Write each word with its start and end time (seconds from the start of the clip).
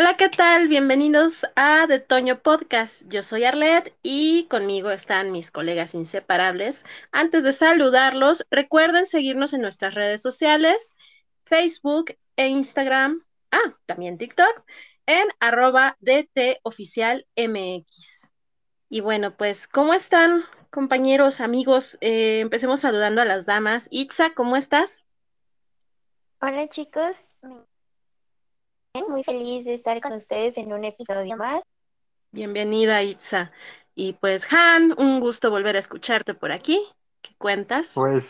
Hola, 0.00 0.16
¿qué 0.16 0.28
tal? 0.28 0.68
Bienvenidos 0.68 1.44
a 1.56 1.86
The 1.88 1.98
Toño 1.98 2.40
Podcast. 2.40 3.02
Yo 3.08 3.20
soy 3.20 3.42
Arlet 3.42 3.92
y 4.04 4.46
conmigo 4.48 4.92
están 4.92 5.32
mis 5.32 5.50
colegas 5.50 5.92
inseparables. 5.92 6.84
Antes 7.10 7.42
de 7.42 7.52
saludarlos, 7.52 8.46
recuerden 8.48 9.06
seguirnos 9.06 9.54
en 9.54 9.60
nuestras 9.60 9.94
redes 9.94 10.22
sociales, 10.22 10.94
Facebook 11.46 12.16
e 12.36 12.46
Instagram, 12.46 13.24
ah, 13.50 13.76
también 13.86 14.18
TikTok, 14.18 14.62
en 15.06 15.26
arroba 15.40 15.96
DT 15.98 16.60
Oficial 16.62 17.26
MX. 17.34 18.30
Y 18.88 19.00
bueno, 19.00 19.36
pues, 19.36 19.66
¿cómo 19.66 19.94
están, 19.94 20.44
compañeros, 20.70 21.40
amigos? 21.40 21.98
Eh, 22.02 22.38
empecemos 22.38 22.78
saludando 22.78 23.20
a 23.20 23.24
las 23.24 23.46
damas. 23.46 23.88
Itza, 23.90 24.32
¿cómo 24.32 24.56
estás? 24.56 25.06
Hola, 26.40 26.68
chicos 26.68 27.16
muy 29.08 29.22
feliz 29.22 29.64
de 29.64 29.74
estar 29.74 30.00
con 30.00 30.12
ustedes 30.12 30.56
en 30.56 30.72
un 30.72 30.84
episodio 30.84 31.36
más. 31.36 31.62
Bienvenida, 32.30 33.02
Itza. 33.02 33.52
Y 33.94 34.14
pues, 34.14 34.48
Han, 34.52 34.94
un 34.98 35.20
gusto 35.20 35.50
volver 35.50 35.76
a 35.76 35.78
escucharte 35.78 36.34
por 36.34 36.52
aquí. 36.52 36.80
¿Qué 37.20 37.34
cuentas? 37.36 37.92
Pues, 37.94 38.24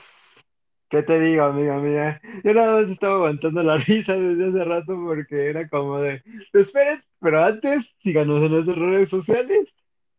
¿qué 0.88 1.02
te 1.02 1.20
digo, 1.20 1.44
amiga 1.44 1.76
mía? 1.76 2.20
Yo 2.44 2.54
nada 2.54 2.80
más 2.80 2.90
estaba 2.90 3.14
aguantando 3.14 3.62
la 3.62 3.76
risa 3.86 4.14
desde 4.14 4.48
hace 4.48 4.64
rato 4.64 4.94
porque 5.04 5.48
era 5.48 5.68
como 5.68 6.00
de, 6.00 6.22
esperen, 6.52 7.02
pero 7.20 7.44
antes 7.44 7.94
síganos 8.02 8.42
en 8.42 8.52
nuestras 8.52 8.78
redes 8.78 9.10
sociales, 9.10 9.68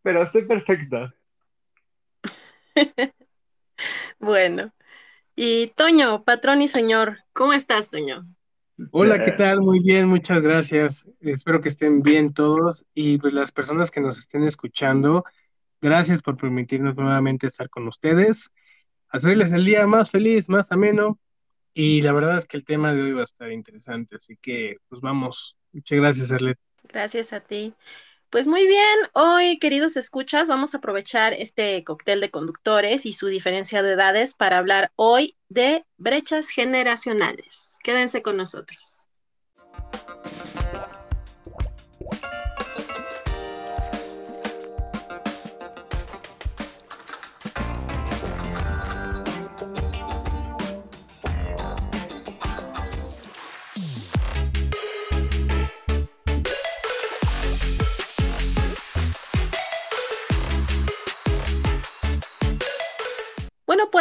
pero 0.02 0.24
estoy 0.24 0.46
perfecta. 0.46 1.14
bueno. 4.20 4.72
Y 5.36 5.68
Toño, 5.68 6.24
patrón 6.24 6.62
y 6.62 6.68
señor, 6.68 7.20
¿cómo 7.34 7.54
estás, 7.54 7.90
Toño? 7.90 8.26
Hola, 8.92 9.22
¿qué 9.22 9.32
tal? 9.32 9.62
Muy 9.62 9.80
bien, 9.80 10.08
muchas 10.08 10.42
gracias. 10.42 11.10
Espero 11.20 11.60
que 11.60 11.68
estén 11.68 12.02
bien 12.02 12.34
todos 12.34 12.86
y 12.94 13.18
pues 13.18 13.34
las 13.34 13.52
personas 13.52 13.92
que 13.92 14.00
nos 14.00 14.20
estén 14.20 14.44
escuchando, 14.44 15.26
gracias 15.82 16.22
por 16.22 16.38
permitirnos 16.38 16.96
nuevamente 16.96 17.48
estar 17.48 17.70
con 17.70 17.88
ustedes, 17.88 18.54
hacerles 19.10 19.52
el 19.52 19.66
día 19.66 19.86
más 19.86 20.12
feliz, 20.12 20.50
más 20.50 20.72
ameno 20.72 21.20
y 21.74 22.02
la 22.02 22.14
verdad 22.14 22.38
es 22.38 22.46
que 22.46 22.58
el 22.58 22.64
tema 22.64 22.94
de 22.94 23.02
hoy 23.02 23.12
va 23.12 23.22
a 23.22 23.26
estar 23.26 23.52
interesante, 23.52 24.16
así 24.16 24.38
que 24.42 24.78
pues 24.88 25.02
vamos. 25.02 25.58
Muchas 25.74 26.00
gracias, 26.00 26.32
Arlet. 26.32 26.58
Gracias 26.88 27.34
a 27.34 27.42
ti. 27.42 27.74
Pues 28.30 28.46
muy 28.46 28.68
bien, 28.68 29.00
hoy 29.14 29.58
queridos 29.58 29.98
escuchas, 29.98 30.48
vamos 30.48 30.76
a 30.76 30.78
aprovechar 30.78 31.34
este 31.34 31.84
cóctel 31.84 32.22
de 32.22 32.30
conductores 32.30 33.08
y 33.08 33.14
su 33.14 33.26
diferencia 33.26 33.82
de 33.82 33.94
edades 33.94 34.36
para 34.36 34.60
hablar 34.60 34.92
hoy 34.96 35.36
de 35.48 35.84
brechas 35.98 36.50
generacionales. 36.50 37.80
Quédense 37.84 38.22
con 38.22 38.38
nosotros. 38.38 39.10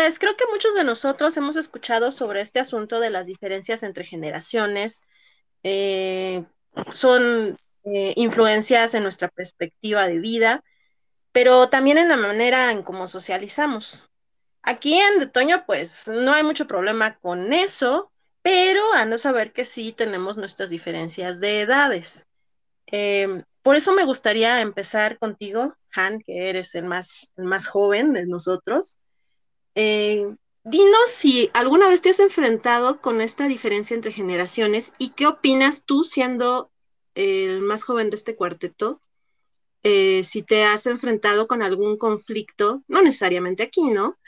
Pues 0.08 0.18
creo 0.18 0.38
que 0.38 0.46
muchos 0.50 0.74
de 0.74 0.84
nosotros 0.84 1.36
hemos 1.36 1.56
escuchado 1.56 2.12
sobre 2.12 2.40
este 2.40 2.60
asunto 2.60 2.98
de 2.98 3.10
las 3.10 3.26
diferencias 3.26 3.82
entre 3.82 4.06
generaciones. 4.06 5.02
Eh, 5.62 6.46
son 6.90 7.58
eh, 7.84 8.14
influencias 8.16 8.94
en 8.94 9.02
nuestra 9.02 9.28
perspectiva 9.28 10.06
de 10.08 10.18
vida, 10.18 10.64
pero 11.30 11.68
también 11.68 11.98
en 11.98 12.08
la 12.08 12.16
manera 12.16 12.72
en 12.72 12.82
cómo 12.82 13.06
socializamos. 13.06 14.08
Aquí 14.62 14.98
en 14.98 15.18
De 15.18 15.26
Toño, 15.26 15.64
pues 15.66 16.08
no 16.08 16.32
hay 16.32 16.42
mucho 16.42 16.66
problema 16.66 17.18
con 17.18 17.52
eso, 17.52 18.10
pero 18.40 18.80
ando 18.94 19.16
a 19.16 19.18
saber 19.18 19.52
que 19.52 19.66
sí 19.66 19.92
tenemos 19.92 20.38
nuestras 20.38 20.70
diferencias 20.70 21.38
de 21.38 21.60
edades. 21.60 22.26
Em, 22.86 23.44
por 23.60 23.76
eso 23.76 23.92
me 23.92 24.06
gustaría 24.06 24.62
empezar 24.62 25.18
contigo, 25.18 25.76
Han, 25.94 26.20
que 26.20 26.48
eres 26.48 26.74
el 26.74 26.86
más, 26.86 27.34
el 27.36 27.44
más 27.44 27.66
joven 27.66 28.14
de 28.14 28.24
nosotros. 28.24 28.98
Eh, 29.80 30.34
dinos 30.64 31.08
si 31.08 31.50
alguna 31.54 31.88
vez 31.88 32.02
te 32.02 32.10
has 32.10 32.18
enfrentado 32.18 33.00
con 33.00 33.20
esta 33.20 33.46
diferencia 33.46 33.94
entre 33.94 34.10
generaciones 34.10 34.92
y 34.98 35.10
qué 35.10 35.28
opinas 35.28 35.84
tú 35.84 36.02
siendo 36.02 36.72
el 37.14 37.60
más 37.60 37.84
joven 37.84 38.10
de 38.10 38.16
este 38.16 38.34
cuarteto, 38.34 39.00
eh, 39.84 40.24
si 40.24 40.42
te 40.42 40.64
has 40.64 40.86
enfrentado 40.86 41.46
con 41.46 41.62
algún 41.62 41.96
conflicto, 41.96 42.82
no 42.88 43.02
necesariamente 43.02 43.62
aquí, 43.62 43.82
¿no? 43.90 44.18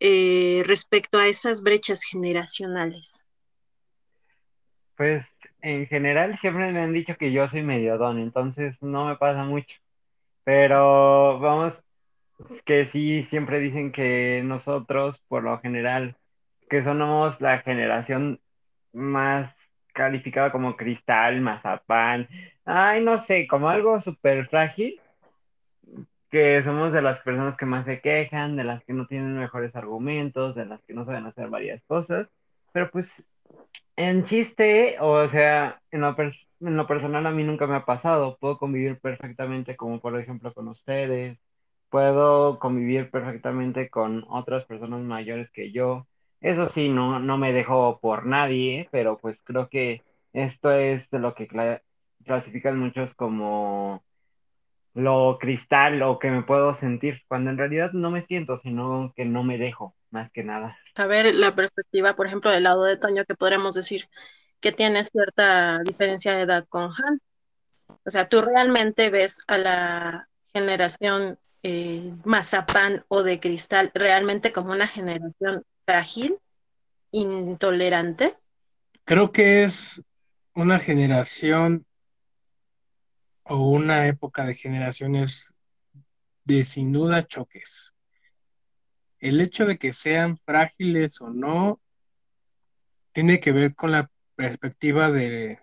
Eh, 0.00 0.62
respecto 0.64 1.18
a 1.18 1.28
esas 1.28 1.62
brechas 1.62 2.02
generacionales. 2.02 3.26
Pues 4.96 5.26
en 5.60 5.86
general 5.88 6.38
siempre 6.38 6.72
me 6.72 6.80
han 6.80 6.94
dicho 6.94 7.16
que 7.18 7.32
yo 7.32 7.46
soy 7.50 7.60
medio 7.60 7.98
don, 7.98 8.18
entonces 8.18 8.80
no 8.80 9.04
me 9.04 9.16
pasa 9.16 9.44
mucho. 9.44 9.76
Pero 10.44 11.38
vamos, 11.38 11.74
que 12.64 12.86
sí, 12.86 13.26
siempre 13.30 13.60
dicen 13.60 13.92
que 13.92 14.42
nosotros, 14.44 15.18
por 15.28 15.42
lo 15.44 15.58
general, 15.60 16.16
que 16.68 16.82
somos 16.82 17.40
la 17.40 17.58
generación 17.58 18.40
más 18.92 19.54
calificada 19.92 20.52
como 20.52 20.76
cristal, 20.76 21.40
mazapán, 21.40 22.28
ay, 22.64 23.02
no 23.02 23.18
sé, 23.18 23.46
como 23.46 23.68
algo 23.68 24.00
súper 24.00 24.48
frágil, 24.48 25.00
que 26.30 26.62
somos 26.62 26.92
de 26.92 27.02
las 27.02 27.20
personas 27.20 27.56
que 27.56 27.66
más 27.66 27.86
se 27.86 28.00
quejan, 28.00 28.56
de 28.56 28.64
las 28.64 28.84
que 28.84 28.92
no 28.92 29.06
tienen 29.06 29.38
mejores 29.38 29.74
argumentos, 29.76 30.54
de 30.54 30.66
las 30.66 30.82
que 30.84 30.94
no 30.94 31.04
saben 31.04 31.26
hacer 31.26 31.48
varias 31.48 31.82
cosas, 31.84 32.28
pero 32.72 32.90
pues 32.90 33.26
en 33.96 34.24
chiste, 34.24 34.96
o 35.00 35.28
sea, 35.28 35.80
en 35.90 36.02
lo, 36.02 36.14
en 36.18 36.76
lo 36.76 36.86
personal 36.86 37.26
a 37.26 37.30
mí 37.30 37.44
nunca 37.44 37.66
me 37.66 37.76
ha 37.76 37.84
pasado, 37.86 38.36
puedo 38.38 38.58
convivir 38.58 38.98
perfectamente 39.00 39.76
como 39.76 40.00
por 40.00 40.18
ejemplo 40.20 40.52
con 40.52 40.68
ustedes, 40.68 41.45
puedo 41.90 42.58
convivir 42.58 43.10
perfectamente 43.10 43.88
con 43.88 44.24
otras 44.28 44.64
personas 44.64 45.00
mayores 45.02 45.50
que 45.50 45.72
yo. 45.72 46.06
Eso 46.40 46.68
sí, 46.68 46.88
no, 46.88 47.18
no 47.18 47.38
me 47.38 47.52
dejo 47.52 47.98
por 48.00 48.26
nadie, 48.26 48.88
pero 48.90 49.18
pues 49.18 49.42
creo 49.42 49.68
que 49.68 50.02
esto 50.32 50.72
es 50.72 51.08
de 51.10 51.18
lo 51.18 51.34
que 51.34 51.48
clasifican 52.24 52.78
muchos 52.78 53.14
como 53.14 54.04
lo 54.94 55.38
cristal 55.38 56.02
o 56.02 56.18
que 56.18 56.30
me 56.30 56.42
puedo 56.42 56.72
sentir, 56.74 57.22
cuando 57.28 57.50
en 57.50 57.58
realidad 57.58 57.92
no 57.92 58.10
me 58.10 58.24
siento, 58.24 58.58
sino 58.58 59.12
que 59.14 59.26
no 59.26 59.44
me 59.44 59.58
dejo, 59.58 59.94
más 60.10 60.30
que 60.32 60.42
nada. 60.42 60.78
Saber 60.94 61.34
la 61.34 61.54
perspectiva, 61.54 62.16
por 62.16 62.26
ejemplo, 62.26 62.50
del 62.50 62.62
lado 62.62 62.84
de 62.84 62.96
Toño, 62.96 63.24
que 63.26 63.34
podríamos 63.34 63.74
decir 63.74 64.08
que 64.60 64.72
tiene 64.72 65.04
cierta 65.04 65.82
diferencia 65.82 66.34
de 66.34 66.42
edad 66.42 66.66
con 66.68 66.84
Han. 66.84 67.20
O 68.06 68.10
sea, 68.10 68.28
tú 68.28 68.40
realmente 68.40 69.10
ves 69.10 69.44
a 69.48 69.58
la 69.58 70.28
generación 70.54 71.38
eh, 71.68 72.14
mazapán 72.24 73.04
o 73.08 73.24
de 73.24 73.40
cristal 73.40 73.90
realmente 73.92 74.52
como 74.52 74.70
una 74.70 74.86
generación 74.86 75.64
frágil, 75.84 76.38
intolerante? 77.10 78.34
Creo 79.04 79.32
que 79.32 79.64
es 79.64 80.00
una 80.54 80.78
generación 80.78 81.84
o 83.42 83.68
una 83.68 84.06
época 84.06 84.44
de 84.44 84.54
generaciones 84.54 85.52
de 86.44 86.62
sin 86.62 86.92
duda 86.92 87.26
choques. 87.26 87.92
El 89.18 89.40
hecho 89.40 89.64
de 89.64 89.76
que 89.76 89.92
sean 89.92 90.38
frágiles 90.38 91.20
o 91.20 91.30
no 91.30 91.80
tiene 93.10 93.40
que 93.40 93.50
ver 93.50 93.74
con 93.74 93.90
la 93.90 94.08
perspectiva 94.36 95.10
de, 95.10 95.58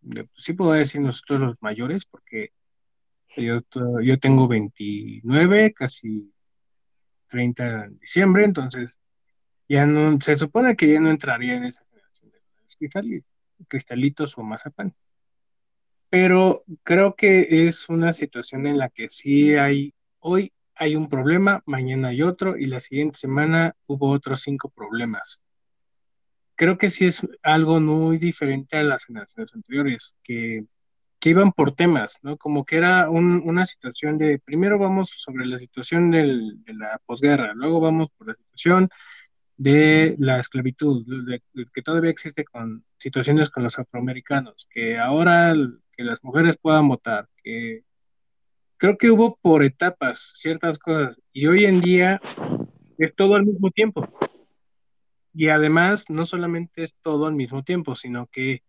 de 0.00 0.26
sí 0.38 0.54
puedo 0.54 0.72
decir 0.72 1.02
nosotros 1.02 1.38
los 1.38 1.56
mayores, 1.60 2.06
porque 2.06 2.52
yo, 3.36 3.60
yo 4.02 4.18
tengo 4.18 4.48
29, 4.48 5.72
casi 5.72 6.32
30 7.28 7.84
en 7.84 7.98
diciembre, 7.98 8.44
entonces 8.44 8.98
ya 9.68 9.86
no, 9.86 10.18
se 10.20 10.36
supone 10.36 10.76
que 10.76 10.92
ya 10.92 11.00
no 11.00 11.10
entraría 11.10 11.54
en 11.54 11.64
esa 11.64 11.84
generación 11.86 12.30
de 12.30 13.22
cristalitos 13.68 14.38
o 14.38 14.42
mazapán. 14.42 14.94
Pero 16.10 16.64
creo 16.82 17.14
que 17.14 17.66
es 17.66 17.88
una 17.88 18.12
situación 18.12 18.66
en 18.66 18.78
la 18.78 18.88
que 18.88 19.08
sí 19.08 19.54
hay, 19.54 19.94
hoy 20.20 20.52
hay 20.74 20.96
un 20.96 21.08
problema, 21.08 21.62
mañana 21.66 22.08
hay 22.08 22.22
otro 22.22 22.56
y 22.56 22.66
la 22.66 22.80
siguiente 22.80 23.18
semana 23.18 23.74
hubo 23.86 24.10
otros 24.10 24.42
cinco 24.42 24.70
problemas. 24.70 25.44
Creo 26.54 26.78
que 26.78 26.90
sí 26.90 27.06
es 27.06 27.20
algo 27.42 27.78
muy 27.80 28.18
diferente 28.18 28.78
a 28.78 28.82
las 28.82 29.04
generaciones 29.04 29.54
anteriores, 29.54 30.16
que 30.22 30.64
que 31.20 31.30
iban 31.30 31.52
por 31.52 31.72
temas, 31.72 32.18
¿no? 32.22 32.36
Como 32.36 32.64
que 32.64 32.76
era 32.76 33.10
una 33.10 33.64
situación 33.64 34.18
de, 34.18 34.38
primero 34.38 34.78
vamos 34.78 35.12
sobre 35.16 35.46
la 35.46 35.58
situación 35.58 36.10
de 36.10 36.52
la 36.66 37.00
posguerra, 37.04 37.54
luego 37.54 37.80
vamos 37.80 38.08
por 38.16 38.28
la 38.28 38.34
situación 38.34 38.88
de 39.56 40.14
la 40.20 40.38
esclavitud, 40.38 41.04
de, 41.26 41.42
que 41.74 41.82
todavía 41.82 42.10
existe 42.10 42.44
con 42.44 42.84
situaciones 42.98 43.50
con 43.50 43.64
los 43.64 43.78
afroamericanos, 43.78 44.68
que 44.70 44.96
ahora 44.96 45.54
que 45.92 46.04
las 46.04 46.22
mujeres 46.22 46.56
puedan 46.62 46.86
votar, 46.86 47.28
que 47.42 47.82
creo 48.76 48.96
que 48.96 49.10
hubo 49.10 49.36
por 49.42 49.64
etapas 49.64 50.32
ciertas 50.36 50.78
cosas 50.78 51.20
y 51.32 51.48
hoy 51.48 51.64
en 51.64 51.80
día 51.80 52.20
es 52.98 53.14
todo 53.16 53.34
al 53.34 53.44
mismo 53.44 53.70
tiempo. 53.72 54.08
Y 55.34 55.48
además, 55.48 56.06
no 56.08 56.24
solamente 56.24 56.84
es 56.84 56.94
todo 57.00 57.26
al 57.26 57.34
mismo 57.34 57.62
tiempo, 57.62 57.96
sino 57.96 58.28
que 58.28 58.62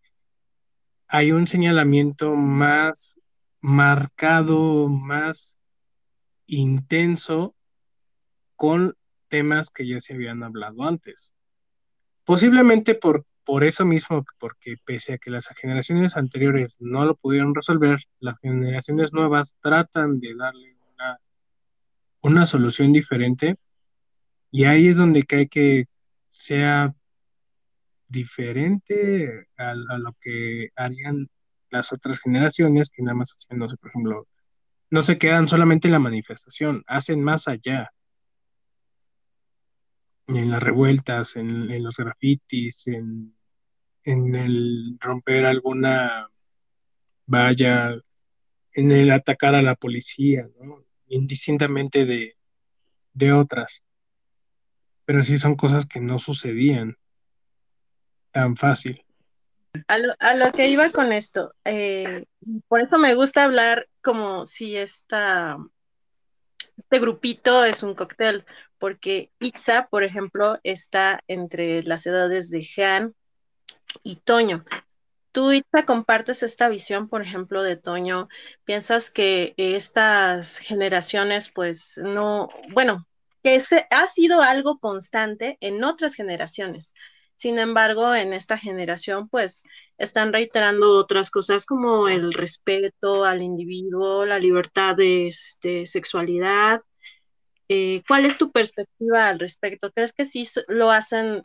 hay 1.09 1.31
un 1.31 1.47
señalamiento 1.47 2.35
más 2.35 3.19
marcado, 3.61 4.87
más 4.87 5.59
intenso 6.45 7.55
con 8.55 8.95
temas 9.27 9.71
que 9.71 9.87
ya 9.87 9.99
se 9.99 10.13
habían 10.13 10.43
hablado 10.43 10.83
antes. 10.83 11.33
Posiblemente 12.23 12.93
por, 12.93 13.25
por 13.43 13.63
eso 13.63 13.85
mismo, 13.85 14.23
porque 14.39 14.75
pese 14.85 15.13
a 15.13 15.17
que 15.17 15.31
las 15.31 15.47
generaciones 15.47 16.15
anteriores 16.15 16.75
no 16.79 17.03
lo 17.05 17.15
pudieron 17.15 17.55
resolver, 17.55 17.99
las 18.19 18.37
generaciones 18.39 19.11
nuevas 19.11 19.57
tratan 19.61 20.19
de 20.19 20.35
darle 20.35 20.75
una, 20.93 21.17
una 22.21 22.45
solución 22.45 22.93
diferente 22.93 23.57
y 24.51 24.65
ahí 24.65 24.87
es 24.87 24.97
donde 24.97 25.23
cae 25.23 25.47
que 25.47 25.85
sea 26.29 26.93
diferente 28.09 29.45
a, 29.57 29.73
lo 29.75 30.15
que 30.19 30.69
harían 30.75 31.29
las 31.69 31.93
otras 31.93 32.19
generaciones 32.19 32.89
que 32.89 33.03
nada 33.03 33.15
más 33.15 33.35
hacen, 33.37 33.59
no 33.59 33.69
sé, 33.69 33.77
por 33.77 33.91
ejemplo, 33.91 34.27
no 34.89 35.03
se 35.03 35.19
quedan 35.19 35.47
solamente 35.47 35.87
en 35.87 35.93
la 35.93 35.99
manifestación, 35.99 36.83
hacen 36.87 37.21
más 37.21 37.47
allá. 37.47 37.91
En 40.27 40.51
las 40.51 40.61
revueltas, 40.61 41.35
en, 41.35 41.83
los 41.83 41.97
grafitis, 41.97 42.87
en, 42.87 43.35
en, 44.03 44.35
el 44.35 44.97
romper 44.99 45.45
alguna 45.45 46.29
valla, 47.25 47.95
en 48.73 48.91
el 48.91 49.11
atacar 49.11 49.55
a 49.55 49.61
la 49.61 49.75
policía, 49.75 50.47
indistintamente 51.07 52.05
de, 52.05 52.35
de 53.13 53.33
otras. 53.33 53.83
Pero 55.05 55.23
sí 55.23 55.37
son 55.37 55.55
cosas 55.55 55.87
que 55.87 55.99
no 55.99 56.19
sucedían 56.19 56.95
tan 58.31 58.55
fácil. 58.55 59.03
A 59.87 59.97
lo, 59.97 60.51
que 60.51 60.67
iba 60.67 60.89
con 60.89 61.11
esto, 61.13 61.53
eh, 61.63 62.25
por 62.67 62.81
eso 62.81 62.97
me 62.97 63.13
gusta 63.13 63.43
hablar 63.43 63.87
como 64.01 64.45
si 64.47 64.75
esta, 64.75 65.57
este 66.77 66.99
grupito 66.99 67.63
es 67.63 67.83
un 67.83 67.93
cóctel, 67.93 68.45
porque 68.79 69.31
Ixa, 69.39 69.87
por 69.87 70.03
ejemplo, 70.03 70.57
está 70.63 71.19
entre 71.27 71.83
las 71.83 72.07
edades 72.07 72.49
de 72.49 72.63
Jean 72.63 73.15
y 74.01 74.15
Toño. 74.17 74.65
Tú, 75.31 75.51
Ixa, 75.51 75.85
compartes 75.85 76.41
esta 76.41 76.67
visión, 76.69 77.07
por 77.07 77.21
ejemplo, 77.21 77.61
de 77.61 77.77
Toño. 77.77 78.27
¿Piensas 78.63 79.11
que 79.11 79.53
estas 79.57 80.57
generaciones, 80.57 81.49
pues, 81.49 81.99
no, 82.03 82.49
bueno, 82.71 83.07
que 83.43 83.61
ha 83.91 84.07
sido 84.07 84.41
algo 84.41 84.79
constante 84.79 85.57
en 85.61 85.83
otras 85.83 86.15
generaciones? 86.15 86.93
Sin 87.39 87.57
embargo, 87.57 88.13
en 88.13 88.33
esta 88.33 88.57
generación, 88.57 89.29
pues 89.29 89.63
están 89.97 90.33
reiterando 90.33 90.97
otras 90.97 91.31
cosas 91.31 91.65
como 91.65 92.09
el 92.09 92.33
respeto 92.33 93.23
al 93.23 93.41
individuo, 93.41 94.25
la 94.25 94.39
libertad 94.39 94.97
de 94.97 95.29
este, 95.29 95.85
sexualidad. 95.85 96.81
Eh, 97.69 98.03
¿Cuál 98.05 98.25
es 98.25 98.37
tu 98.37 98.51
perspectiva 98.51 99.29
al 99.29 99.39
respecto? 99.39 99.89
¿Crees 99.89 100.11
que 100.11 100.25
sí 100.25 100.45
lo 100.67 100.91
hacen 100.91 101.41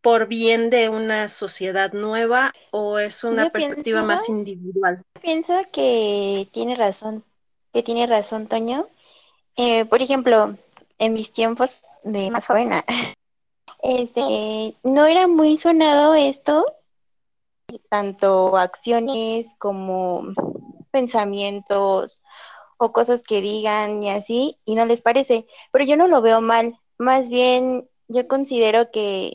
por 0.00 0.28
bien 0.28 0.70
de 0.70 0.88
una 0.88 1.26
sociedad 1.26 1.92
nueva 1.92 2.52
o 2.70 3.00
es 3.00 3.24
una 3.24 3.50
perspectiva 3.50 4.02
más 4.02 4.28
individual? 4.28 5.02
Pienso 5.20 5.54
que 5.72 6.46
tiene 6.52 6.76
razón, 6.76 7.24
que 7.72 7.82
tiene 7.82 8.06
razón, 8.06 8.46
Toño. 8.46 8.86
Eh, 9.56 9.86
por 9.86 10.02
ejemplo, 10.02 10.56
en 10.98 11.14
mis 11.14 11.32
tiempos 11.32 11.82
de 12.04 12.30
más 12.30 12.46
joven, 12.46 12.70
Este, 13.82 14.76
no 14.84 15.06
era 15.06 15.26
muy 15.26 15.56
sonado 15.56 16.14
esto, 16.14 16.64
tanto 17.88 18.56
acciones 18.56 19.54
como 19.58 20.22
pensamientos 20.90 22.22
o 22.76 22.92
cosas 22.92 23.22
que 23.22 23.40
digan 23.40 24.02
y 24.02 24.10
así, 24.10 24.58
y 24.64 24.74
no 24.74 24.86
les 24.86 25.02
parece, 25.02 25.46
pero 25.72 25.84
yo 25.84 25.96
no 25.96 26.06
lo 26.08 26.20
veo 26.22 26.40
mal, 26.40 26.78
más 26.98 27.28
bien 27.28 27.88
yo 28.08 28.28
considero 28.28 28.90
que 28.90 29.32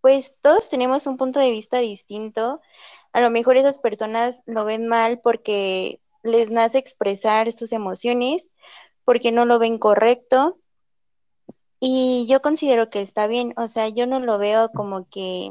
pues 0.00 0.34
todos 0.40 0.68
tenemos 0.68 1.06
un 1.06 1.16
punto 1.16 1.38
de 1.38 1.50
vista 1.50 1.78
distinto, 1.78 2.60
a 3.12 3.20
lo 3.20 3.30
mejor 3.30 3.56
esas 3.56 3.78
personas 3.78 4.42
lo 4.46 4.64
ven 4.64 4.88
mal 4.88 5.20
porque 5.20 6.00
les 6.22 6.50
nace 6.50 6.78
expresar 6.78 7.52
sus 7.52 7.72
emociones, 7.72 8.50
porque 9.04 9.32
no 9.32 9.44
lo 9.44 9.58
ven 9.58 9.78
correcto, 9.78 10.58
y 11.84 12.26
yo 12.28 12.40
considero 12.42 12.90
que 12.90 13.02
está 13.02 13.26
bien, 13.26 13.54
o 13.56 13.66
sea, 13.66 13.88
yo 13.88 14.06
no 14.06 14.20
lo 14.20 14.38
veo 14.38 14.68
como 14.68 15.10
que, 15.10 15.50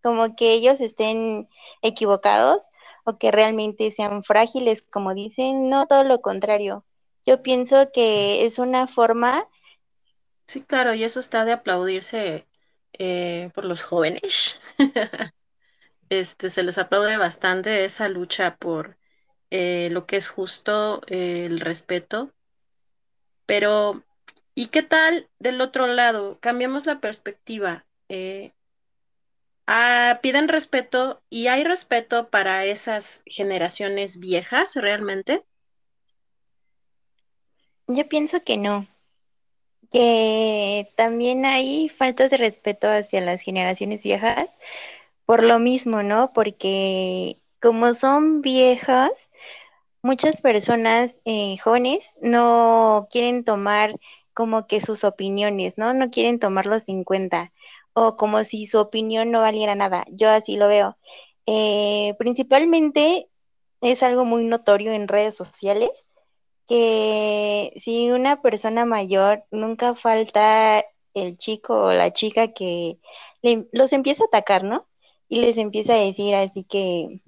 como 0.00 0.36
que 0.36 0.52
ellos 0.52 0.80
estén 0.80 1.48
equivocados 1.82 2.70
o 3.02 3.18
que 3.18 3.32
realmente 3.32 3.90
sean 3.90 4.22
frágiles, 4.22 4.82
como 4.82 5.14
dicen, 5.14 5.68
no 5.68 5.86
todo 5.88 6.04
lo 6.04 6.20
contrario. 6.20 6.84
Yo 7.26 7.42
pienso 7.42 7.90
que 7.92 8.46
es 8.46 8.60
una 8.60 8.86
forma. 8.86 9.48
Sí, 10.46 10.62
claro, 10.62 10.94
y 10.94 11.02
eso 11.02 11.18
está 11.18 11.44
de 11.44 11.54
aplaudirse 11.54 12.46
eh, 12.92 13.50
por 13.52 13.64
los 13.64 13.82
jóvenes. 13.82 14.60
este, 16.08 16.50
se 16.50 16.62
les 16.62 16.78
aplaude 16.78 17.16
bastante 17.16 17.84
esa 17.84 18.08
lucha 18.08 18.54
por 18.58 18.96
eh, 19.50 19.88
lo 19.90 20.06
que 20.06 20.18
es 20.18 20.28
justo, 20.28 21.02
eh, 21.08 21.46
el 21.46 21.58
respeto. 21.58 22.30
Pero 23.44 24.04
¿Y 24.54 24.66
qué 24.66 24.82
tal 24.82 25.28
del 25.38 25.60
otro 25.60 25.86
lado? 25.86 26.38
Cambiamos 26.40 26.86
la 26.86 27.00
perspectiva. 27.00 27.86
Eh, 28.08 28.52
ah, 29.66 30.20
piden 30.22 30.48
respeto 30.48 31.22
y 31.30 31.46
hay 31.46 31.64
respeto 31.64 32.28
para 32.28 32.64
esas 32.64 33.22
generaciones 33.26 34.18
viejas 34.18 34.74
realmente. 34.76 35.42
Yo 37.86 38.08
pienso 38.08 38.42
que 38.42 38.56
no, 38.56 38.86
que 39.90 40.88
también 40.96 41.44
hay 41.44 41.88
faltas 41.88 42.30
de 42.30 42.38
respeto 42.38 42.88
hacia 42.88 43.20
las 43.20 43.42
generaciones 43.42 44.02
viejas 44.02 44.48
por 45.26 45.42
lo 45.42 45.58
mismo, 45.58 46.02
¿no? 46.02 46.32
Porque 46.32 47.36
como 47.60 47.94
son 47.94 48.40
viejas, 48.42 49.30
muchas 50.02 50.40
personas 50.40 51.18
eh, 51.24 51.56
jóvenes 51.58 52.14
no 52.20 53.08
quieren 53.10 53.44
tomar 53.44 53.94
como 54.34 54.66
que 54.66 54.80
sus 54.80 55.04
opiniones, 55.04 55.78
¿no? 55.78 55.94
No 55.94 56.10
quieren 56.10 56.38
tomarlos 56.38 56.88
en 56.88 57.04
cuenta 57.04 57.52
o 57.94 58.16
como 58.16 58.44
si 58.44 58.66
su 58.66 58.78
opinión 58.78 59.30
no 59.30 59.40
valiera 59.40 59.74
nada. 59.74 60.04
Yo 60.10 60.30
así 60.30 60.56
lo 60.56 60.68
veo. 60.68 60.96
Eh, 61.46 62.14
principalmente 62.18 63.28
es 63.80 64.02
algo 64.02 64.24
muy 64.24 64.44
notorio 64.44 64.92
en 64.92 65.08
redes 65.08 65.36
sociales 65.36 66.08
que 66.68 67.72
si 67.76 68.10
una 68.10 68.40
persona 68.40 68.84
mayor 68.84 69.44
nunca 69.50 69.94
falta 69.94 70.84
el 71.14 71.36
chico 71.36 71.86
o 71.86 71.92
la 71.92 72.12
chica 72.12 72.48
que 72.52 72.98
los 73.72 73.92
empieza 73.92 74.24
a 74.24 74.26
atacar, 74.28 74.64
¿no? 74.64 74.86
Y 75.28 75.40
les 75.40 75.58
empieza 75.58 75.94
a 75.94 75.98
decir 75.98 76.34
así 76.34 76.64
que 76.64 77.20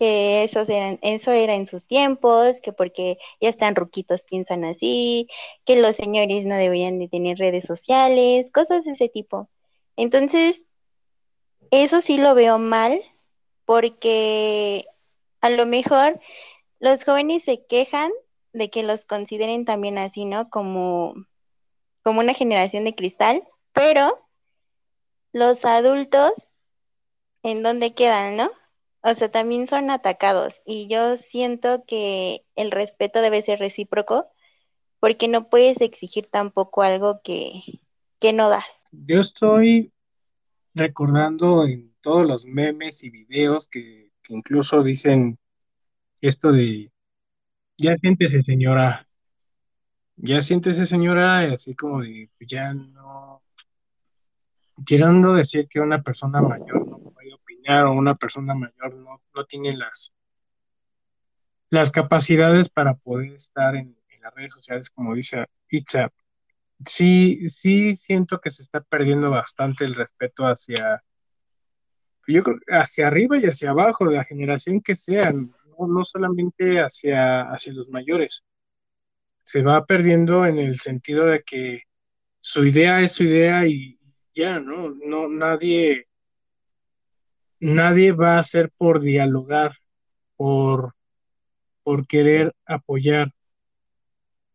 que 0.00 0.44
esos 0.44 0.70
eran, 0.70 0.98
eso 1.02 1.30
era 1.30 1.54
en 1.54 1.66
sus 1.66 1.86
tiempos, 1.86 2.62
que 2.62 2.72
porque 2.72 3.18
ya 3.38 3.50
están 3.50 3.76
ruquitos 3.76 4.22
piensan 4.22 4.64
así, 4.64 5.28
que 5.66 5.76
los 5.76 5.94
señores 5.94 6.46
no 6.46 6.56
deberían 6.56 6.98
de 6.98 7.06
tener 7.06 7.36
redes 7.36 7.66
sociales, 7.66 8.50
cosas 8.50 8.86
de 8.86 8.92
ese 8.92 9.10
tipo. 9.10 9.50
Entonces, 9.96 10.64
eso 11.70 12.00
sí 12.00 12.16
lo 12.16 12.34
veo 12.34 12.58
mal, 12.58 13.02
porque 13.66 14.86
a 15.42 15.50
lo 15.50 15.66
mejor 15.66 16.18
los 16.78 17.04
jóvenes 17.04 17.44
se 17.44 17.66
quejan 17.66 18.10
de 18.54 18.70
que 18.70 18.82
los 18.82 19.04
consideren 19.04 19.66
también 19.66 19.98
así, 19.98 20.24
¿no? 20.24 20.48
Como, 20.48 21.14
como 22.02 22.20
una 22.20 22.32
generación 22.32 22.84
de 22.84 22.94
cristal, 22.94 23.42
pero 23.74 24.18
los 25.34 25.66
adultos, 25.66 26.52
¿en 27.42 27.62
dónde 27.62 27.92
quedan, 27.92 28.38
no? 28.38 28.50
O 29.02 29.14
sea, 29.14 29.30
también 29.30 29.66
son 29.66 29.90
atacados 29.90 30.60
y 30.66 30.86
yo 30.88 31.16
siento 31.16 31.84
que 31.86 32.44
el 32.54 32.70
respeto 32.70 33.22
debe 33.22 33.42
ser 33.42 33.58
recíproco 33.58 34.26
porque 34.98 35.26
no 35.26 35.48
puedes 35.48 35.80
exigir 35.80 36.26
tampoco 36.26 36.82
algo 36.82 37.20
que, 37.24 37.62
no 38.34 38.50
das. 38.50 38.86
Yo 38.92 39.18
estoy 39.20 39.92
recordando 40.74 41.64
en 41.64 41.94
todos 42.02 42.26
los 42.26 42.44
memes 42.44 43.02
y 43.02 43.10
videos 43.10 43.66
que, 43.66 44.10
incluso 44.28 44.82
dicen 44.82 45.38
esto 46.20 46.52
de 46.52 46.92
ya 47.78 47.96
siéntese 47.96 48.42
señora, 48.42 49.08
ya 50.16 50.42
siéntese 50.42 50.84
señora, 50.84 51.50
así 51.52 51.74
como 51.74 52.02
de 52.02 52.28
ya 52.40 52.74
no, 52.74 53.42
queriendo 54.84 55.32
decir 55.32 55.66
que 55.66 55.80
una 55.80 56.02
persona 56.02 56.42
mayor 56.42 56.89
no 57.70 57.90
o 57.90 57.94
una 57.94 58.14
persona 58.14 58.54
mayor 58.54 58.94
no, 58.94 59.22
no 59.34 59.44
tiene 59.44 59.76
las, 59.76 60.12
las 61.70 61.90
capacidades 61.90 62.68
para 62.68 62.94
poder 62.94 63.32
estar 63.32 63.76
en, 63.76 63.96
las 64.20 64.34
redes 64.34 64.52
sociales, 64.52 64.90
como 64.90 65.14
dice 65.14 65.46
Itza. 65.70 66.10
Sí, 66.84 67.48
sí 67.48 67.96
siento 67.96 68.38
que 68.38 68.50
se 68.50 68.62
está 68.62 68.82
perdiendo 68.82 69.30
bastante 69.30 69.86
el 69.86 69.94
respeto 69.94 70.44
hacia, 70.44 71.02
yo 72.26 72.42
creo, 72.42 72.58
hacia 72.68 73.06
arriba 73.06 73.38
y 73.38 73.46
hacia 73.46 73.70
abajo, 73.70 74.06
de 74.06 74.16
la 74.16 74.24
generación 74.24 74.82
que 74.82 74.94
sean, 74.94 75.54
no, 75.78 76.04
solamente 76.04 76.80
hacia, 76.80 77.50
hacia 77.50 77.72
los 77.72 77.88
mayores. 77.88 78.44
Se 79.42 79.62
va 79.62 79.86
perdiendo 79.86 80.44
en 80.44 80.58
el 80.58 80.78
sentido 80.78 81.24
de 81.24 81.42
que 81.42 81.84
su 82.40 82.64
idea 82.66 83.00
es 83.00 83.12
su 83.12 83.24
idea 83.24 83.66
y 83.66 83.98
ya, 84.34 84.60
¿no? 84.60 84.90
No, 84.90 85.28
nadie, 85.28 86.08
nadie 87.60 88.12
va 88.12 88.36
a 88.36 88.40
hacer 88.40 88.70
por 88.76 89.00
dialogar, 89.00 89.76
por, 90.36 90.94
por 91.82 92.06
querer 92.06 92.54
apoyar 92.66 93.32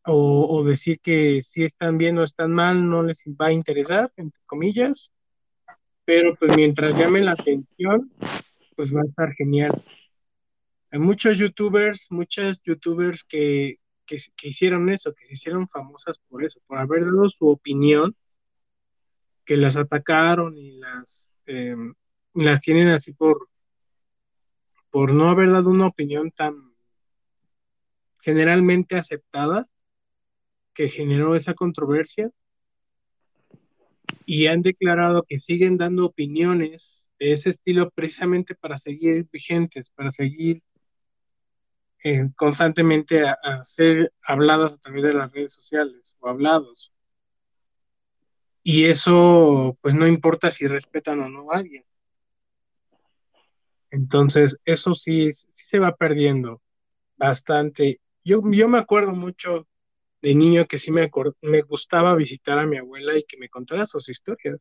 o, 0.07 0.63
decir 0.63 0.99
que 0.99 1.41
si 1.41 1.63
están 1.63 1.97
bien 1.97 2.17
o 2.17 2.23
están 2.23 2.51
mal 2.51 2.87
no 2.87 3.03
les 3.03 3.23
va 3.39 3.47
a 3.47 3.51
interesar, 3.51 4.11
entre 4.17 4.39
comillas, 4.45 5.11
pero 6.05 6.35
pues 6.35 6.55
mientras 6.55 6.95
llamen 6.95 7.25
la 7.25 7.31
atención, 7.31 8.11
pues 8.75 8.95
va 8.95 9.01
a 9.01 9.05
estar 9.05 9.33
genial. 9.33 9.83
Hay 10.91 10.99
muchos 10.99 11.39
youtubers, 11.39 12.11
muchas 12.11 12.61
youtubers 12.61 13.23
que, 13.23 13.79
que, 14.05 14.17
hicieron 14.43 14.89
eso, 14.89 15.13
que 15.13 15.25
se 15.25 15.33
hicieron 15.33 15.67
famosas 15.67 16.19
por 16.29 16.45
eso, 16.45 16.59
por 16.67 16.77
haber 16.77 17.05
dado 17.05 17.29
su 17.29 17.47
opinión, 17.47 18.15
que 19.43 19.57
las 19.57 19.77
atacaron 19.77 20.57
y 20.57 20.77
las, 20.77 21.31
em, 21.47 21.93
las 22.35 22.61
tienen 22.61 22.89
así 22.89 23.13
por, 23.13 23.49
por 24.91 25.13
no 25.13 25.29
haber 25.29 25.51
dado 25.51 25.69
una 25.69 25.87
opinión 25.87 26.31
tan 26.31 26.73
generalmente 28.21 28.95
aceptada 28.97 29.67
que 30.73 30.89
generó 30.89 31.35
esa 31.35 31.53
controversia 31.53 32.31
y 34.25 34.47
han 34.47 34.61
declarado 34.61 35.23
que 35.23 35.39
siguen 35.39 35.77
dando 35.77 36.05
opiniones 36.05 37.11
de 37.19 37.31
ese 37.31 37.51
estilo 37.51 37.89
precisamente 37.91 38.55
para 38.55 38.77
seguir 38.77 39.27
vigentes, 39.31 39.89
para 39.89 40.11
seguir 40.11 40.61
eh, 42.03 42.29
constantemente 42.35 43.27
a, 43.27 43.63
ser 43.63 44.13
habladas 44.21 44.73
a 44.73 44.77
través 44.77 45.03
de 45.03 45.13
las 45.13 45.31
redes 45.31 45.53
sociales 45.53 46.15
o 46.19 46.29
hablados. 46.29 46.91
Y 48.63 48.85
eso, 48.85 49.77
pues 49.81 49.95
no 49.95 50.07
importa 50.07 50.49
si 50.49 50.67
respetan 50.67 51.19
o 51.21 51.29
no 51.29 51.51
a 51.51 51.57
alguien. 51.57 51.83
Entonces, 53.95 54.59
eso 54.65 54.93
sí, 54.93 55.31
sí 55.33 55.45
se 55.53 55.79
va 55.79 55.95
perdiendo 55.95 56.61
bastante. 57.15 58.01
Yo, 58.25 58.41
yo 58.51 58.67
me 58.67 58.79
acuerdo 58.79 59.13
mucho 59.13 59.67
de 60.21 60.35
niño 60.35 60.65
que 60.67 60.77
sí 60.77 60.91
me, 60.91 61.09
me 61.41 61.61
gustaba 61.61 62.13
visitar 62.15 62.59
a 62.59 62.65
mi 62.65 62.77
abuela 62.77 63.17
y 63.17 63.23
que 63.23 63.37
me 63.37 63.47
contara 63.47 63.85
sus 63.85 64.09
historias. 64.09 64.59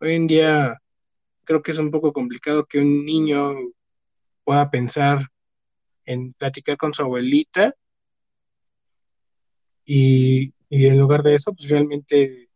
Hoy 0.00 0.14
en 0.14 0.26
día 0.26 0.80
creo 1.44 1.62
que 1.62 1.70
es 1.70 1.78
un 1.78 1.92
poco 1.92 2.12
complicado 2.12 2.66
que 2.66 2.80
un 2.80 3.04
niño 3.04 3.54
pueda 4.42 4.68
pensar 4.68 5.28
en 6.04 6.32
platicar 6.32 6.76
con 6.76 6.92
su 6.94 7.02
abuelita 7.02 7.72
y, 9.84 10.52
en 10.70 10.98
lugar 10.98 11.22
de 11.22 11.36
eso, 11.36 11.54
pues 11.54 11.70
realmente 11.70 12.48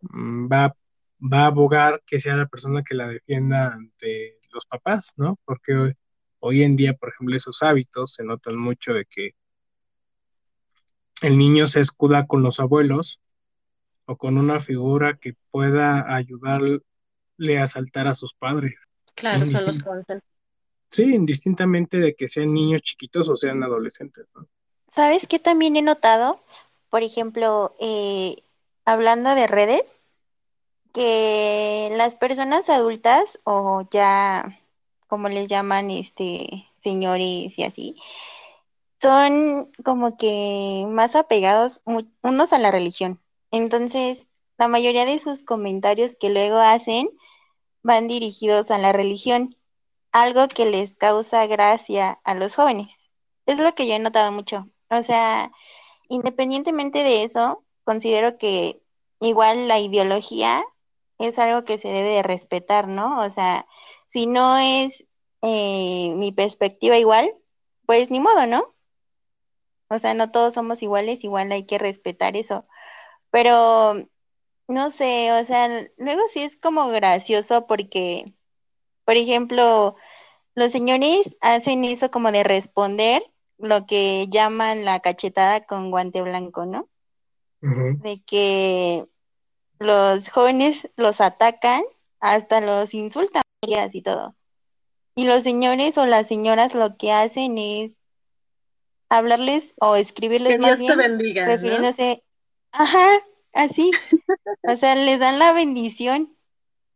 mm, 0.00 0.50
va, 0.50 0.74
va 1.20 1.40
a 1.40 1.46
abogar 1.46 2.02
que 2.06 2.20
sea 2.20 2.36
la 2.36 2.46
persona 2.46 2.82
que 2.82 2.94
la 2.94 3.08
defienda 3.08 3.74
ante 3.74 4.38
los 4.52 4.66
papás, 4.66 5.12
¿no? 5.16 5.38
Porque 5.44 5.74
hoy, 5.74 5.94
hoy 6.40 6.62
en 6.62 6.76
día, 6.76 6.94
por 6.94 7.10
ejemplo, 7.10 7.36
esos 7.36 7.62
hábitos 7.62 8.14
se 8.14 8.24
notan 8.24 8.58
mucho 8.58 8.92
de 8.92 9.04
que 9.04 9.34
el 11.22 11.38
niño 11.38 11.66
se 11.66 11.80
escuda 11.80 12.26
con 12.26 12.42
los 12.42 12.60
abuelos 12.60 13.20
o 14.06 14.16
con 14.16 14.38
una 14.38 14.60
figura 14.60 15.18
que 15.20 15.34
pueda 15.50 16.14
ayudarle 16.14 16.82
a 17.60 17.66
saltar 17.66 18.06
a 18.06 18.14
sus 18.14 18.34
padres. 18.34 18.74
Claro, 19.14 19.46
son 19.46 19.66
los. 19.66 19.82
Sí, 20.88 21.02
indistintamente 21.02 21.98
de 21.98 22.14
que 22.14 22.28
sean 22.28 22.54
niños 22.54 22.82
chiquitos 22.82 23.28
o 23.28 23.36
sean 23.36 23.62
adolescentes. 23.62 24.26
¿no? 24.34 24.46
¿Sabes 24.94 25.26
qué 25.26 25.38
también 25.38 25.76
he 25.76 25.82
notado? 25.82 26.40
Por 26.90 27.02
ejemplo, 27.02 27.74
eh, 27.80 28.36
hablando 28.84 29.34
de 29.34 29.46
redes, 29.46 30.00
que 30.96 31.90
las 31.92 32.16
personas 32.16 32.70
adultas 32.70 33.38
o 33.44 33.86
ya, 33.90 34.58
como 35.08 35.28
les 35.28 35.46
llaman, 35.46 35.90
este, 35.90 36.64
señores 36.82 37.58
y 37.58 37.64
así, 37.64 37.96
son 38.98 39.70
como 39.84 40.16
que 40.16 40.86
más 40.88 41.14
apegados 41.14 41.82
unos 42.22 42.54
a 42.54 42.58
la 42.58 42.70
religión. 42.70 43.20
Entonces, 43.50 44.28
la 44.56 44.68
mayoría 44.68 45.04
de 45.04 45.18
sus 45.18 45.44
comentarios 45.44 46.16
que 46.16 46.30
luego 46.30 46.56
hacen 46.56 47.10
van 47.82 48.08
dirigidos 48.08 48.70
a 48.70 48.78
la 48.78 48.92
religión 48.92 49.54
algo 50.12 50.48
que 50.48 50.64
les 50.64 50.96
causa 50.96 51.46
gracia 51.46 52.20
a 52.24 52.34
los 52.34 52.56
jóvenes. 52.56 52.96
Es 53.44 53.58
lo 53.58 53.74
que 53.74 53.86
yo 53.86 53.92
he 53.96 53.98
notado 53.98 54.32
mucho. 54.32 54.66
O 54.88 55.02
sea, 55.02 55.52
independientemente 56.08 57.02
de 57.02 57.22
eso, 57.22 57.62
considero 57.84 58.38
que 58.38 58.80
igual 59.20 59.68
la 59.68 59.78
ideología 59.78 60.64
es 61.18 61.38
algo 61.38 61.64
que 61.64 61.78
se 61.78 61.88
debe 61.88 62.10
de 62.14 62.22
respetar, 62.22 62.88
¿no? 62.88 63.20
O 63.24 63.30
sea, 63.30 63.66
si 64.08 64.26
no 64.26 64.56
es 64.58 65.06
eh, 65.42 66.12
mi 66.16 66.32
perspectiva 66.32 66.98
igual, 66.98 67.32
pues 67.86 68.10
ni 68.10 68.20
modo, 68.20 68.46
¿no? 68.46 68.74
O 69.88 69.98
sea, 69.98 70.14
no 70.14 70.30
todos 70.30 70.54
somos 70.54 70.82
iguales, 70.82 71.24
igual 71.24 71.52
hay 71.52 71.64
que 71.64 71.78
respetar 71.78 72.36
eso. 72.36 72.66
Pero, 73.30 73.94
no 74.68 74.90
sé, 74.90 75.32
o 75.32 75.44
sea, 75.44 75.68
luego 75.98 76.22
sí 76.28 76.42
es 76.42 76.56
como 76.56 76.88
gracioso 76.88 77.66
porque, 77.66 78.34
por 79.04 79.16
ejemplo, 79.16 79.96
los 80.54 80.72
señores 80.72 81.36
hacen 81.40 81.84
eso 81.84 82.10
como 82.10 82.32
de 82.32 82.42
responder 82.44 83.22
lo 83.58 83.86
que 83.86 84.26
llaman 84.28 84.84
la 84.84 85.00
cachetada 85.00 85.64
con 85.66 85.90
guante 85.90 86.22
blanco, 86.22 86.66
¿no? 86.66 86.88
De 87.60 88.22
que 88.24 89.06
los 89.78 90.28
jóvenes 90.28 90.90
los 90.96 91.20
atacan, 91.20 91.82
hasta 92.20 92.60
los 92.60 92.94
insultan 92.94 93.42
y 93.92 94.02
todo. 94.02 94.34
Y 95.14 95.24
los 95.24 95.42
señores 95.42 95.96
o 95.98 96.06
las 96.06 96.28
señoras 96.28 96.74
lo 96.74 96.96
que 96.96 97.12
hacen 97.12 97.58
es 97.58 97.98
hablarles 99.08 99.64
o 99.80 99.96
escribirles 99.96 100.54
que 100.54 100.58
más 100.58 100.78
Dios 100.78 100.96
te 100.96 101.02
bendiga, 101.02 101.46
refiriéndose, 101.46 102.22
ajá, 102.72 103.08
así. 103.52 103.90
o 104.62 104.76
sea, 104.76 104.94
les 104.94 105.18
dan 105.18 105.38
la 105.38 105.52
bendición, 105.52 106.36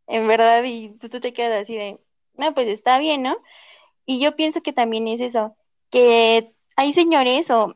en 0.07 0.27
verdad, 0.27 0.63
y 0.63 0.89
pues 0.99 1.11
tú 1.11 1.19
te 1.19 1.33
quedas 1.33 1.63
así 1.63 1.75
de, 1.75 1.99
no, 2.35 2.53
pues 2.53 2.67
está 2.67 2.99
bien, 2.99 3.23
¿no? 3.23 3.37
Y 4.05 4.19
yo 4.19 4.35
pienso 4.35 4.61
que 4.61 4.73
también 4.73 5.07
es 5.07 5.21
eso, 5.21 5.55
que 5.89 6.51
hay 6.75 6.93
señores 6.93 7.49
o 7.49 7.75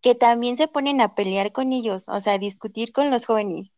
que 0.00 0.14
también 0.14 0.56
se 0.56 0.68
ponen 0.68 1.00
a 1.00 1.14
pelear 1.14 1.52
con 1.52 1.72
ellos, 1.72 2.08
o 2.08 2.20
sea, 2.20 2.34
a 2.34 2.38
discutir 2.38 2.92
con 2.92 3.10
los 3.10 3.26
jóvenes. 3.26 3.72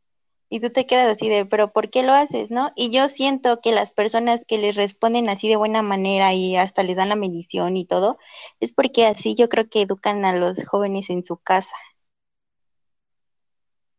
Y 0.50 0.60
tú 0.60 0.70
te 0.70 0.86
quedas 0.86 1.10
así 1.12 1.28
de, 1.30 1.46
pero 1.46 1.72
¿por 1.72 1.90
qué 1.90 2.02
lo 2.02 2.12
haces, 2.12 2.50
no? 2.50 2.72
Y 2.76 2.90
yo 2.90 3.08
siento 3.08 3.60
que 3.62 3.72
las 3.72 3.92
personas 3.92 4.44
que 4.44 4.58
les 4.58 4.76
responden 4.76 5.30
así 5.30 5.48
de 5.48 5.56
buena 5.56 5.82
manera 5.82 6.34
y 6.34 6.56
hasta 6.56 6.82
les 6.82 6.96
dan 6.96 7.08
la 7.08 7.16
medición 7.16 7.76
y 7.78 7.86
todo, 7.86 8.18
es 8.60 8.74
porque 8.74 9.06
así 9.06 9.36
yo 9.36 9.48
creo 9.48 9.68
que 9.70 9.82
educan 9.82 10.24
a 10.26 10.34
los 10.36 10.64
jóvenes 10.66 11.08
en 11.10 11.24
su 11.24 11.38
casa. 11.38 11.74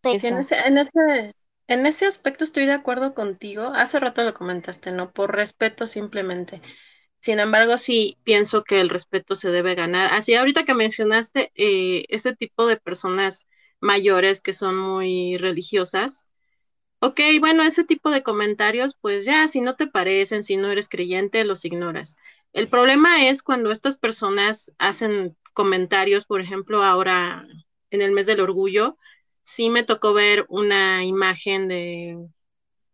En 0.04 0.38
ese, 0.38 0.56
en 0.68 0.78
ese, 0.78 1.36
en 1.68 1.86
ese 1.86 2.06
aspecto 2.06 2.44
estoy 2.44 2.66
de 2.66 2.74
acuerdo 2.74 3.14
contigo. 3.14 3.72
Hace 3.74 4.00
rato 4.00 4.24
lo 4.24 4.34
comentaste, 4.34 4.92
¿no? 4.92 5.12
Por 5.14 5.36
respeto 5.36 5.88
simplemente. 5.88 6.62
Sin 7.20 7.40
embargo, 7.40 7.78
sí 7.78 8.18
pienso 8.24 8.64
que 8.64 8.82
el 8.82 8.90
respeto 8.90 9.36
se 9.36 9.52
debe 9.52 9.76
ganar. 9.76 10.12
Así, 10.14 10.34
ahorita 10.36 10.66
que 10.66 10.74
mencionaste 10.74 11.52
eh, 11.56 12.06
ese 12.10 12.36
tipo 12.36 12.66
de 12.68 12.78
personas 12.78 13.48
mayores 13.80 14.42
que 14.42 14.54
son 14.54 14.78
muy 14.78 15.38
religiosas, 15.38 16.30
ok, 17.02 17.20
bueno, 17.40 17.64
ese 17.64 17.84
tipo 17.84 18.12
de 18.12 18.24
comentarios, 18.24 18.96
pues 19.00 19.26
ya, 19.26 19.48
si 19.48 19.62
no 19.62 19.76
te 19.76 19.88
parecen, 19.88 20.44
si 20.44 20.58
no 20.58 20.70
eres 20.72 20.90
creyente, 20.90 21.44
los 21.46 21.66
ignoras. 21.66 22.18
El 22.54 22.70
problema 22.70 23.28
es 23.28 23.44
cuando 23.44 23.72
estas 23.72 23.98
personas 23.98 24.74
hacen 24.78 25.38
comentarios, 25.54 26.26
por 26.26 26.42
ejemplo, 26.42 26.84
ahora 26.84 27.46
en 27.90 28.02
el 28.02 28.12
mes 28.12 28.26
del 28.28 28.40
orgullo, 28.40 28.98
sí 29.44 29.70
me 29.70 29.84
tocó 29.84 30.14
ver 30.14 30.46
una 30.50 31.04
imagen 31.04 31.68
de, 31.68 32.18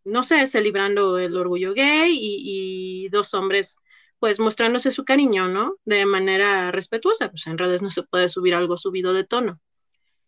no 0.04 0.24
sé, 0.24 0.46
celebrando 0.46 1.18
el 1.18 1.36
orgullo 1.36 1.74
gay 1.74 2.12
y 2.20 3.08
dos 3.10 3.34
hombres 3.34 3.78
pues 4.18 4.40
mostrándose 4.40 4.90
su 4.90 5.04
cariño, 5.04 5.48
¿no? 5.48 5.76
De 5.84 6.06
manera 6.06 6.72
respetuosa, 6.72 7.30
pues 7.30 7.46
en 7.46 7.58
redes 7.58 7.82
no 7.82 7.90
se 7.90 8.02
puede 8.02 8.28
subir 8.28 8.54
algo 8.54 8.76
subido 8.76 9.12
de 9.14 9.24
tono. 9.24 9.60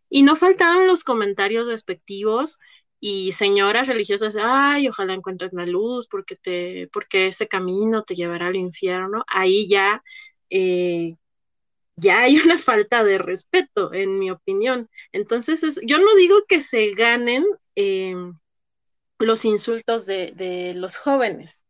Y 0.08 0.22
no 0.22 0.36
faltaron 0.36 0.86
los 0.86 1.04
comentarios 1.04 1.68
respectivos 1.68 2.58
y 3.00 3.32
señoras 3.32 3.88
religiosas, 3.88 4.36
ay, 4.38 4.88
ojalá 4.88 5.14
encuentres 5.14 5.52
la 5.54 5.64
luz 5.66 6.06
porque, 6.06 6.36
te, 6.36 6.88
porque 6.92 7.28
ese 7.28 7.48
camino 7.48 8.02
te 8.04 8.14
llevará 8.14 8.48
al 8.48 8.56
infierno. 8.56 9.24
Ahí 9.26 9.68
ya, 9.68 10.02
eh, 10.50 11.16
ya 11.96 12.22
hay 12.22 12.36
una 12.44 12.58
falta 12.58 13.02
de 13.04 13.18
respeto, 13.18 13.92
en 13.94 14.18
mi 14.18 14.30
opinión. 14.30 14.90
Entonces, 15.12 15.80
yo 15.86 15.98
no 15.98 16.14
digo 16.16 16.36
que 16.48 16.60
se 16.60 16.92
ganen 16.94 17.44
eh, 17.76 18.14
los 19.18 19.44
insultos 19.44 20.06
de, 20.06 20.74
los 20.76 20.96
jóvenes, 20.96 21.64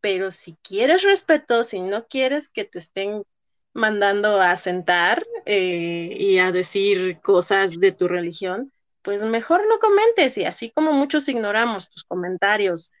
pero 0.00 0.30
si 0.30 0.56
quieres 0.62 1.02
respeto, 1.02 1.64
si 1.64 1.80
no 1.80 2.06
quieres 2.08 2.48
que 2.48 2.64
te 2.64 2.78
estén 2.78 3.24
mandando 3.72 4.40
a 4.40 4.56
sentar 4.56 5.26
eh, 5.46 6.14
y 6.18 6.38
a 6.38 6.52
decir 6.52 7.20
cosas 7.22 7.80
de 7.80 7.92
tu 7.92 8.06
religión, 8.08 8.72
pues 9.04 9.22
mejor 9.24 9.68
no 9.68 9.78
comentes 9.78 10.38
y 10.38 10.46
así 10.46 10.70
como 10.72 10.92
muchos 10.92 11.28
ignoramos 11.28 11.90
tus 11.90 12.04
comentarios, 12.04 12.92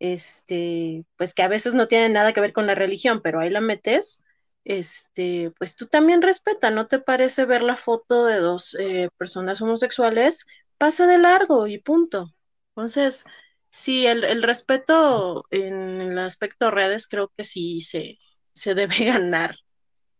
este, 0.00 1.04
pues 1.16 1.34
que 1.34 1.42
a 1.42 1.48
veces 1.48 1.74
no 1.74 1.86
tienen 1.86 2.14
nada 2.14 2.32
que 2.32 2.40
ver 2.40 2.52
con 2.54 2.66
la 2.66 2.74
religión, 2.74 3.20
pero 3.22 3.40
ahí 3.40 3.50
la 3.50 3.60
metes, 3.60 4.24
este, 4.64 5.52
pues 5.58 5.76
tú 5.76 5.86
también 5.86 6.22
respeta, 6.22 6.70
¿no 6.70 6.86
te 6.88 6.98
parece 6.98 7.44
ver 7.44 7.62
la 7.62 7.76
foto 7.76 8.26
de 8.26 8.38
dos 8.38 8.74
eh, 8.80 9.10
personas 9.18 9.60
homosexuales? 9.62 10.46
Pasa 10.78 11.06
de 11.06 11.18
largo 11.18 11.66
y 11.66 11.78
punto. 11.78 12.34
Entonces, 12.74 13.24
sí, 13.70 14.06
el, 14.06 14.42
respeto 14.42 15.44
en 15.50 16.00
el 16.00 16.18
aspecto 16.18 16.70
redes 16.70 17.08
creo 17.08 17.32
que 17.36 17.44
sí 17.44 17.82
se, 17.82 18.18
se 18.52 18.74
debe 18.74 18.96
ganar. 19.06 19.56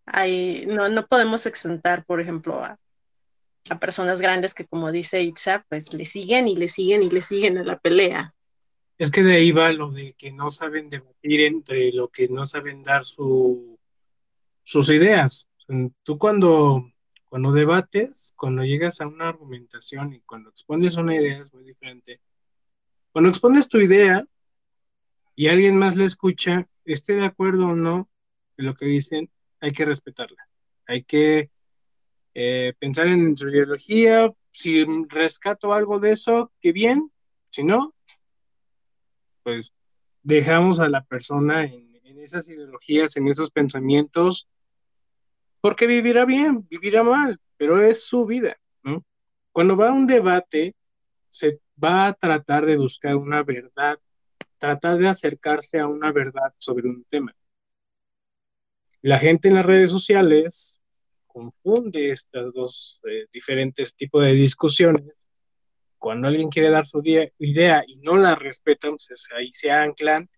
Ahí, 0.06 0.66
no, 0.68 0.88
no 0.90 1.06
podemos 1.06 1.46
exentar, 1.46 2.04
por 2.04 2.20
ejemplo, 2.20 2.62
a, 2.64 2.78
a 3.68 3.78
personas 3.78 4.20
grandes 4.20 4.54
que, 4.54 4.66
como 4.66 4.90
dice 4.90 5.22
Itza, 5.22 5.64
pues 5.68 5.92
le 5.92 6.04
siguen 6.04 6.48
y 6.48 6.56
le 6.56 6.68
siguen 6.68 7.02
y 7.02 7.10
le 7.10 7.20
siguen 7.20 7.58
en 7.58 7.66
la 7.66 7.78
pelea. 7.78 8.32
Es 8.96 9.10
que 9.10 9.22
de 9.22 9.34
ahí 9.34 9.50
va 9.52 9.72
lo 9.72 9.90
de 9.90 10.14
que 10.14 10.30
no 10.30 10.50
saben 10.50 10.88
debatir 10.88 11.42
entre 11.42 11.92
lo 11.92 12.08
que 12.08 12.28
no 12.28 12.46
saben 12.46 12.82
dar 12.82 13.04
su, 13.04 13.78
sus 14.62 14.90
ideas. 14.90 15.48
Tú 16.02 16.18
cuando, 16.18 16.90
cuando 17.28 17.52
debates, 17.52 18.34
cuando 18.36 18.62
llegas 18.62 19.00
a 19.00 19.06
una 19.06 19.28
argumentación 19.28 20.12
y 20.14 20.20
cuando 20.20 20.50
expones 20.50 20.96
una 20.96 21.14
idea 21.14 21.38
es 21.42 21.52
muy 21.52 21.64
diferente. 21.64 22.20
Cuando 23.12 23.30
expones 23.30 23.68
tu 23.68 23.78
idea 23.78 24.24
y 25.34 25.48
alguien 25.48 25.76
más 25.76 25.96
la 25.96 26.04
escucha, 26.04 26.68
esté 26.84 27.14
de 27.14 27.24
acuerdo 27.24 27.68
o 27.68 27.74
no 27.74 28.08
en 28.56 28.66
lo 28.66 28.74
que 28.74 28.86
dicen, 28.86 29.30
hay 29.60 29.72
que 29.72 29.84
respetarla. 29.84 30.46
Hay 30.86 31.04
que 31.04 31.50
eh, 32.34 32.72
pensar 32.78 33.08
en 33.08 33.36
su 33.36 33.48
ideología, 33.48 34.32
si 34.52 34.84
rescato 35.08 35.72
algo 35.72 35.98
de 35.98 36.12
eso, 36.12 36.52
qué 36.60 36.72
bien, 36.72 37.10
si 37.50 37.64
no, 37.64 37.94
pues 39.42 39.72
dejamos 40.22 40.80
a 40.80 40.88
la 40.88 41.02
persona 41.04 41.64
en, 41.64 41.90
esas 42.04 42.50
ideologías, 42.50 43.16
en 43.16 43.28
esos 43.28 43.50
pensamientos, 43.50 44.46
porque 45.62 45.86
vivirá 45.86 46.26
bien, 46.26 46.66
vivirá 46.68 47.02
mal, 47.02 47.40
pero 47.56 47.80
es 47.80 48.04
su 48.04 48.26
vida, 48.26 48.58
¿no? 48.82 49.02
Cuando 49.52 49.74
va 49.74 49.88
a 49.88 49.92
un 49.92 50.06
debate, 50.06 50.74
se 51.30 51.60
va 51.82 52.08
a 52.08 52.12
tratar 52.12 52.66
de 52.66 52.76
buscar 52.76 53.16
una 53.16 53.42
verdad, 53.42 53.98
tratar 54.58 54.98
de 54.98 55.08
acercarse 55.08 55.78
a 55.78 55.86
una 55.86 56.12
verdad 56.12 56.52
sobre 56.58 56.88
un 56.88 57.04
tema. 57.04 57.34
La 59.00 59.18
gente 59.18 59.48
en 59.48 59.54
las 59.54 59.64
redes 59.64 59.90
sociales 59.90 60.79
confunde 61.32 62.10
estos 62.10 62.52
dos 62.52 63.00
eh, 63.08 63.26
diferentes 63.32 63.94
tipos 63.94 64.22
de 64.24 64.32
discusiones. 64.32 65.28
Cuando 65.98 66.28
alguien 66.28 66.48
quiere 66.48 66.70
dar 66.70 66.86
su 66.86 67.02
idea 67.04 67.82
y 67.86 67.96
no 67.98 68.16
la 68.16 68.34
respetan, 68.34 68.92
pues 68.92 69.28
ahí 69.36 69.50
se 69.52 69.70
anclan 69.70 70.28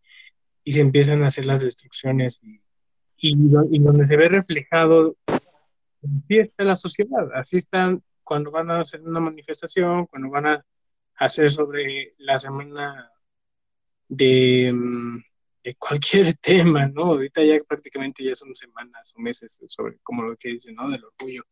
y 0.65 0.73
se 0.73 0.81
empiezan 0.81 1.23
a 1.23 1.29
hacer 1.29 1.45
las 1.45 1.63
destrucciones 1.63 2.41
y, 3.17 3.79
donde 3.79 4.07
se 4.07 4.17
ve 4.17 4.29
reflejado, 4.29 5.17
está 6.29 6.65
la 6.65 6.77
sociedad, 6.77 7.31
así 7.35 7.59
están 7.59 8.03
cuando 8.25 8.51
van 8.51 8.71
a 8.71 8.81
hacer 8.81 9.01
una 9.03 9.21
manifestación, 9.21 10.07
cuando 10.07 10.29
van 10.31 10.47
a 10.47 10.65
hacer 11.17 11.51
sobre 11.51 12.15
la 12.19 12.39
semana 12.39 13.11
de, 14.09 14.73
mm, 14.73 15.23
de 15.63 15.75
cualquier 15.77 16.37
tema, 16.41 16.89
¿no? 16.89 17.05
Ahorita 17.05 17.43
ya 17.43 17.59
prácticamente 17.67 18.25
ya 18.25 18.35
son 18.35 18.55
semanas 18.55 19.13
o 19.17 19.21
meses 19.21 19.61
sobre 19.69 19.99
como 20.03 20.23
lo 20.23 20.37
que 20.37 20.51
dicen, 20.51 20.75
¿no? 20.75 20.91
Del 20.91 21.05
orgullo. 21.05 21.43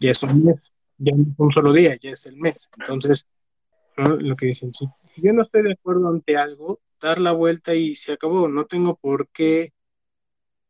Ya 0.00 0.10
es 0.10 0.22
un 0.22 0.44
mes, 0.44 0.72
ya 0.98 1.14
no 1.14 1.22
es 1.22 1.38
un 1.38 1.52
solo 1.52 1.72
día, 1.72 1.96
ya 2.00 2.10
es 2.10 2.26
el 2.26 2.36
mes. 2.36 2.70
Entonces, 2.78 3.26
lo 3.96 4.36
que 4.36 4.46
dicen, 4.46 4.72
si 4.72 4.86
yo 5.16 5.32
no 5.32 5.42
estoy 5.42 5.62
de 5.62 5.72
acuerdo 5.72 6.08
ante 6.08 6.36
algo, 6.36 6.80
dar 7.00 7.18
la 7.18 7.32
vuelta 7.32 7.74
y 7.74 7.94
se 7.94 8.12
acabó. 8.12 8.48
No 8.48 8.66
tengo 8.66 8.96
por 8.96 9.28
qué 9.28 9.72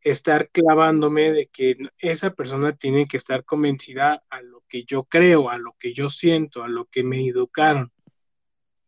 estar 0.03 0.49
clavándome 0.51 1.31
de 1.33 1.47
que 1.49 1.77
esa 1.99 2.31
persona 2.31 2.73
tiene 2.73 3.07
que 3.07 3.19
estar 3.19 3.45
convencida 3.45 4.23
a 4.31 4.41
lo 4.41 4.63
que 4.69 4.85
yo 4.85 5.05
creo, 5.05 5.51
a 5.51 5.59
lo 5.59 5.75
que 5.79 5.93
yo 5.93 6.09
siento, 6.09 6.63
a 6.63 6.69
lo 6.69 6.87
que 6.87 7.05
me 7.05 7.27
educaron. 7.27 7.93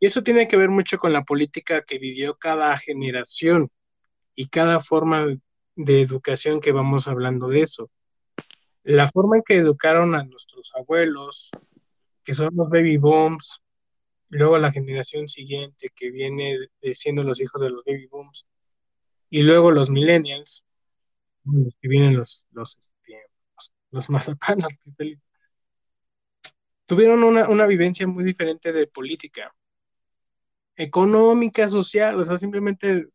Y 0.01 0.07
eso 0.07 0.23
tiene 0.23 0.49
que 0.49 0.57
ver 0.57 0.71
mucho 0.71 0.99
con 0.99 1.13
la 1.13 1.23
política 1.23 1.83
que 1.83 1.99
vivió 1.99 2.37
cada 2.37 2.77
generación 2.77 3.71
y 4.35 4.49
cada 4.49 4.81
forma 4.81 5.27
de 5.77 6.01
educación 6.01 6.61
que 6.61 6.73
vamos 6.73 7.09
hablando 7.09 7.49
de 7.49 7.63
eso. 7.63 7.91
La 8.85 9.09
forma 9.09 9.37
en 9.37 9.43
que 9.43 9.57
educaron 9.57 10.15
a 10.15 10.25
nuestros 10.25 10.73
abuelos, 10.75 11.51
que 12.25 12.33
son 12.33 12.51
los 12.55 12.69
baby 12.69 12.97
booms, 12.97 13.63
luego 14.29 14.59
la 14.59 14.73
generación 14.73 15.29
siguiente 15.29 15.91
que 15.95 16.11
viene 16.11 16.57
siendo 16.95 17.23
los 17.23 17.41
hijos 17.41 17.61
de 17.61 17.71
los 17.71 17.85
baby 17.85 18.07
booms, 18.07 18.49
y 19.31 19.43
luego 19.43 19.71
los 19.71 19.89
millennials, 19.91 20.65
que 21.81 21.89
vienen 21.89 22.17
los, 22.17 22.47
los, 22.53 22.79
este, 22.79 23.19
los, 23.91 24.09
tuvieron 26.87 27.25
una, 27.25 27.49
una 27.49 27.67
vivencia 27.67 28.07
muy 28.07 28.25
diferente 28.25 28.73
de 28.73 28.87
política, 28.87 29.55
económica, 30.77 31.69
social, 31.69 32.19
o 32.21 32.25
sea, 32.25 32.37
simplemente 32.37 33.07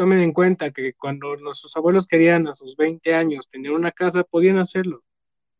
tomen 0.00 0.20
en 0.20 0.32
cuenta 0.32 0.70
que 0.70 0.94
cuando 0.94 1.36
nuestros 1.36 1.76
abuelos 1.76 2.06
querían 2.06 2.48
a 2.48 2.54
sus 2.54 2.74
20 2.74 3.14
años 3.14 3.50
tener 3.50 3.72
una 3.72 3.92
casa, 3.92 4.24
podían 4.24 4.56
hacerlo, 4.56 5.04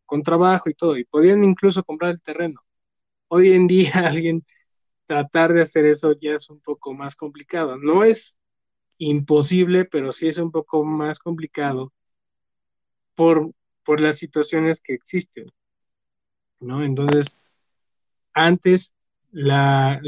con 0.07 0.23
trabajo 0.23 0.71
y 0.71 0.75
todo, 0.75 0.97
y 0.97 1.05
podían 1.05 1.45
incluso 1.45 1.85
comprar 1.85 2.13
el 2.13 2.23
terreno. 2.23 2.63
Hoy 3.29 3.53
en 3.53 3.67
día 3.67 3.93
alguien 4.07 4.43
tratar 5.05 5.53
de 5.53 5.61
hacer 5.61 5.85
eso 5.85 6.15
ya 6.19 6.33
es 6.37 6.49
un 6.49 6.59
poco 6.61 6.95
más 6.95 7.17
complicado. 7.17 7.77
No 7.77 8.03
es 8.03 8.39
imposible, 8.97 9.85
pero 9.85 10.11
sí 10.11 10.29
es 10.29 10.39
un 10.39 10.51
poco 10.51 10.85
más 10.85 11.19
complicado 11.19 11.93
por, 13.15 13.53
por 13.85 14.01
las 14.01 14.17
situaciones 14.19 14.81
que 14.81 14.95
existen. 14.95 15.53
¿no? 16.61 16.83
Entonces, 16.83 17.27
antes 18.33 18.95
la, 19.33 20.01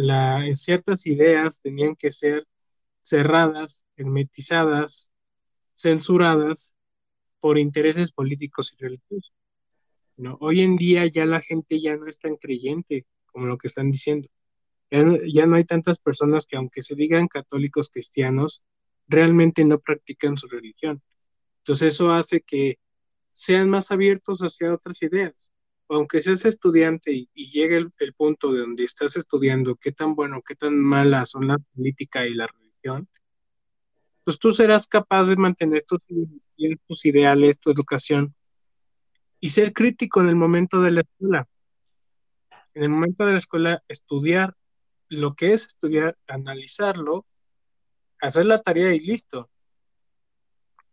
ciertas 0.54 1.06
ideas 1.06 1.60
tenían 1.60 1.96
que 1.96 2.10
ser 2.10 2.46
cerradas, 3.02 3.86
hermetizadas, 3.96 5.12
censuradas 5.74 6.74
por 7.40 7.58
intereses 7.58 8.12
políticos 8.12 8.72
y 8.72 8.82
religiosos. 8.82 9.32
¿no? 10.16 10.36
Hoy 10.40 10.60
en 10.60 10.76
día 10.76 11.06
ya 11.06 11.26
la 11.26 11.40
gente 11.40 11.80
ya 11.80 11.96
no 11.96 12.06
es 12.06 12.18
tan 12.18 12.36
creyente 12.36 13.06
como 13.26 13.46
lo 13.46 13.58
que 13.58 13.66
están 13.66 13.90
diciendo. 13.90 14.28
Ya 14.90 15.46
no, 15.46 15.56
hay 15.56 15.64
tantas 15.64 15.98
personas 15.98 16.46
que 16.46 16.56
aunque 16.56 16.82
se 16.82 16.94
digan 16.94 17.26
católicos 17.26 17.90
cristianos, 17.90 18.62
realmente 19.08 19.64
no 19.64 19.78
practican 19.80 20.36
su 20.36 20.48
religión. 20.48 21.02
Entonces 21.58 21.94
eso 21.94 22.12
hace 22.12 22.42
que 22.42 22.78
sean 23.32 23.70
más 23.70 23.90
abiertos 23.90 24.40
hacia 24.40 24.72
otras 24.72 25.02
ideas. 25.02 25.50
Aunque 25.88 26.20
seas 26.20 26.44
estudiante 26.44 27.10
y, 27.10 27.28
llegue 27.34 27.76
el, 27.76 28.14
punto 28.14 28.52
de 28.52 28.60
donde 28.60 28.84
estás 28.84 29.16
estudiando 29.16 29.76
qué 29.76 29.92
tan 29.92 30.14
bueno, 30.14 30.42
qué 30.46 30.54
tan 30.54 30.78
mala 30.78 31.24
son 31.24 31.48
la 31.48 31.58
política 31.58 32.26
y 32.26 32.34
la 32.34 32.46
pues 34.24 34.38
tú 34.38 34.50
serás 34.52 34.86
capaz 34.86 35.24
de 35.24 35.36
mantener 35.36 35.82
tus, 35.84 36.00
ideales, 37.04 37.58
tu 37.58 37.70
educación 37.70 38.34
y 39.40 39.48
ser 39.48 39.72
crítico 39.72 40.20
en 40.20 40.28
el 40.28 40.36
momento 40.36 40.80
de 40.80 40.90
la 40.92 41.00
escuela. 41.00 41.48
En 42.74 42.84
el 42.84 42.88
momento 42.88 43.26
de 43.26 43.32
la 43.32 43.38
escuela, 43.38 43.82
estudiar 43.88 44.54
lo 45.08 45.34
que 45.34 45.52
es 45.52 45.66
estudiar, 45.66 46.16
analizarlo, 46.26 47.26
hacer 48.20 48.46
la 48.46 48.62
tarea 48.62 48.94
y 48.94 49.00
listo. 49.00 49.50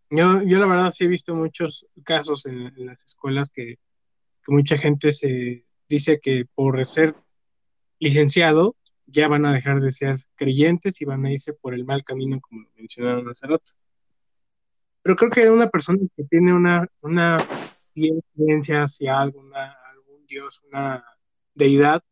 Yo, 0.10 0.42
yo 0.42 0.58
la 0.58 0.66
verdad 0.66 0.92
sí 0.92 1.06
he 1.06 1.08
visto 1.08 1.36
muchos 1.36 1.86
casos 2.04 2.48
en, 2.48 2.74
las 2.86 3.06
escuelas 3.06 3.52
que, 3.52 3.78
que, 4.44 4.52
mucha 4.52 4.78
gente 4.78 5.12
se 5.12 5.66
dice 5.88 6.20
que 6.20 6.46
por 6.56 6.84
ser 6.86 7.16
licenciado 8.00 8.76
ya 9.12 9.28
van 9.28 9.46
a 9.46 9.54
dejar 9.54 9.82
de 9.82 9.92
ser 9.92 10.20
creyentes 10.36 11.02
y 11.02 11.06
van 11.06 11.26
a 11.26 11.32
irse 11.32 11.54
por 11.54 11.74
el 11.74 11.86
mal 11.86 12.04
camino, 12.04 12.40
como 12.42 12.62
lo 12.62 12.70
mencionaron 12.76 13.30
hace 13.30 13.48
rato. 13.48 13.72
Pero 15.02 15.16
creo 15.16 15.32
que 15.32 15.50
una 15.50 15.70
persona 15.70 16.00
que 16.16 16.24
tiene 16.26 16.54
una, 16.54 16.88
una 17.02 17.38
hacia 17.38 19.20
algún 19.20 19.52
dios, 20.28 20.62
una 20.70 21.04
deidad, 21.54 22.04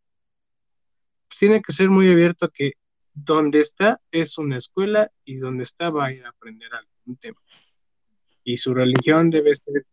pues 1.27 1.39
tiene 1.39 1.61
que 1.61 1.71
ser 1.71 1.89
muy 1.89 2.11
abierto 2.11 2.45
a 2.45 2.51
que 2.51 2.73
donde 3.13 3.59
está 3.59 3.99
es 4.11 4.37
una 4.37 4.57
escuela 4.57 5.11
y 5.25 5.37
donde 5.37 5.63
está 5.63 5.89
va 5.89 6.07
a 6.07 6.13
ir 6.13 6.25
a 6.25 6.29
aprender 6.29 6.69
algún 6.73 7.17
tema. 7.17 7.39
Y 8.43 8.57
su 8.57 8.73
religión 8.73 9.29
debe 9.29 9.55
ser 9.55 9.85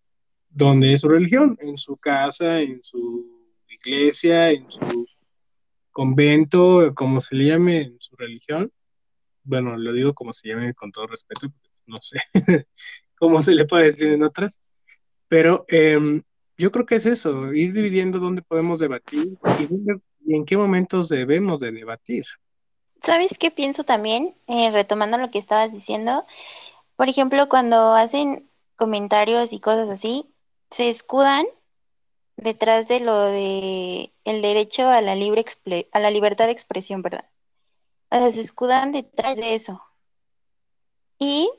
donde 0.49 0.93
es 0.93 1.01
su 1.01 1.09
religión, 1.09 1.59
en 1.61 1.77
su 1.79 1.97
casa, 1.97 2.61
en 2.61 2.83
su 2.83 3.51
iglesia, 3.69 4.51
en 4.51 4.71
su 4.71 5.07
convento, 5.95 6.93
como 6.95 7.23
se 7.23 7.37
le 7.37 7.47
llame 7.47 7.83
en 7.83 7.97
su 8.01 8.17
religión. 8.17 8.71
Bueno, 9.45 9.77
lo 9.79 9.93
digo 9.93 10.13
como 10.13 10.33
se 10.33 10.49
llame 10.49 10.75
con 10.75 10.91
todo 10.91 11.07
respeto, 11.07 11.47
no 11.87 11.99
sé 12.03 12.19
cómo 13.17 13.41
se 13.41 13.55
le 13.55 13.65
puede 13.65 13.87
decir 13.87 14.09
en 14.09 14.25
otras, 14.25 14.61
pero 15.29 15.65
em, 15.69 16.23
yo 16.59 16.73
creo 16.73 16.85
que 16.85 16.97
es 16.97 17.07
eso, 17.07 17.53
ir 17.53 17.73
dividiendo 17.73 18.19
dónde 18.19 18.43
podemos 18.43 18.81
debatir 18.81 19.39
y, 20.27 20.35
en 20.35 20.45
qué 20.45 20.57
momentos 20.57 21.09
debemos 21.09 21.61
de 21.61 21.71
debatir. 21.71 22.25
¿Sabes 23.03 23.37
qué 23.39 23.51
pienso 23.51 23.85
también? 23.85 24.35
Eh, 24.49 24.71
retomando 24.71 25.19
lo 25.19 25.31
que 25.31 25.39
estabas 25.39 25.71
diciendo, 25.71 26.25
por 26.97 27.09
ejemplo, 27.09 27.49
cuando 27.49 27.93
hacen 27.93 28.49
comentarios 28.77 29.53
y 29.53 29.61
cosas 29.61 29.91
así, 29.91 30.25
se 30.71 30.89
escudan 30.89 31.45
detrás 32.37 32.89
de 32.89 33.01
lo 33.01 33.17
de 33.27 34.11
el 34.25 34.43
derecho 34.43 34.89
a 34.89 35.01
la 35.01 35.15
libre 35.15 35.45
a 35.93 36.01
la 36.01 36.11
libertad 36.11 36.47
de 36.47 36.53
expresión, 36.53 37.03
¿verdad? 37.03 37.29
Se 38.11 38.41
escudan 38.41 38.93
detrás 38.93 39.37
de 39.37 39.55
eso. 39.55 39.83
Y 41.19 41.51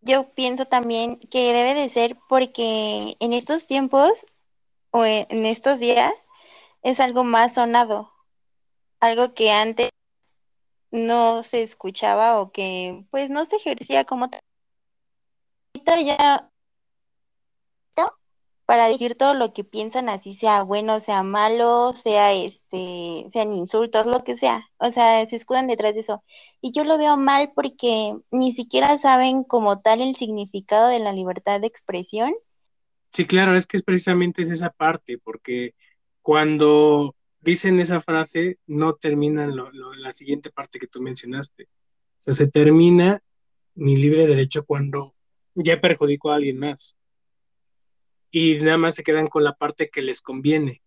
yo 0.00 0.28
pienso 0.30 0.66
también 0.66 1.18
que 1.18 1.52
debe 1.52 1.74
de 1.74 1.88
ser 1.88 2.16
porque 2.28 3.16
en 3.20 3.32
estos 3.32 3.66
tiempos 3.66 4.26
o 4.90 5.04
en 5.04 5.46
estos 5.46 5.78
días 5.78 6.28
es 6.82 7.00
algo 7.00 7.24
más 7.24 7.54
sonado, 7.54 8.12
algo 9.00 9.34
que 9.34 9.50
antes 9.50 9.90
no 10.90 11.42
se 11.42 11.62
escuchaba 11.62 12.40
o 12.40 12.52
que 12.52 13.04
pues 13.10 13.30
no 13.30 13.44
se 13.44 13.56
ejercía 13.56 14.04
como 14.04 14.28
ahorita 15.74 16.00
ya 16.02 16.50
para 18.66 18.88
decir 18.88 19.14
todo 19.14 19.34
lo 19.34 19.52
que 19.52 19.62
piensan, 19.62 20.08
así 20.08 20.32
sea 20.32 20.62
bueno, 20.62 21.00
sea 21.00 21.22
malo, 21.22 21.92
sea 21.92 22.32
este, 22.32 23.26
sean 23.28 23.52
insultos, 23.52 24.06
lo 24.06 24.24
que 24.24 24.36
sea. 24.36 24.70
O 24.78 24.90
sea, 24.90 25.24
se 25.26 25.36
escudan 25.36 25.66
detrás 25.66 25.94
de 25.94 26.00
eso. 26.00 26.24
Y 26.60 26.72
yo 26.72 26.84
lo 26.84 26.96
veo 26.96 27.16
mal 27.16 27.52
porque 27.54 28.16
ni 28.30 28.52
siquiera 28.52 28.96
saben 28.96 29.44
como 29.44 29.80
tal 29.80 30.00
el 30.00 30.16
significado 30.16 30.88
de 30.88 30.98
la 30.98 31.12
libertad 31.12 31.60
de 31.60 31.66
expresión. 31.66 32.34
Sí, 33.12 33.26
claro, 33.26 33.54
es 33.54 33.66
que 33.66 33.80
precisamente 33.80 34.42
es 34.42 34.50
esa 34.50 34.70
parte, 34.70 35.18
porque 35.18 35.74
cuando 36.22 37.14
dicen 37.40 37.78
esa 37.80 38.00
frase, 38.00 38.58
no 38.66 38.94
terminan 38.94 39.54
la 39.98 40.12
siguiente 40.12 40.50
parte 40.50 40.78
que 40.78 40.88
tú 40.88 41.02
mencionaste. 41.02 41.64
O 41.64 41.68
sea, 42.16 42.32
se 42.32 42.46
termina 42.46 43.22
mi 43.74 43.96
libre 43.96 44.26
derecho 44.26 44.64
cuando 44.64 45.14
ya 45.54 45.80
perjudicó 45.80 46.30
a 46.30 46.36
alguien 46.36 46.58
más 46.58 46.96
y 48.36 48.58
nada 48.58 48.78
más 48.78 48.96
se 48.96 49.04
quedan 49.04 49.28
con 49.28 49.44
la 49.44 49.54
parte 49.54 49.90
que 49.90 50.02
les 50.02 50.20
conviene. 50.20 50.82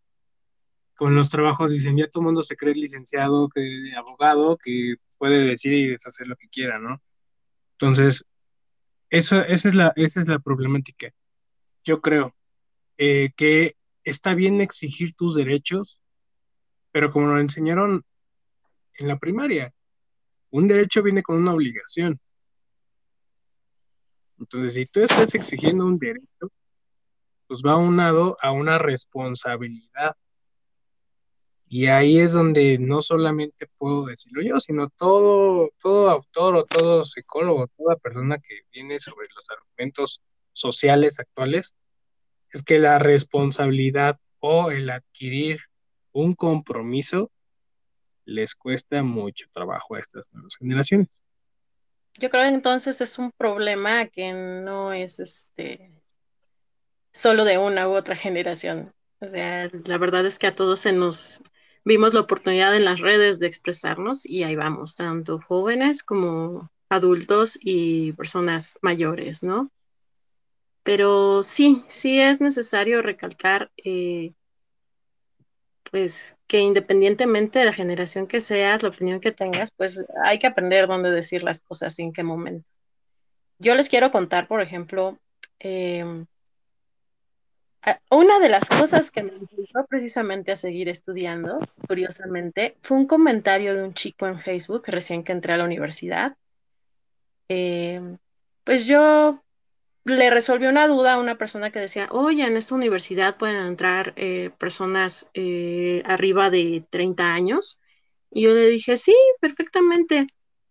Con 0.97 1.15
los 1.15 1.29
trabajos 1.29 1.71
dicen, 1.71 1.95
ya 1.95 2.10
todo 2.10 2.19
el 2.21 2.25
mundo 2.25 2.43
se 2.43 2.57
cree 2.57 2.75
licenciado, 2.75 3.47
que 3.47 3.93
abogado, 3.95 4.57
que 4.57 4.95
puede 5.17 5.45
decir 5.45 5.71
y 5.71 5.88
deshacer 5.88 6.27
lo 6.27 6.36
que 6.36 6.49
quiera, 6.49 6.77
¿no? 6.77 7.01
Entonces, 7.75 8.29
eso, 9.10 9.39
esa, 9.43 9.69
es 9.69 9.75
la, 9.75 9.93
esa 9.95 10.19
es 10.19 10.27
la 10.27 10.39
problemática. 10.39 11.13
Yo 11.86 12.01
creo 12.01 12.36
eh, 12.97 13.31
que 13.38 13.77
está 14.03 14.33
bien 14.33 14.60
exigir 14.60 15.15
tus 15.15 15.33
derechos, 15.33 16.01
pero 16.91 17.13
como 17.13 17.27
lo 17.27 17.39
enseñaron 17.39 18.03
en 18.95 19.07
la 19.07 19.19
primaria, 19.19 19.73
un 20.49 20.67
derecho 20.67 21.01
viene 21.01 21.23
con 21.23 21.38
una 21.38 21.53
obligación. 21.53 22.19
Entonces, 24.38 24.73
si 24.73 24.86
tú 24.86 24.99
estás 24.99 25.33
exigiendo 25.33 25.86
un 25.86 25.97
derecho, 25.97 26.51
pues 27.47 27.62
va 27.65 27.77
unado 27.77 28.38
a 28.41 28.51
una 28.51 28.77
responsabilidad. 28.77 30.15
Y 31.69 31.88
ahí 31.88 32.19
es 32.19 32.33
donde 32.33 32.77
no 32.77 33.01
solamente 33.01 33.67
puedo 33.77 34.05
decirlo 34.05 34.41
yo, 34.41 34.60
sino 34.60 34.89
todo, 34.89 35.69
todo 35.79 36.10
autor 36.10 36.55
o 36.55 36.65
todo 36.65 37.03
psicólogo, 37.03 37.67
toda 37.67 37.97
persona 37.97 38.38
que 38.39 38.62
viene 38.71 38.99
sobre 38.99 39.27
los 39.36 39.49
argumentos 39.49 40.21
sociales 40.53 41.19
actuales, 41.19 41.75
es 42.51 42.63
que 42.63 42.79
la 42.79 42.99
responsabilidad 42.99 44.17
o 44.39 44.71
el 44.71 44.89
adquirir 44.89 45.60
un 46.13 46.36
compromiso 46.36 47.31
les 48.23 48.55
cuesta 48.55 49.03
mucho 49.03 49.47
trabajo 49.51 49.95
a 49.95 49.99
estas 49.99 50.31
nuevas 50.33 50.55
generaciones. 50.57 51.21
Yo 52.19 52.29
creo 52.29 52.43
que 52.43 52.55
entonces 52.55 52.99
es 53.01 53.19
un 53.19 53.31
problema 53.31 54.07
que 54.07 54.33
no 54.33 54.93
es 54.93 55.19
este 55.19 55.96
solo 57.17 57.45
de 57.45 57.58
una 57.58 57.89
u 57.89 57.95
otra 57.95 58.15
generación. 58.15 58.93
O 59.19 59.27
sea, 59.27 59.69
la 59.86 59.97
verdad 59.97 60.25
es 60.25 60.38
que 60.38 60.47
a 60.47 60.51
todos 60.51 60.82
se 60.82 60.93
nos 60.93 61.41
vimos 61.84 62.13
la 62.13 62.19
oportunidad 62.19 62.75
en 62.75 62.86
las 62.86 62.99
redes 62.99 63.39
de 63.39 63.47
expresarnos 63.47 64.25
y 64.25 64.43
ahí 64.43 64.56
vamos, 64.56 64.95
tanto 64.95 65.39
jóvenes 65.39 66.03
como 66.03 66.69
adultos 66.89 67.58
y 67.60 68.13
personas 68.13 68.77
mayores, 68.82 69.43
¿no? 69.43 69.71
Pero 70.84 71.41
sí, 71.41 71.84
sí 71.88 72.21
es 72.21 72.39
necesario 72.39 73.01
recalcar, 73.01 73.71
eh, 73.84 74.34
pues, 75.91 76.38
que 76.45 76.60
independientemente 76.60 77.60
de 77.60 77.65
la 77.65 77.73
generación 77.73 78.27
que 78.27 78.41
seas, 78.41 78.84
la 78.84 78.89
opinión 78.89 79.19
que 79.19 79.32
tengas, 79.32 79.71
pues 79.71 80.06
hay 80.23 80.38
que 80.38 80.47
aprender 80.47 80.86
dónde 80.86 81.10
decir 81.10 81.43
las 81.43 81.62
cosas 81.62 81.97
y 81.97 82.03
en 82.03 82.13
qué 82.13 82.23
momento. 82.23 82.69
Yo 83.58 83.73
les 83.73 83.89
quiero 83.89 84.12
contar, 84.12 84.47
por 84.47 84.62
ejemplo, 84.62 85.17
Ah, 85.63 86.27
una 88.10 88.39
de 88.39 88.50
las 88.50 88.69
cosas 88.69 89.12
que 89.12 89.23
me 89.23 89.34
impulsó 89.34 89.86
precisamente 89.88 90.52
a 90.52 90.56
seguir 90.56 90.89
estudiando, 90.89 91.60
curiosamente, 91.88 92.76
fue 92.80 92.97
un 92.97 93.08
comentario 93.08 93.76
de 93.76 93.84
un 93.84 93.93
chico 93.93 94.28
en 94.28 94.39
Facebook 94.39 94.84
recién 94.88 95.23
que 95.23 95.32
entré 95.32 95.54
a 95.54 95.58
la 95.58 95.65
universidad. 95.65 96.38
Em, 97.50 98.17
pues 98.63 98.86
yo 98.88 99.43
le 100.06 100.30
resolví 100.30 100.67
una 100.67 100.88
duda 100.88 101.13
a 101.13 101.19
una 101.19 101.38
persona 101.38 101.71
que 101.71 101.80
decía, 101.80 102.08
oye, 102.12 102.45
en 102.45 102.58
esta 102.58 102.76
universidad 102.76 103.38
pueden 103.38 103.65
entrar 103.65 104.13
eh, 104.15 104.52
personas 104.58 105.30
eh, 105.34 106.02
arriba 106.06 106.50
de 106.50 106.86
30 106.89 107.34
años. 107.34 107.80
Y 108.32 108.43
yo 108.43 108.54
le 108.54 108.67
dije, 108.69 108.97
sí, 108.97 109.15
perfectamente. 109.41 110.28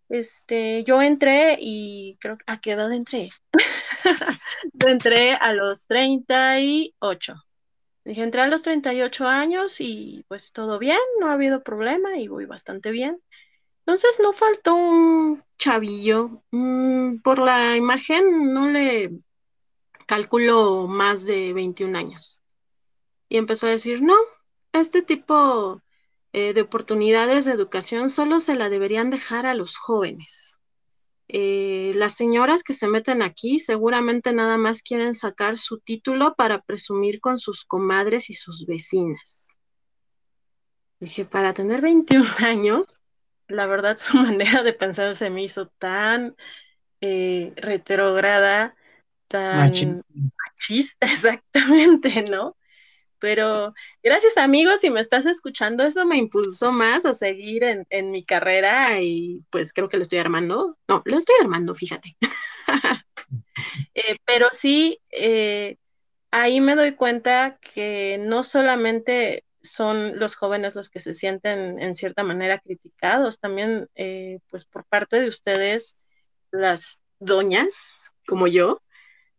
Este, 0.09 0.83
yo 0.85 1.01
entré 1.01 1.57
y 1.59 2.17
creo 2.19 2.37
que 2.37 2.45
a 2.47 2.59
qué 2.59 2.71
edad 2.71 2.91
entré. 2.91 3.29
entré 4.87 5.33
a 5.33 5.53
los 5.53 5.85
38. 5.87 7.35
Dije, 8.05 8.23
entré 8.23 8.41
a 8.41 8.47
los 8.47 8.61
38 8.61 9.27
años 9.27 9.81
y 9.81 10.23
pues 10.29 10.53
todo 10.53 10.79
bien, 10.79 10.99
no 11.19 11.29
ha 11.29 11.33
habido 11.33 11.61
problema 11.61 12.17
y 12.17 12.27
voy 12.27 12.45
bastante 12.45 12.91
bien. 12.91 13.21
Entonces 13.79 14.19
no 14.21 14.33
faltó 14.33 14.75
un 14.75 15.43
chavillo. 15.57 16.43
Mm, 16.51 17.17
por 17.19 17.39
la 17.39 17.75
imagen 17.75 18.53
no 18.53 18.69
le 18.69 19.11
calculo 20.05 20.87
más 20.87 21.25
de 21.25 21.53
21 21.53 21.97
años. 21.97 22.43
Y 23.29 23.37
empezó 23.37 23.67
a 23.67 23.71
decir, 23.71 24.01
no, 24.01 24.15
este 24.71 25.01
tipo 25.01 25.81
eh, 26.33 26.53
de 26.53 26.61
oportunidades 26.61 27.45
de 27.45 27.51
educación 27.51 28.09
solo 28.09 28.39
se 28.39 28.55
la 28.55 28.69
deberían 28.69 29.09
dejar 29.09 29.45
a 29.45 29.53
los 29.53 29.77
jóvenes. 29.77 30.57
Eh, 31.29 31.91
las 31.95 32.13
señoras 32.15 32.63
que 32.63 32.73
se 32.73 32.87
meten 32.87 33.21
aquí 33.21 33.59
seguramente 33.59 34.31
nada 34.31 34.57
más 34.57 34.81
quieren 34.81 35.13
sacar 35.13 35.57
su 35.57 35.79
título 35.79 36.35
para 36.35 36.61
presumir 36.61 37.19
con 37.19 37.37
sus 37.37 37.65
comadres 37.65 38.29
y 38.29 38.33
sus 38.33 38.65
vecinas. 38.65 39.57
Dice, 40.99 41.25
para 41.25 41.53
tener 41.53 41.81
21 41.81 42.29
años, 42.39 42.99
la 43.47 43.65
verdad 43.65 43.97
su 43.97 44.17
manera 44.17 44.63
de 44.63 44.73
pensar 44.73 45.15
se 45.15 45.29
me 45.29 45.43
hizo 45.43 45.67
tan 45.67 46.35
eh, 47.01 47.53
retrograda, 47.57 48.75
tan 49.27 50.03
machista, 50.13 51.07
exactamente, 51.11 52.23
¿no? 52.23 52.55
Pero 53.19 53.73
gracias 54.03 54.37
amigos, 54.37 54.81
si 54.81 54.89
me 54.89 54.99
estás 54.99 55.25
escuchando, 55.25 55.83
eso 55.83 56.05
me 56.05 56.17
impulsó 56.17 56.71
más 56.71 57.05
a 57.05 57.13
seguir 57.13 57.63
en, 57.63 58.11
mi 58.11 58.23
carrera 58.23 59.01
y 59.01 59.43
pues 59.49 59.73
creo 59.73 59.89
que 59.89 59.97
lo 59.97 60.03
estoy 60.03 60.19
armando. 60.19 60.77
No, 60.87 61.01
lo 61.05 61.17
estoy 61.17 61.35
armando, 61.41 61.75
fíjate. 61.75 62.15
Eh, 63.93 64.17
pero 64.25 64.47
sí, 64.51 65.01
eh, 65.09 65.77
ahí 66.31 66.61
me 66.61 66.75
doy 66.75 66.93
cuenta 66.93 67.57
que 67.59 68.17
no 68.21 68.43
solamente 68.43 69.43
son 69.61 70.19
los 70.19 70.35
jóvenes 70.35 70.75
los 70.75 70.89
que 70.89 70.99
se 70.99 71.13
sienten 71.13 71.81
en 71.81 71.95
cierta 71.95 72.23
manera 72.23 72.59
criticados, 72.59 73.39
también 73.39 73.89
eh, 73.95 74.39
pues 74.49 74.65
por 74.65 74.85
parte 74.85 75.19
de 75.19 75.27
ustedes, 75.27 75.97
las 76.51 77.01
doñas 77.19 78.11
como 78.27 78.47
yo, 78.47 78.81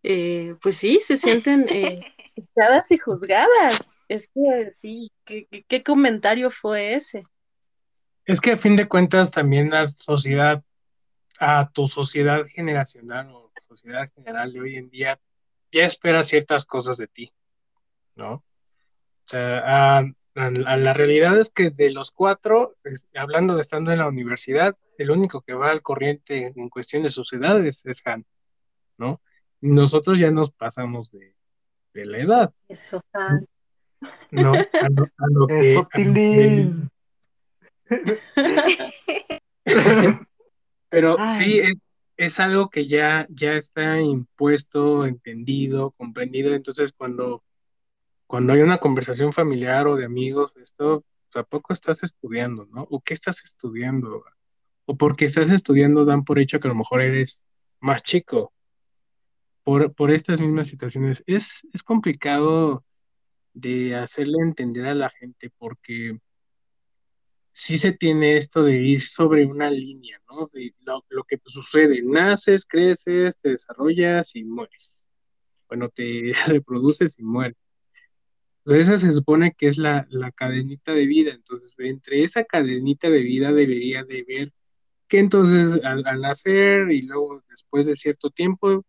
pues 0.02 0.76
sí, 0.76 0.98
se 1.00 1.16
sienten 1.16 1.66
criticadas 2.38 2.90
y 2.90 2.98
juzgadas. 2.98 3.96
Es 4.08 4.28
que 4.28 4.70
sí, 4.70 5.10
¿qué, 5.24 5.82
comentario 5.82 6.50
fue 6.50 6.94
ese? 6.94 7.24
Es 8.24 8.40
que 8.40 8.52
a 8.52 8.58
fin 8.58 8.76
de 8.76 8.88
cuentas 8.88 9.30
también 9.30 9.70
la 9.70 9.92
sociedad, 9.96 10.62
a 11.38 11.70
tu 11.70 11.86
sociedad 11.86 12.44
generacional 12.46 13.30
o 13.32 13.50
sociedad 13.58 14.06
general 14.14 14.52
de 14.52 14.60
hoy 14.60 14.76
en 14.76 14.90
día, 14.90 15.18
ya 15.72 15.84
espera 15.84 16.24
ciertas 16.24 16.66
cosas 16.66 16.96
de 16.96 17.08
ti. 17.08 17.32
¿no? 18.14 18.34
O 18.34 18.44
sea, 19.26 19.98
a, 19.98 20.02
la 20.34 20.92
realidad 20.92 21.38
es 21.38 21.50
que 21.50 21.70
de 21.70 21.90
los 21.90 22.12
cuatro, 22.12 22.76
hablando 23.14 23.56
de 23.56 23.60
estando 23.60 23.90
en 23.90 23.98
la 23.98 24.08
universidad, 24.08 24.76
el 24.96 25.10
único 25.10 25.40
que 25.42 25.54
va 25.54 25.70
al 25.70 25.82
corriente 25.82 26.52
en 26.54 26.68
cuestión 26.68 27.02
de 27.02 27.08
sus 27.08 27.32
edades 27.32 27.84
es 27.86 28.06
Han, 28.06 28.24
¿no? 28.96 29.20
Nosotros 29.60 30.18
ya 30.20 30.30
nos 30.30 30.52
pasamos 30.52 31.10
de, 31.10 31.34
la 32.06 32.18
edad. 32.18 32.52
Eso, 32.68 33.00
Han. 33.12 33.46
No, 34.30 34.52
a 34.52 34.88
lo, 35.28 35.46
que... 35.46 36.72
Pero 40.88 41.16
sí, 41.28 41.60
es, 42.16 42.40
algo 42.40 42.70
que 42.70 42.86
ya, 42.86 43.26
ya 43.30 43.52
está 43.54 44.00
impuesto, 44.00 45.06
entendido, 45.06 45.92
comprendido. 45.92 46.54
Entonces, 46.54 46.92
cuando, 46.92 47.42
cuando 48.26 48.52
hay 48.52 48.60
una 48.60 48.78
conversación 48.78 49.32
familiar 49.32 49.86
o 49.86 49.96
de 49.96 50.04
amigos, 50.04 50.56
esto, 50.56 51.04
pues, 51.30 51.44
¿a 51.44 51.48
poco 51.48 51.72
estás 51.72 52.02
estudiando, 52.02 52.66
no? 52.66 52.86
¿O 52.90 53.00
qué 53.00 53.14
estás 53.14 53.44
estudiando? 53.44 54.24
O 54.86 54.96
porque 54.96 55.26
estás 55.26 55.50
estudiando 55.50 56.04
dan 56.04 56.24
por 56.24 56.38
hecho 56.38 56.60
que 56.60 56.68
a 56.68 56.70
lo 56.70 56.76
mejor 56.76 57.02
eres 57.02 57.44
más 57.80 58.02
chico. 58.02 58.52
Por, 59.68 59.92
por 59.92 60.10
estas 60.10 60.40
mismas 60.40 60.70
situaciones. 60.70 61.22
Es, 61.26 61.50
es 61.74 61.82
complicado 61.82 62.86
de 63.52 63.96
hacerle 63.96 64.38
entender 64.40 64.86
a 64.86 64.94
la 64.94 65.10
gente 65.10 65.50
porque 65.58 66.18
sí 67.52 67.76
se 67.76 67.92
tiene 67.92 68.38
esto 68.38 68.62
de 68.62 68.76
ir 68.78 69.02
sobre 69.02 69.44
una 69.44 69.68
línea, 69.68 70.22
¿no? 70.26 70.48
De 70.54 70.72
lo, 71.10 71.22
que 71.24 71.38
sucede, 71.44 72.00
naces, 72.02 72.64
creces, 72.66 73.38
te 73.42 73.50
desarrollas 73.50 74.34
y 74.36 74.44
mueres. 74.44 75.04
Bueno, 75.68 75.90
te 75.90 76.32
reproduces 76.46 77.18
y 77.18 77.24
mueres. 77.24 77.58
Entonces 78.64 78.88
esa 78.88 78.96
se 79.06 79.12
supone 79.12 79.52
que 79.52 79.68
es 79.68 79.76
la, 79.76 80.08
cadenita 80.34 80.92
de 80.92 81.06
vida. 81.06 81.32
Entonces, 81.32 81.74
entre 81.80 82.24
esa 82.24 82.42
cadenita 82.42 83.10
de 83.10 83.20
vida 83.20 83.52
debería 83.52 84.02
de 84.02 84.24
ver 84.26 84.54
que 85.08 85.18
entonces 85.18 85.78
al, 85.84 86.02
nacer 86.22 86.90
y 86.90 87.02
luego 87.02 87.42
después 87.50 87.84
de 87.84 87.96
cierto 87.96 88.30
tiempo 88.30 88.82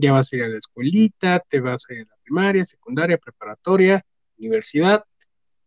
ya 0.00 0.12
vas 0.12 0.32
a 0.32 0.36
ir 0.36 0.42
a 0.44 0.48
la 0.48 0.58
escuelita, 0.58 1.40
te 1.48 1.60
vas 1.60 1.86
a 1.88 1.94
ir 1.94 2.00
a 2.00 2.04
la 2.04 2.16
primaria, 2.22 2.64
secundaria, 2.64 3.18
preparatoria, 3.18 4.04
universidad, 4.38 5.04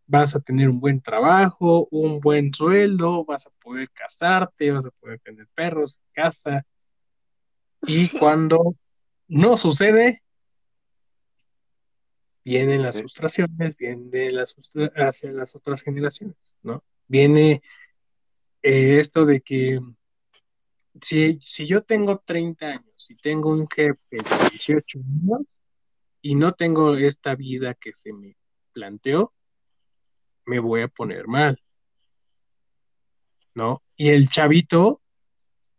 vas 0.06 0.36
a 0.36 0.40
tener 0.40 0.68
un 0.68 0.80
buen 0.80 1.00
trabajo, 1.00 1.88
un 1.90 2.20
buen 2.20 2.52
sueldo, 2.52 3.24
vas 3.24 3.46
a 3.46 3.50
poder 3.62 3.90
casarte, 3.90 4.70
vas 4.70 4.86
a 4.86 4.90
poder 4.90 5.20
tener 5.20 5.46
perros, 5.54 6.02
casa. 6.12 6.66
Y 7.82 8.08
cuando 8.18 8.74
no 9.28 9.56
sucede, 9.56 10.22
vienen 12.44 12.82
las 12.82 12.98
frustraciones, 12.98 13.76
viene 13.76 14.30
las 14.30 14.54
hacia 14.96 15.32
las 15.32 15.56
otras 15.56 15.82
generaciones, 15.82 16.36
¿no? 16.62 16.84
Viene 17.08 17.62
eh, 18.62 18.98
esto 18.98 19.24
de 19.24 19.40
que 19.40 19.80
si, 21.00 21.38
si 21.42 21.66
yo 21.66 21.82
tengo 21.82 22.22
30 22.24 22.66
años 22.66 23.10
y 23.10 23.16
tengo 23.16 23.50
un 23.50 23.68
jefe 23.68 23.98
de 24.10 24.22
18 24.50 24.98
años 24.98 25.46
y 26.22 26.34
no 26.36 26.52
tengo 26.54 26.96
esta 26.96 27.34
vida 27.34 27.74
que 27.74 27.92
se 27.92 28.12
me 28.12 28.36
planteó, 28.72 29.32
me 30.46 30.58
voy 30.58 30.82
a 30.82 30.88
poner 30.88 31.26
mal. 31.26 31.60
¿No? 33.54 33.82
Y 33.96 34.08
el 34.08 34.28
chavito 34.28 35.00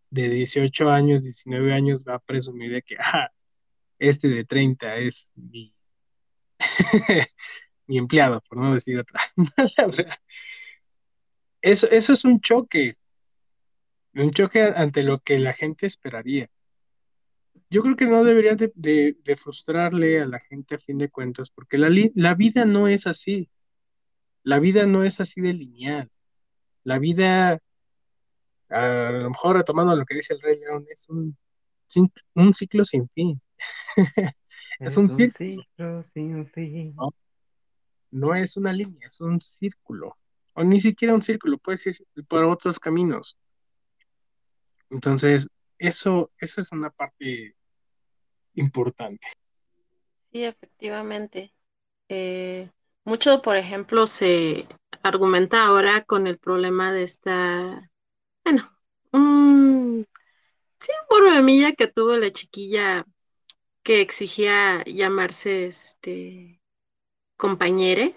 de 0.10 0.30
18 0.30 0.89
años, 0.89 1.23
19 1.23 1.73
años 1.73 2.06
va 2.08 2.15
a 2.15 2.19
presumir 2.19 2.71
de 2.71 2.82
que, 2.82 2.95
ah, 2.97 3.30
este 3.99 4.30
de 4.30 4.45
30 4.45 4.95
es 4.97 5.32
mi, 5.36 5.73
empleado, 7.97 8.41
por 8.47 8.58
no 8.58 8.73
decir 8.73 8.97
otra 8.99 9.19
Eso, 11.62 11.89
eso 11.89 12.13
es 12.13 12.23
un 12.23 12.39
choque, 12.39 12.95
un 14.15 14.32
choque 14.32 14.62
ante 14.63 15.04
lo 15.04 15.19
que 15.19 15.39
la 15.39 15.54
gente 15.54 15.86
esperaría. 15.86 16.49
Yo 17.69 17.82
creo 17.82 17.95
que 17.95 18.06
no 18.06 18.23
debería 18.23 18.56
de, 18.56 19.38
frustrarle 19.38 20.21
a 20.21 20.25
la 20.25 20.39
gente 20.39 20.75
a 20.75 20.80
fin 20.80 20.97
de 20.97 21.10
cuentas, 21.10 21.49
porque 21.49 21.78
la, 21.78 21.89
la 22.15 22.34
vida 22.34 22.65
no 22.65 22.88
es 22.88 23.08
así. 23.08 23.49
La 24.43 24.60
vida 24.60 24.86
no 24.86 25.04
es 25.04 25.19
así 25.19 25.41
de 25.41 25.54
lineal. 25.54 26.10
La 26.84 26.99
vida, 26.99 27.60
a 28.69 29.10
lo 29.12 29.30
mejor 29.32 29.58
retomando 29.58 29.95
lo 29.95 30.06
que 30.06 30.15
dice 30.15 30.36
el 30.36 30.41
Rey 30.41 30.60
León, 30.60 30.86
es 30.89 31.10
un, 31.10 31.36
un 32.36 32.54
ciclo 32.54 32.86
sin 32.86 33.10
fin. 33.10 33.41
es, 34.80 34.97
un, 34.97 35.10
ciclo. 35.10 36.04
sin 36.04 36.47
fin. 36.47 36.95
¿no? 38.12 38.36
es 38.36 38.56
una 38.58 38.71
línea, 38.71 39.08
es 39.08 39.19
un 39.19 39.41
círculo. 39.41 40.17
O 40.54 40.63
ni 40.63 40.80
siquiera 40.80 41.13
un 41.13 41.21
círculo, 41.21 41.58
puede 41.58 41.78
ser 41.78 41.95
por 42.28 42.45
otros 42.45 42.80
caminos. 42.80 43.38
Entonces, 44.89 45.48
eso, 45.78 46.32
eso 46.38 46.62
es 46.62 46.71
una 46.71 46.89
parte 46.89 47.56
importante. 48.54 49.28
Sí, 50.32 50.43
efectivamente. 50.43 51.54
Eh, 52.10 52.69
mucho, 53.04 53.41
por 53.41 53.58
ejemplo, 53.58 54.08
se 54.08 54.67
argumenta 55.04 55.65
ahora 55.65 56.04
con 56.04 56.28
el 56.28 56.38
problema 56.38 56.91
de 56.93 57.04
esta, 57.04 57.91
bueno, 58.43 58.78
un, 59.12 60.08
sí, 60.80 60.91
un 61.02 61.17
problemilla 61.17 61.74
que 61.74 61.88
tuvo 61.88 62.17
la 62.17 62.32
chiquilla 62.32 63.06
que 63.84 64.02
exigía 64.02 64.84
llamarse 64.86 65.67
este 65.67 66.60
compañere. 67.38 68.15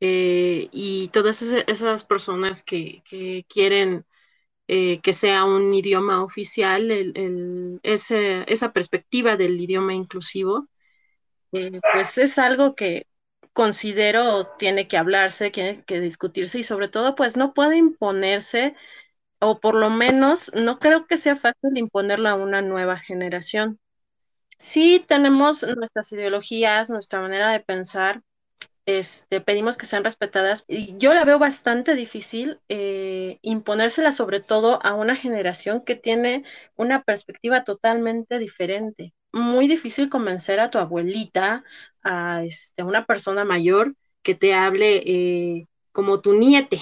Eh, 0.00 0.68
y 0.72 1.08
todas 1.08 1.40
esas 1.42 2.04
personas 2.04 2.64
que, 2.64 3.02
quieren 3.48 4.04
eh, 4.68 5.00
que 5.00 5.12
sea 5.12 5.44
un 5.44 5.74
idioma 5.74 6.22
oficial, 6.24 6.90
esa 7.82 8.72
perspectiva 8.72 9.36
del 9.36 9.60
idioma 9.60 9.94
inclusivo, 9.94 10.68
eh, 11.52 11.80
pues 11.92 12.18
es 12.18 12.38
algo 12.38 12.74
que 12.74 13.06
considero 13.52 14.48
tiene 14.58 14.88
que 14.88 14.96
hablarse, 14.96 15.50
tiene 15.50 15.84
que 15.84 16.00
discutirse 16.00 16.58
y 16.58 16.62
sobre 16.64 16.88
todo 16.88 17.14
pues 17.14 17.36
no 17.36 17.54
puede 17.54 17.76
imponerse 17.76 18.74
o 19.38 19.60
por 19.60 19.74
lo 19.76 19.90
menos 19.90 20.52
no 20.54 20.78
creo 20.78 21.06
que 21.06 21.16
sea 21.16 21.36
fácil 21.36 21.76
imponerlo 21.76 22.28
a 22.28 22.34
una 22.34 22.62
nueva 22.62 22.96
generación. 22.96 23.78
Sí 24.58 25.04
tenemos 25.06 25.64
nuestras 25.76 26.12
ideologías, 26.12 26.90
nuestra 26.90 27.20
manera 27.20 27.50
de 27.50 27.60
pensar, 27.60 28.22
este, 28.86 29.40
pedimos 29.40 29.76
que 29.76 29.86
sean 29.86 30.04
respetadas 30.04 30.64
yo 30.68 31.14
la 31.14 31.24
veo 31.24 31.38
bastante 31.38 31.94
difícil 31.94 32.60
eh, 32.68 33.38
imponérsela 33.42 34.12
sobre 34.12 34.40
todo 34.40 34.78
a 34.84 34.94
una 34.94 35.16
generación 35.16 35.82
que 35.82 35.94
tiene 35.96 36.44
una 36.76 37.02
perspectiva 37.02 37.64
totalmente 37.64 38.38
diferente 38.38 39.14
muy 39.34 39.66
difícil 39.68 40.08
convencer 40.08 40.60
a 40.60 40.70
tu 40.70 40.78
abuelita, 40.78 41.64
a 42.02 42.44
este, 42.44 42.82
una 42.84 43.04
persona 43.04 43.44
mayor 43.44 43.96
que 44.22 44.34
te 44.34 44.54
hable 44.54 45.02
eh, 45.04 45.66
como 45.92 46.20
tu 46.20 46.34
niete, 46.34 46.80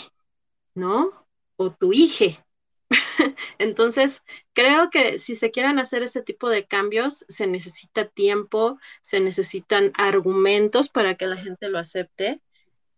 ¿no? 0.74 1.26
O 1.56 1.70
tu 1.72 1.92
hije. 1.92 2.44
Entonces, 3.58 4.22
creo 4.52 4.90
que 4.90 5.18
si 5.18 5.34
se 5.34 5.50
quieren 5.50 5.78
hacer 5.78 6.02
ese 6.02 6.22
tipo 6.22 6.48
de 6.50 6.66
cambios, 6.66 7.24
se 7.28 7.46
necesita 7.46 8.06
tiempo, 8.06 8.78
se 9.02 9.20
necesitan 9.20 9.92
argumentos 9.96 10.88
para 10.88 11.16
que 11.16 11.26
la 11.26 11.36
gente 11.36 11.68
lo 11.68 11.78
acepte. 11.78 12.40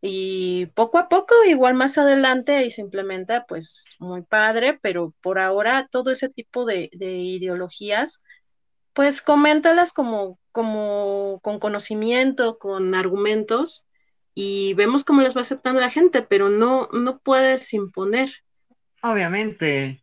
Y 0.00 0.66
poco 0.74 0.98
a 0.98 1.09
poco, 1.09 1.35
igual 1.46 1.74
más 1.74 1.96
adelante, 1.98 2.64
y 2.66 2.70
se 2.70 2.83
implementa, 2.83 3.46
pues 3.46 3.96
muy 4.00 4.22
padre, 4.22 4.78
pero 4.83 5.14
por 5.22 5.38
ahora 5.38 5.88
todo 5.90 6.11
ese 6.11 6.28
tipo 6.28 6.66
de, 6.66 6.90
de 6.92 7.12
ideologías 7.16 8.22
pues 8.94 9.22
coméntalas 9.22 9.92
como, 9.92 10.38
como 10.52 11.40
con 11.42 11.59
conocimiento, 11.59 12.59
con 12.59 12.94
argumentos 12.94 13.87
y 14.35 14.74
vemos 14.74 15.04
cómo 15.04 15.20
las 15.22 15.37
va 15.37 15.42
aceptando 15.42 15.80
la 15.80 15.90
gente, 15.90 16.22
pero 16.22 16.48
no, 16.48 16.88
no 16.92 17.18
puedes 17.18 17.72
imponer. 17.74 18.30
Obviamente, 19.06 20.02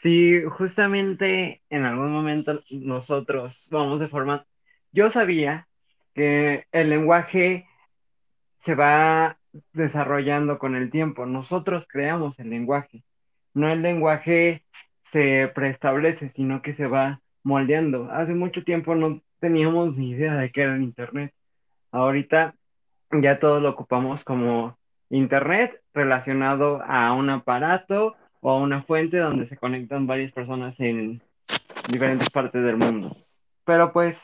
si 0.00 0.42
justamente 0.44 1.60
en 1.68 1.84
algún 1.84 2.10
momento 2.10 2.62
nosotros 2.70 3.68
vamos 3.70 4.00
de 4.00 4.08
forma, 4.08 4.46
yo 4.90 5.10
sabía 5.10 5.68
que 6.14 6.64
el 6.72 6.88
lenguaje 6.88 7.66
se 8.60 8.74
va 8.74 9.38
desarrollando 9.74 10.58
con 10.58 10.76
el 10.76 10.88
tiempo, 10.88 11.26
nosotros 11.26 11.86
creamos 11.86 12.38
el 12.38 12.48
lenguaje, 12.48 13.04
no 13.52 13.70
el 13.70 13.82
lenguaje 13.82 14.64
se 15.12 15.48
preestablece, 15.54 16.30
sino 16.30 16.62
que 16.62 16.72
se 16.72 16.86
va 16.86 17.20
moldeando. 17.42 18.10
Hace 18.10 18.32
mucho 18.32 18.64
tiempo 18.64 18.94
no 18.94 19.20
teníamos 19.40 19.94
ni 19.94 20.12
idea 20.12 20.36
de 20.36 20.50
qué 20.52 20.62
era 20.62 20.74
el 20.74 20.82
Internet. 20.82 21.34
Ahorita 21.92 22.54
ya 23.10 23.40
todo 23.40 23.60
lo 23.60 23.68
ocupamos 23.68 24.24
como 24.24 24.78
Internet 25.10 25.82
relacionado 25.92 26.82
a 26.82 27.12
un 27.12 27.28
aparato 27.28 28.16
o 28.40 28.50
a 28.50 28.56
una 28.58 28.82
fuente 28.82 29.18
donde 29.18 29.46
se 29.46 29.56
conectan 29.56 30.06
varias 30.06 30.32
personas 30.32 30.78
en 30.80 31.20
diferentes 31.90 32.30
partes 32.30 32.62
del 32.62 32.76
mundo. 32.76 33.16
Pero 33.64 33.92
pues 33.92 34.18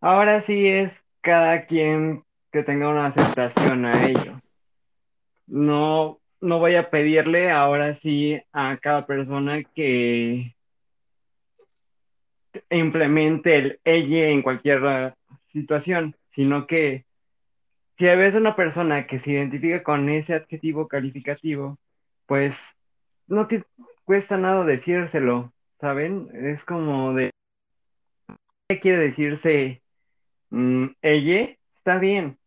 ahora 0.00 0.40
sí 0.42 0.66
es 0.66 0.92
cada 1.20 1.66
quien 1.66 2.24
que 2.52 2.62
tenga 2.62 2.88
una 2.88 3.06
aceptación 3.06 3.84
a 3.84 4.06
ello. 4.06 4.40
No, 5.46 6.20
no 6.40 6.58
voy 6.58 6.76
a 6.76 6.90
pedirle 6.90 7.50
ahora 7.50 7.94
sí 7.94 8.40
a 8.52 8.76
cada 8.78 9.06
persona 9.06 9.62
que 9.62 10.54
implemente 12.70 13.56
el 13.56 13.80
ella 13.84 14.28
en 14.28 14.42
cualquier 14.42 15.14
situación, 15.52 16.16
sino 16.30 16.66
que 16.66 17.04
si 17.96 18.04
ves 18.04 18.34
una 18.34 18.56
persona 18.56 19.06
que 19.06 19.18
se 19.18 19.32
identifica 19.32 19.82
con 19.82 20.08
ese 20.08 20.34
adjetivo 20.34 20.88
calificativo, 20.88 21.78
pues 22.26 22.58
no 23.26 23.46
te 23.46 23.64
cuesta 24.04 24.36
nada 24.36 24.64
decírselo, 24.64 25.52
¿saben? 25.80 26.28
Es 26.32 26.64
como 26.64 27.14
de... 27.14 27.30
¿Qué 28.68 28.80
quiere 28.80 28.98
decirse 28.98 29.82
mm, 30.50 30.86
ella? 31.02 31.56
Está 31.76 31.98
bien. 31.98 32.38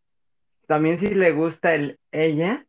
También 0.66 0.98
si 0.98 1.14
le 1.14 1.32
gusta 1.32 1.74
el 1.74 1.98
ella, 2.12 2.66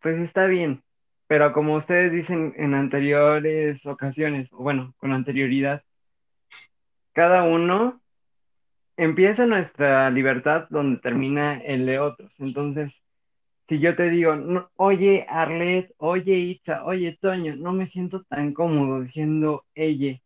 pues 0.00 0.20
está 0.20 0.46
bien. 0.46 0.82
Pero 1.26 1.52
como 1.52 1.74
ustedes 1.74 2.12
dicen 2.12 2.54
en 2.56 2.74
anteriores 2.74 3.84
ocasiones, 3.86 4.50
bueno, 4.50 4.94
con 4.98 5.12
anterioridad, 5.12 5.82
cada 7.12 7.42
uno 7.42 8.00
empieza 8.96 9.46
nuestra 9.46 10.10
libertad 10.10 10.66
donde 10.70 11.00
termina 11.00 11.58
el 11.58 11.86
de 11.86 11.98
otros. 11.98 12.32
Entonces, 12.38 13.02
si 13.68 13.80
yo 13.80 13.96
te 13.96 14.10
digo, 14.10 14.34
oye 14.76 15.26
Arlet, 15.28 15.92
oye 15.98 16.34
Itza, 16.38 16.84
oye 16.84 17.18
Toño, 17.20 17.56
no 17.56 17.72
me 17.72 17.86
siento 17.86 18.22
tan 18.24 18.52
cómodo 18.54 19.00
diciendo 19.02 19.64
ella, 19.74 20.18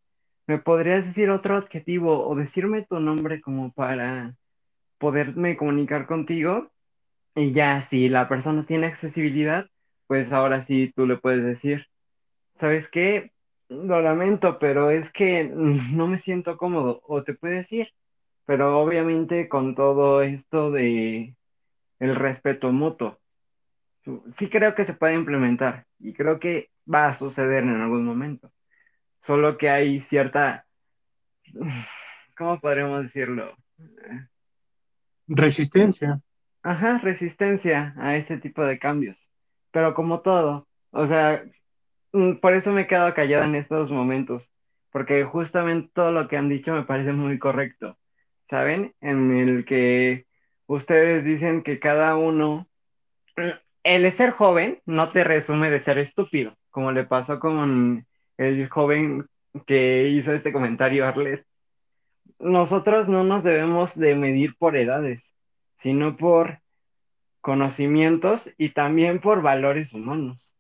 ¿me 0.47 0.59
podrías 0.59 1.07
decir 1.07 1.31
otro 1.31 1.57
adjetivo 1.57 2.27
o 2.29 2.35
decirme 2.37 2.87
tu 2.87 3.01
nombre 3.01 3.41
como 3.41 3.73
para 3.73 4.37
poderme 4.99 5.57
comunicar 5.57 6.07
contigo? 6.07 6.71
Y 7.37 7.53
ya, 7.53 7.83
si 7.91 8.09
la 8.09 8.29
persona 8.29 8.67
tiene 8.67 8.89
accesibilidad, 8.89 9.69
pues 10.07 10.33
ahora 10.33 10.65
sí 10.65 10.93
tú 10.97 11.07
le 11.07 11.19
puedes 11.19 11.45
decir, 11.45 11.87
¿sabes 12.61 12.89
qué? 12.89 13.33
Lo 13.69 14.03
lamento, 14.03 14.59
pero 14.59 14.91
es 14.91 15.11
que 15.13 15.45
no 15.55 16.07
me 16.09 16.21
siento 16.21 16.57
cómodo. 16.59 17.03
O 17.07 17.25
te 17.25 17.35
puede 17.35 17.57
decir, 17.59 17.91
pero 18.47 18.81
obviamente 18.81 19.49
con 19.49 19.75
todo 19.77 20.23
esto 20.23 20.71
de 20.73 21.37
el 22.01 22.17
respeto 22.17 22.73
mutuo. 22.73 23.20
Sí 24.37 24.49
creo 24.49 24.75
que 24.75 24.85
se 24.85 24.95
puede 24.95 25.15
implementar 25.15 25.87
y 25.99 26.13
creo 26.13 26.39
que 26.39 26.71
va 26.93 27.09
a 27.09 27.15
suceder 27.15 27.65
en 27.65 27.81
algún 27.81 28.05
momento. 28.05 28.51
Solo 29.21 29.59
que 29.59 29.69
hay 29.69 30.01
cierta, 30.03 30.67
¿cómo 32.37 32.61
podríamos 32.61 33.03
decirlo? 33.03 33.57
Resistencia. 35.27 36.21
Ajá, 36.63 36.99
resistencia 36.99 37.95
a 37.97 38.17
este 38.17 38.39
tipo 38.39 38.65
de 38.65 38.79
cambios. 38.79 39.31
Pero 39.71 39.95
como 39.95 40.21
todo, 40.21 40.67
o 40.91 41.07
sea, 41.07 41.45
mm, 42.13 42.35
por 42.37 42.55
eso 42.55 42.73
me 42.73 42.83
he 42.83 42.87
quedado 42.87 43.15
callada 43.15 43.45
en 43.47 43.55
estos 43.55 43.91
momentos, 43.91 44.53
porque 44.91 45.25
justamente 45.25 45.91
todo 45.95 46.13
lo 46.13 46.29
que 46.29 46.37
han 46.37 46.49
dicho 46.49 46.73
me 46.73 46.85
parece 46.85 47.13
muy 47.13 47.39
correcto. 47.39 47.97
¿saben? 48.51 48.95
En 49.01 49.31
el 49.31 49.65
que 49.65 50.27
ustedes 50.67 51.25
dicen 51.25 51.63
que 51.63 51.79
cada 51.79 52.17
uno, 52.17 52.69
el 53.83 54.11
ser 54.13 54.31
joven 54.31 54.81
no 54.87 55.11
te 55.11 55.25
resume 55.25 55.71
de 55.71 55.81
ser 55.81 55.99
estúpido, 55.99 56.57
como 56.71 56.93
le 56.93 57.05
pasó 57.05 57.41
con 57.41 58.07
el 58.37 58.69
joven 58.69 59.27
que 59.67 60.09
hizo 60.09 60.33
este 60.33 60.53
comentario, 60.53 61.07
Arlet. 61.07 61.45
Nosotros 62.39 63.09
no 63.09 63.25
nos 63.25 63.43
debemos 63.45 63.99
de 63.99 64.15
medir 64.15 64.57
por 64.57 64.77
edades, 64.77 65.35
sino 65.75 66.17
por 66.17 66.61
conocimientos 67.41 68.53
y 68.59 68.71
también 68.71 69.21
por 69.21 69.43
valores 69.43 69.93
humanos. 69.93 70.55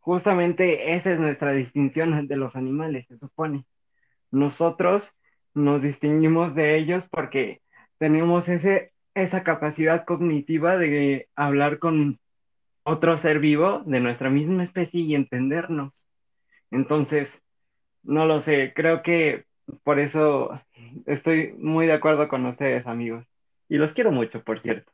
Justamente 0.00 0.94
esa 0.94 1.12
es 1.12 1.18
nuestra 1.18 1.52
distinción 1.52 2.26
de 2.26 2.36
los 2.36 2.56
animales, 2.56 3.06
se 3.08 3.16
supone. 3.16 3.64
Nosotros 4.30 5.12
nos 5.54 5.82
distinguimos 5.82 6.54
de 6.54 6.76
ellos 6.76 7.08
porque 7.10 7.60
tenemos 7.98 8.48
ese, 8.48 8.92
esa 9.14 9.42
capacidad 9.42 10.04
cognitiva 10.04 10.76
de 10.76 11.28
hablar 11.34 11.78
con 11.78 12.18
otro 12.86 13.18
ser 13.18 13.40
vivo 13.40 13.82
de 13.86 14.00
nuestra 14.00 14.30
misma 14.30 14.64
especie 14.64 15.00
y 15.02 15.14
entendernos. 15.16 16.06
Entonces, 16.70 17.42
no 18.02 18.26
lo 18.26 18.40
sé, 18.40 18.72
creo 18.74 19.02
que 19.02 19.44
por 19.84 20.00
eso 20.00 20.60
estoy 21.06 21.54
muy 21.58 21.86
de 21.86 21.94
acuerdo 21.94 22.28
con 22.28 22.46
ustedes, 22.46 22.86
amigos. 22.86 23.26
Y 23.68 23.78
los 23.78 23.92
quiero 23.94 24.12
mucho, 24.12 24.44
por 24.44 24.62
cierto. 24.62 24.92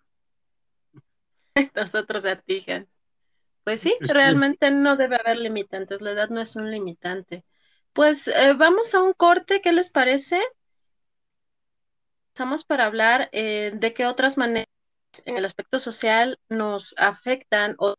Nosotros 1.75 2.25
a 2.25 2.37
ti, 2.37 2.65
Pues 3.65 3.81
sí, 3.83 3.95
realmente 4.03 4.71
no 4.71 4.97
debe 4.97 5.17
haber 5.17 5.39
limitantes, 5.39 6.01
la 6.01 6.13
edad 6.13 6.31
no 6.31 6.41
es 6.41 6.57
un 6.57 6.71
limitante. 6.71 7.45
Pues 7.93 8.29
eh, 8.29 8.55
vamos 8.57 8.95
a 8.95 9.03
un 9.03 9.13
corte, 9.13 9.61
¿qué 9.61 9.73
les 9.73 9.91
parece? 9.91 10.41
Vamos 12.39 12.65
para 12.65 12.87
hablar 12.87 13.29
eh, 13.33 13.73
de 13.75 13.95
qué 13.95 14.07
otras 14.07 14.37
maneras 14.37 14.67
en 15.27 15.37
el 15.37 15.45
aspecto 15.45 15.79
social 15.79 16.39
nos 16.49 16.95
afectan 16.99 17.75
o 17.79 17.95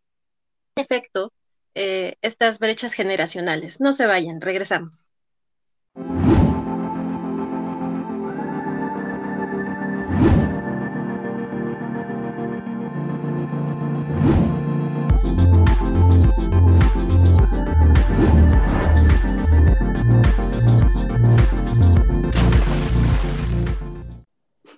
efecto 0.75 1.31
eh, 1.75 2.15
estas 2.21 2.59
brechas 2.59 2.93
generacionales. 2.93 3.81
No 3.81 3.93
se 3.93 4.05
vayan, 4.05 4.41
regresamos. 4.41 5.09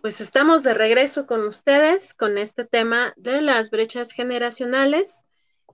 Pues 0.05 0.21
estamos 0.21 0.61
de 0.61 0.75
regreso 0.75 1.25
con 1.25 1.47
ustedes 1.47 2.13
con 2.13 2.37
este 2.37 2.63
tema 2.63 3.15
de 3.17 3.41
las 3.41 3.71
brechas 3.71 4.11
generacionales. 4.11 5.25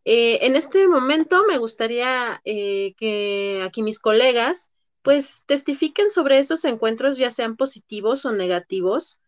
Eh, 0.05 0.39
en 0.43 0.55
este 0.55 0.87
momento 0.87 1.43
me 1.49 1.57
gustaría 1.57 2.39
eh, 2.45 2.93
que 2.95 3.61
aquí 3.65 3.83
mis 3.83 3.99
colegas 3.99 4.71
pues 5.01 5.43
testifiquen 5.47 6.09
sobre 6.09 6.39
esos 6.39 6.63
encuentros, 6.63 7.17
ya 7.17 7.29
sean 7.29 7.57
positivos 7.57 8.23
o 8.23 8.31
negativos, 8.31 9.19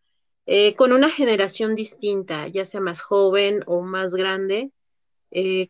eh, 0.46 0.74
con 0.74 0.90
una 0.90 1.10
generación 1.10 1.74
distinta, 1.74 2.48
ya 2.48 2.64
sea 2.64 2.80
más 2.80 3.02
joven 3.02 3.62
o 3.66 3.82
más 3.82 4.14
grande. 4.14 4.72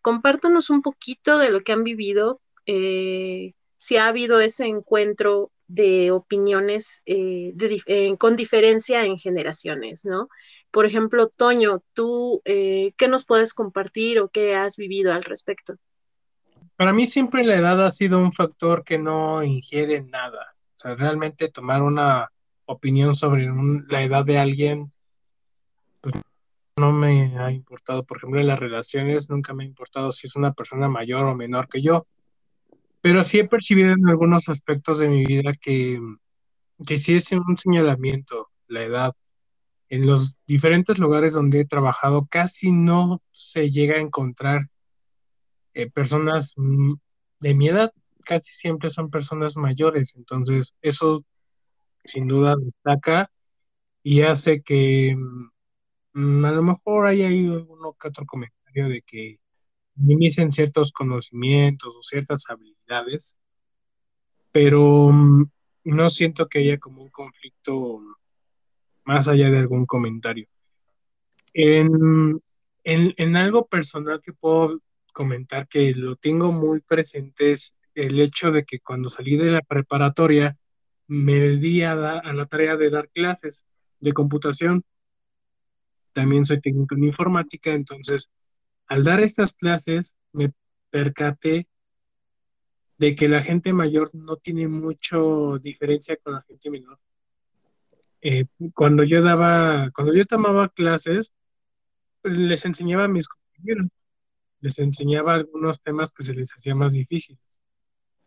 compártanos 0.01 0.71
un 0.71 0.81
poquito 0.81 1.39
de 1.39 1.51
lo 1.51 1.63
que 1.63 1.73
han 1.73 1.83
vivido, 1.83 2.41
si 2.67 3.97
ha 3.97 4.07
habido 4.07 4.39
ese 4.39 4.67
encuentro 4.67 5.51
de 5.67 6.11
opiniones 6.11 7.03
eh, 7.07 7.55
con 8.19 8.37
diferencia 8.37 9.05
en 9.05 9.19
generaciones, 9.19 10.05
¿no? 10.05 10.29
Por 10.71 10.87
ejemplo, 10.87 11.29
Toño, 11.29 11.83
tú, 11.93 12.43
eh, 12.45 12.93
¿qué 12.97 13.09
nos 13.09 13.25
puedes 13.25 13.55
compartir 13.55 14.19
o 14.21 14.29
qué 14.29 14.55
has 14.57 14.77
vivido 14.77 15.13
al 15.13 15.25
respecto? 15.25 15.75
Para 16.77 16.93
mí 16.93 17.07
siempre 17.07 17.45
la 17.45 17.57
edad 17.57 17.87
ha 17.87 17.91
sido 17.91 18.19
un 18.19 18.33
factor 18.33 18.85
que 18.85 18.99
no 18.99 19.43
ingiere 19.45 20.03
nada. 20.03 20.55
O 20.77 20.79
sea, 20.79 20.95
realmente 20.97 21.49
tomar 21.49 21.83
una 21.83 22.29
opinión 22.67 23.15
sobre 23.15 23.49
la 23.89 24.03
edad 24.03 24.25
de 24.25 24.39
alguien, 24.39 24.93
pues 26.01 26.15
no 26.77 26.93
me 26.93 27.39
ha 27.39 27.53
importado. 27.53 28.05
Por 28.05 28.17
ejemplo, 28.17 28.41
en 28.41 28.49
las 28.49 28.59
relaciones 28.59 29.31
nunca 29.31 29.55
me 29.55 29.65
ha 29.65 29.67
importado 29.69 30.11
si 30.11 30.27
es 30.27 30.35
una 30.35 30.53
persona 30.53 30.89
mayor 30.89 31.25
o 31.25 31.37
menor 31.37 31.69
que 31.69 31.81
yo 31.81 32.07
pero 33.05 33.23
sí 33.23 33.39
he 33.39 33.47
percibido 33.47 33.93
en 33.93 34.09
algunos 34.09 34.49
aspectos 34.49 34.99
de 34.99 35.11
mi 35.11 35.27
vida 35.27 35.53
que, 35.61 36.01
que 36.87 36.97
sí 36.97 37.17
es 37.17 37.31
un 37.33 37.59
señalamiento, 37.59 38.49
la 38.67 38.83
edad. 38.83 39.13
En 39.91 40.07
los 40.07 40.37
diferentes 40.47 40.99
lugares 40.99 41.35
donde 41.35 41.61
he 41.61 41.67
trabajado 41.67 42.27
casi 42.31 42.73
no 42.73 43.21
se 43.31 43.69
llega 43.69 43.97
a 43.97 44.01
encontrar 44.01 44.71
eh, 45.75 45.91
personas 45.91 46.55
mm, 46.57 46.95
de 47.41 47.55
mi 47.55 47.69
edad, 47.69 47.93
casi 48.25 48.55
siempre 48.55 48.89
son 48.89 49.11
personas 49.11 49.59
mayores, 49.59 50.15
entonces 50.17 50.73
eso 50.81 51.27
sin 52.07 52.27
duda 52.27 52.57
destaca 52.57 53.31
y 54.03 54.23
hace 54.23 54.63
que 54.63 55.15
mm, 56.15 56.45
a 56.47 56.53
lo 56.53 56.63
mejor 56.63 57.05
hay 57.05 57.21
ahí 57.21 57.47
uno 57.47 57.95
que 58.01 58.09
otro 58.09 58.25
comentario 58.25 58.89
de 58.89 59.03
que 59.03 59.41
minimicen 59.97 60.53
ciertos 60.53 60.93
conocimientos 60.93 61.95
o 61.97 62.03
ciertas 62.03 62.45
habilidades, 62.49 63.37
pero 64.53 65.11
mm, 65.13 65.45
no 65.85 66.11
siento 66.11 66.49
que 66.49 66.61
haya 66.61 66.79
como 66.79 67.03
un 67.03 67.11
conflicto 67.11 68.01
más 69.05 69.29
allá 69.29 69.51
de 69.51 69.59
algún 69.59 69.87
comentario. 69.87 70.49
En, 71.53 72.41
en, 72.83 73.37
algo 73.37 73.67
personal 73.67 74.21
que 74.21 74.33
puedo 74.33 74.81
comentar 75.13 75.69
que 75.69 75.93
lo 75.93 76.17
tengo 76.17 76.51
muy 76.53 76.81
presente 76.81 77.53
es 77.53 77.77
el 77.95 78.21
hecho 78.21 78.51
de 78.51 78.65
que 78.65 78.81
cuando 78.81 79.09
salí 79.09 79.37
de 79.37 79.53
la 79.53 79.61
preparatoria 79.61 80.57
me 81.07 81.41
di 81.57 81.83
a, 81.83 81.93
a 81.93 82.33
la 82.33 82.47
tarea 82.47 82.77
de 82.77 82.91
dar 82.91 83.09
clases 83.11 83.65
de 84.01 84.13
computación 84.13 84.85
también 86.15 86.45
soy 86.45 86.61
técnico 86.61 86.95
en 86.95 87.05
informática, 87.05 87.73
entonces 87.73 88.31
al 88.87 89.03
dar 89.03 89.21
estas 89.21 89.53
clases 89.55 90.15
me 90.33 90.53
percaté 90.91 91.67
de 92.99 93.15
que 93.15 93.29
la 93.29 93.43
gente 93.43 93.73
mayor 93.73 94.11
no 94.15 94.37
tiene 94.37 94.69
mucho 94.69 95.59
diferencia 95.59 96.17
con 96.17 96.35
la 96.35 96.43
gente 96.43 96.71
menor. 96.71 96.99
Eh, 98.21 98.47
cuando 98.73 99.03
yo 99.03 99.23
daba, 99.23 99.91
cuando 99.95 100.15
yo 100.15 100.25
tomaba 100.25 100.69
clases, 100.69 101.35
les 102.23 102.65
enseñaba 102.65 103.05
a 103.05 103.09
mis 103.09 103.29
compañeros, 103.29 103.89
les 104.61 104.79
enseñaba 104.79 105.35
algunos 105.35 105.81
temas 105.83 106.13
que 106.13 106.23
se 106.23 106.33
les 106.35 106.51
hacía 106.53 106.75
más 106.75 106.95
difíciles. 106.95 107.43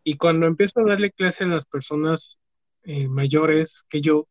Y 0.04 0.16
cuando 0.16 0.46
empiezo 0.46 0.80
a 0.80 0.88
darle 0.88 1.10
clase 1.10 1.44
a 1.44 1.48
las 1.48 1.66
personas 1.66 2.38
eh, 2.84 3.08
mayores 3.08 3.84
que 3.88 4.00
yo, 4.00 4.28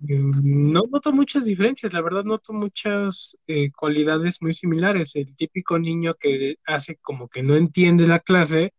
no 0.00 0.82
noto 0.90 1.12
muchas 1.12 1.44
diferencias, 1.44 1.92
la 1.92 2.02
verdad 2.02 2.24
noto 2.24 2.52
muchas 2.52 3.38
eh, 3.46 3.70
cualidades 3.72 4.40
muy 4.42 4.52
similares. 4.52 5.16
El 5.16 5.34
típico 5.36 5.78
niño 5.78 6.14
que 6.14 6.56
hace 6.66 6.96
como 6.96 7.28
que 7.28 7.42
no 7.42 7.56
entiende 7.56 8.06
la 8.06 8.20
clase, 8.20 8.72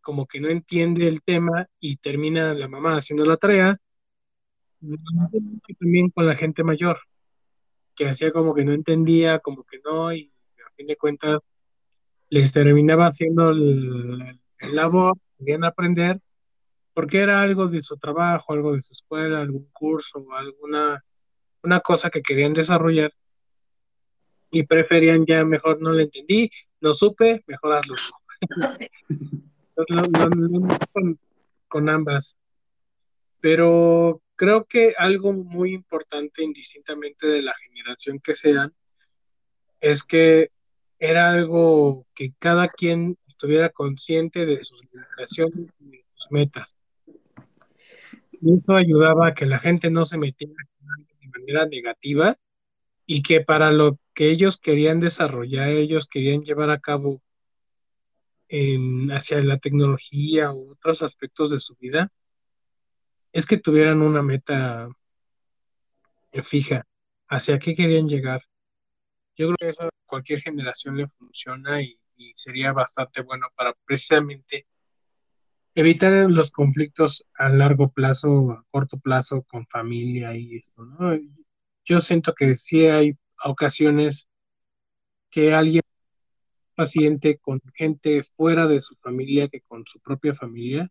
como 0.00 0.26
que 0.26 0.40
no 0.40 0.48
entiende 0.48 1.08
el 1.08 1.22
tema 1.22 1.66
y 1.80 1.96
termina 1.96 2.54
la 2.54 2.68
mamá 2.68 2.96
haciendo 2.96 3.24
la 3.24 3.36
tarea. 3.36 3.78
También 5.80 6.10
con 6.10 6.26
la 6.26 6.36
gente 6.36 6.64
mayor, 6.64 6.98
que 7.94 8.08
hacía 8.08 8.32
como 8.32 8.54
que 8.54 8.64
no 8.64 8.72
entendía, 8.72 9.38
como 9.38 9.64
que 9.64 9.78
no, 9.84 10.12
y 10.12 10.32
a 10.66 10.70
fin 10.76 10.86
de 10.86 10.96
cuentas 10.96 11.40
les 12.30 12.52
terminaba 12.52 13.06
haciendo 13.06 13.50
el, 13.50 14.40
labor, 14.72 15.18
querían 15.38 15.64
aprender, 15.64 16.20
porque 16.94 17.20
era 17.20 17.40
algo 17.40 17.68
de 17.68 17.80
su 17.80 17.96
trabajo, 17.96 18.52
algo 18.52 18.74
de 18.74 18.82
su 18.82 18.92
escuela, 18.92 19.40
algún 19.40 19.68
curso, 19.72 20.24
alguna 20.32 21.02
una 21.62 21.80
cosa 21.80 22.10
que 22.10 22.22
querían 22.22 22.52
desarrollar 22.52 23.12
y 24.50 24.64
preferían 24.64 25.24
ya 25.26 25.44
mejor 25.44 25.80
no 25.80 25.92
le 25.92 26.04
entendí, 26.04 26.50
no 26.80 26.92
supe, 26.92 27.42
mejor 27.46 27.74
hazlo. 27.74 27.94
con, 30.92 31.18
con 31.68 31.88
ambas. 31.88 32.36
Pero 33.40 34.20
creo 34.36 34.64
que 34.64 34.94
algo 34.98 35.32
muy 35.32 35.72
importante, 35.72 36.42
indistintamente 36.44 37.26
de 37.26 37.42
la 37.42 37.54
generación 37.64 38.20
que 38.20 38.34
sean, 38.34 38.74
es 39.80 40.04
que 40.04 40.50
era 40.98 41.30
algo 41.30 42.06
que 42.14 42.32
cada 42.38 42.68
quien 42.68 43.16
estuviera 43.26 43.70
consciente 43.70 44.44
de 44.44 44.58
sus 44.58 44.80
limitaciones 44.82 45.70
y 45.80 45.90
de 45.90 46.04
sus 46.14 46.30
metas. 46.30 46.76
Y 48.42 48.58
eso 48.58 48.74
ayudaba 48.74 49.28
a 49.28 49.34
que 49.34 49.46
la 49.46 49.60
gente 49.60 49.88
no 49.88 50.04
se 50.04 50.18
metiera 50.18 50.54
de 51.20 51.28
manera 51.28 51.66
negativa 51.66 52.36
y 53.06 53.22
que 53.22 53.40
para 53.40 53.70
lo 53.70 53.98
que 54.14 54.30
ellos 54.30 54.58
querían 54.58 55.00
desarrollar, 55.00 55.68
ellos 55.68 56.08
querían 56.08 56.42
llevar 56.42 56.70
a 56.70 56.80
cabo 56.80 57.22
en, 58.48 59.12
hacia 59.12 59.40
la 59.42 59.58
tecnología 59.58 60.52
u 60.52 60.72
otros 60.72 61.02
aspectos 61.02 61.50
de 61.50 61.60
su 61.60 61.76
vida, 61.76 62.10
es 63.32 63.46
que 63.46 63.58
tuvieran 63.58 64.02
una 64.02 64.22
meta 64.22 64.88
fija, 66.42 66.84
hacia 67.28 67.58
qué 67.58 67.74
querían 67.74 68.08
llegar. 68.08 68.42
Yo 69.36 69.46
creo 69.46 69.56
que 69.58 69.68
eso 69.68 69.84
a 69.84 69.90
cualquier 70.06 70.40
generación 70.40 70.96
le 70.96 71.08
funciona 71.08 71.80
y, 71.82 71.98
sería 72.34 72.72
bastante 72.72 73.22
bueno 73.22 73.48
para 73.56 73.74
precisamente 73.84 74.66
evitar 75.74 76.30
los 76.30 76.50
conflictos 76.50 77.26
a 77.34 77.48
largo 77.48 77.90
plazo, 77.90 78.52
a 78.52 78.64
corto 78.70 78.98
plazo 78.98 79.42
con 79.42 79.66
familia 79.66 80.36
y 80.36 80.56
esto, 80.56 80.84
¿no? 80.84 81.18
Yo 81.84 82.00
siento 82.00 82.34
que 82.34 82.56
sí 82.56 82.86
hay 82.86 83.16
ocasiones 83.44 84.28
que 85.30 85.52
alguien 85.52 85.82
paciente 86.74 87.38
con 87.38 87.60
gente 87.74 88.24
fuera 88.36 88.66
de 88.66 88.80
su 88.80 88.96
familia 88.96 89.48
que 89.48 89.60
con 89.62 89.84
su 89.86 90.00
propia 90.00 90.34
familia, 90.34 90.90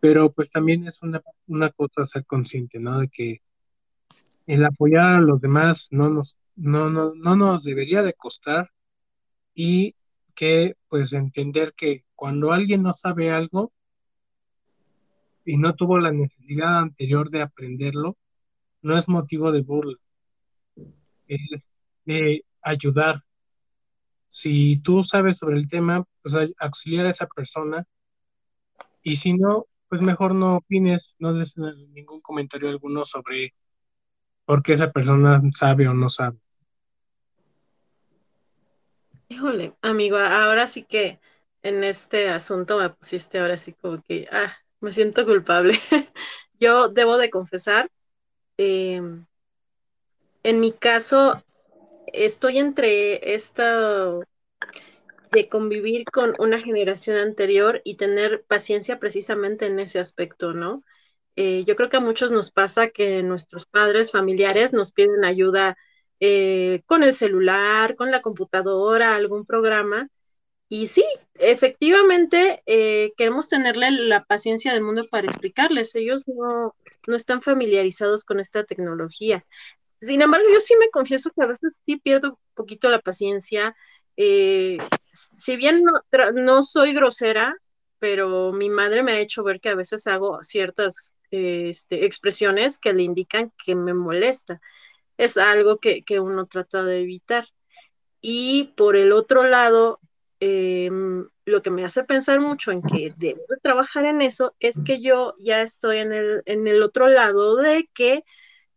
pero 0.00 0.32
pues 0.32 0.50
también 0.50 0.86
es 0.86 1.02
una, 1.02 1.22
una 1.46 1.70
cosa 1.70 2.06
ser 2.06 2.24
consciente, 2.26 2.78
¿no? 2.78 3.00
De 3.00 3.08
que 3.08 3.42
el 4.46 4.64
apoyar 4.64 5.16
a 5.16 5.20
los 5.20 5.40
demás 5.40 5.88
no 5.90 6.08
nos, 6.08 6.36
no, 6.56 6.90
no, 6.90 7.12
no 7.14 7.36
nos 7.36 7.64
debería 7.64 8.02
de 8.02 8.14
costar 8.14 8.70
y 9.54 9.94
que 10.34 10.76
pues 10.88 11.12
entender 11.12 11.74
que 11.76 12.04
cuando 12.18 12.52
alguien 12.52 12.82
no 12.82 12.92
sabe 12.92 13.30
algo 13.30 13.70
y 15.44 15.56
no 15.56 15.76
tuvo 15.76 16.00
la 16.00 16.10
necesidad 16.10 16.80
anterior 16.80 17.30
de 17.30 17.42
aprenderlo, 17.42 18.16
no 18.82 18.98
es 18.98 19.08
motivo 19.08 19.52
de 19.52 19.62
burla, 19.62 19.96
es 21.28 21.40
de 22.06 22.44
ayudar. 22.60 23.22
Si 24.26 24.78
tú 24.78 25.04
sabes 25.04 25.38
sobre 25.38 25.58
el 25.58 25.68
tema, 25.68 26.04
pues 26.20 26.34
auxiliar 26.58 27.06
a 27.06 27.10
esa 27.10 27.28
persona 27.28 27.86
y 29.04 29.14
si 29.14 29.34
no, 29.34 29.66
pues 29.88 30.02
mejor 30.02 30.34
no 30.34 30.56
opines, 30.56 31.14
no 31.20 31.32
des 31.34 31.56
ningún 31.56 32.20
comentario 32.20 32.68
alguno 32.68 33.04
sobre 33.04 33.54
por 34.44 34.64
qué 34.64 34.72
esa 34.72 34.90
persona 34.90 35.40
sabe 35.54 35.86
o 35.86 35.94
no 35.94 36.10
sabe. 36.10 36.38
Híjole, 39.28 39.74
amigo, 39.82 40.16
ahora 40.18 40.66
sí 40.66 40.82
que 40.82 41.20
en 41.68 41.84
este 41.84 42.28
asunto 42.30 42.78
me 42.78 42.90
pusiste 42.90 43.38
ahora 43.38 43.56
sí 43.56 43.74
como 43.74 44.02
que, 44.02 44.28
ah, 44.32 44.52
me 44.80 44.92
siento 44.92 45.24
culpable. 45.26 45.78
Yo 46.60 46.88
debo 46.88 47.18
de 47.18 47.30
confesar, 47.30 47.90
em, 48.56 49.26
en 50.42 50.60
mi 50.60 50.72
caso, 50.72 51.42
estoy 52.12 52.58
entre 52.58 53.34
esta 53.34 54.18
de 55.30 55.48
convivir 55.48 56.04
con 56.06 56.34
una 56.38 56.58
generación 56.58 57.18
anterior 57.18 57.82
y 57.84 57.96
tener 57.96 58.44
paciencia 58.44 58.98
precisamente 58.98 59.66
en 59.66 59.78
ese 59.78 59.98
aspecto, 59.98 60.54
¿no? 60.54 60.84
Eh, 61.36 61.64
yo 61.66 61.76
creo 61.76 61.88
que 61.88 61.98
a 61.98 62.00
muchos 62.00 62.32
nos 62.32 62.50
pasa 62.50 62.88
que 62.88 63.22
nuestros 63.22 63.66
padres 63.66 64.10
familiares 64.10 64.72
nos 64.72 64.92
piden 64.92 65.24
ayuda 65.24 65.76
eh, 66.20 66.82
con 66.86 67.04
el 67.04 67.12
celular, 67.12 67.94
con 67.94 68.10
la 68.10 68.22
computadora, 68.22 69.14
algún 69.14 69.46
programa. 69.46 70.08
Y 70.68 70.86
sí, 70.86 71.04
efectivamente, 71.34 72.62
eh, 72.66 73.12
queremos 73.16 73.48
tenerle 73.48 73.90
la 73.90 74.24
paciencia 74.24 74.72
del 74.72 74.82
mundo 74.82 75.06
para 75.10 75.26
explicarles. 75.26 75.94
Ellos 75.94 76.28
no, 76.28 76.74
no 77.06 77.16
están 77.16 77.40
familiarizados 77.40 78.24
con 78.24 78.38
esta 78.38 78.64
tecnología. 78.64 79.44
Sin 80.00 80.22
embargo, 80.22 80.46
yo 80.52 80.60
sí 80.60 80.74
me 80.78 80.90
confieso 80.90 81.30
que 81.30 81.42
a 81.42 81.46
veces 81.46 81.80
sí 81.82 81.96
pierdo 81.96 82.30
un 82.30 82.36
poquito 82.54 82.90
la 82.90 83.00
paciencia 83.00 83.74
eh, 84.20 84.78
si 85.10 85.56
bien 85.56 85.84
no, 86.34 86.62
soy 86.64 86.92
grosera, 86.92 87.54
pero 88.00 88.52
mi 88.52 88.68
madre 88.68 89.04
me 89.04 89.12
ha 89.12 89.20
hecho 89.20 89.44
ver 89.44 89.60
que 89.60 89.68
a 89.68 89.76
veces 89.76 90.08
hago 90.08 90.42
ciertas 90.42 91.16
este, 91.30 92.04
expresiones 92.04 92.80
que 92.80 92.92
le 92.92 93.04
indican 93.04 93.52
que 93.64 93.76
me 93.76 93.94
molesta. 93.94 94.60
Es 95.18 95.36
algo 95.38 95.78
que, 95.78 96.02
uno 96.20 96.46
trata 96.46 96.82
de 96.84 97.00
evitar. 97.00 97.46
Y 98.20 98.74
por 98.76 98.96
el 98.96 99.12
otro 99.12 99.44
lado, 99.44 100.00
em, 100.40 101.26
lo 101.44 101.62
que 101.62 101.70
me 101.70 101.84
hace 101.84 102.04
pensar 102.04 102.40
mucho 102.40 102.70
en 102.70 102.82
que 102.82 103.12
debo 103.16 103.42
trabajar 103.62 104.04
en 104.04 104.22
eso 104.22 104.54
es 104.60 104.80
que 104.84 105.00
yo 105.00 105.34
ya 105.38 105.62
estoy 105.62 105.98
en 105.98 106.12
el, 106.12 106.42
en 106.46 106.66
el 106.68 106.82
otro 106.82 107.08
lado 107.08 107.56
de 107.56 107.88
que 107.94 108.24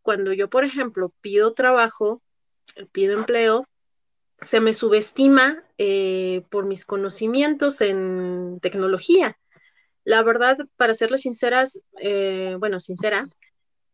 cuando 0.02 0.34
yo, 0.34 0.50
por 0.50 0.66
ejemplo, 0.66 1.14
pido 1.22 1.54
trabajo, 1.54 2.22
pido 2.92 3.18
empleo, 3.18 3.68
se 4.42 4.60
me 4.60 4.74
subestima 4.74 5.64
eh, 5.78 6.44
por 6.50 6.66
mis 6.66 6.86
conocimientos 6.86 7.82
en 7.82 8.60
tecnología. 8.62 9.38
La 10.04 10.24
verdad, 10.24 10.58
para 10.78 10.96
serles 10.96 11.22
sinceras, 11.22 11.80
eh, 12.00 12.56
bueno, 12.60 12.80
sincera, 12.80 13.30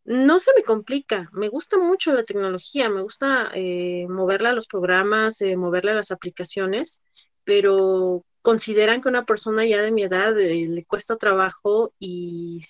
no 0.06 0.40
se 0.40 0.52
me 0.56 0.64
complica. 0.64 1.30
Me 1.34 1.50
gusta 1.50 1.78
mucho 1.78 2.14
la 2.14 2.24
tecnología, 2.24 2.90
me 2.90 3.02
gusta 3.02 3.52
eh, 3.54 4.08
moverla 4.08 4.52
a 4.52 4.56
los 4.56 4.68
programas, 4.68 5.42
moverla 5.58 5.92
a 5.92 5.96
las 5.96 6.12
aplicaciones, 6.12 7.02
pero 7.48 8.26
consideran 8.42 9.02
que 9.02 9.08
una 9.08 9.26
persona 9.26 9.66
ya 9.66 9.82
de 9.82 9.94
mi 9.94 10.04
edad 10.04 10.36
le 10.36 10.86
cuesta 10.86 11.16
trabajo 11.16 11.94
y, 11.98 12.62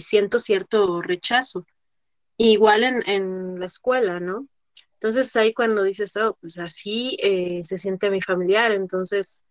siento 0.00 0.38
cierto 0.38 1.02
rechazo. 1.02 1.66
Igual 2.36 2.84
en, 2.84 3.02
en 3.08 3.58
la 3.58 3.66
escuela, 3.66 4.20
¿no? 4.20 4.46
Entonces 4.94 5.34
ahí 5.34 5.52
cuando 5.52 5.82
dices, 5.82 6.16
oh, 6.16 6.38
pues 6.40 6.58
así 6.58 7.16
eh, 7.20 7.62
se 7.64 7.78
siente 7.78 8.12
mi 8.12 8.22
familiar, 8.22 8.70
entonces 8.70 9.42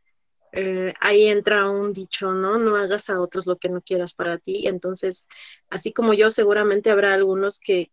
eh, 0.54 0.94
ahí 1.00 1.28
entra 1.28 1.70
un 1.70 1.94
dicho, 1.94 2.34
¿no? 2.34 2.58
No 2.58 2.76
hagas 2.76 3.10
a 3.10 3.22
otros 3.22 3.48
lo 3.48 3.58
que 3.58 3.70
no 3.70 3.82
quieras 3.82 4.14
para 4.14 4.38
ti. 4.38 4.68
Entonces, 4.68 5.28
así 5.70 5.94
como 5.94 6.14
yo, 6.14 6.30
seguramente 6.32 6.92
habrá 6.92 7.14
algunos 7.14 7.60
que, 7.60 7.92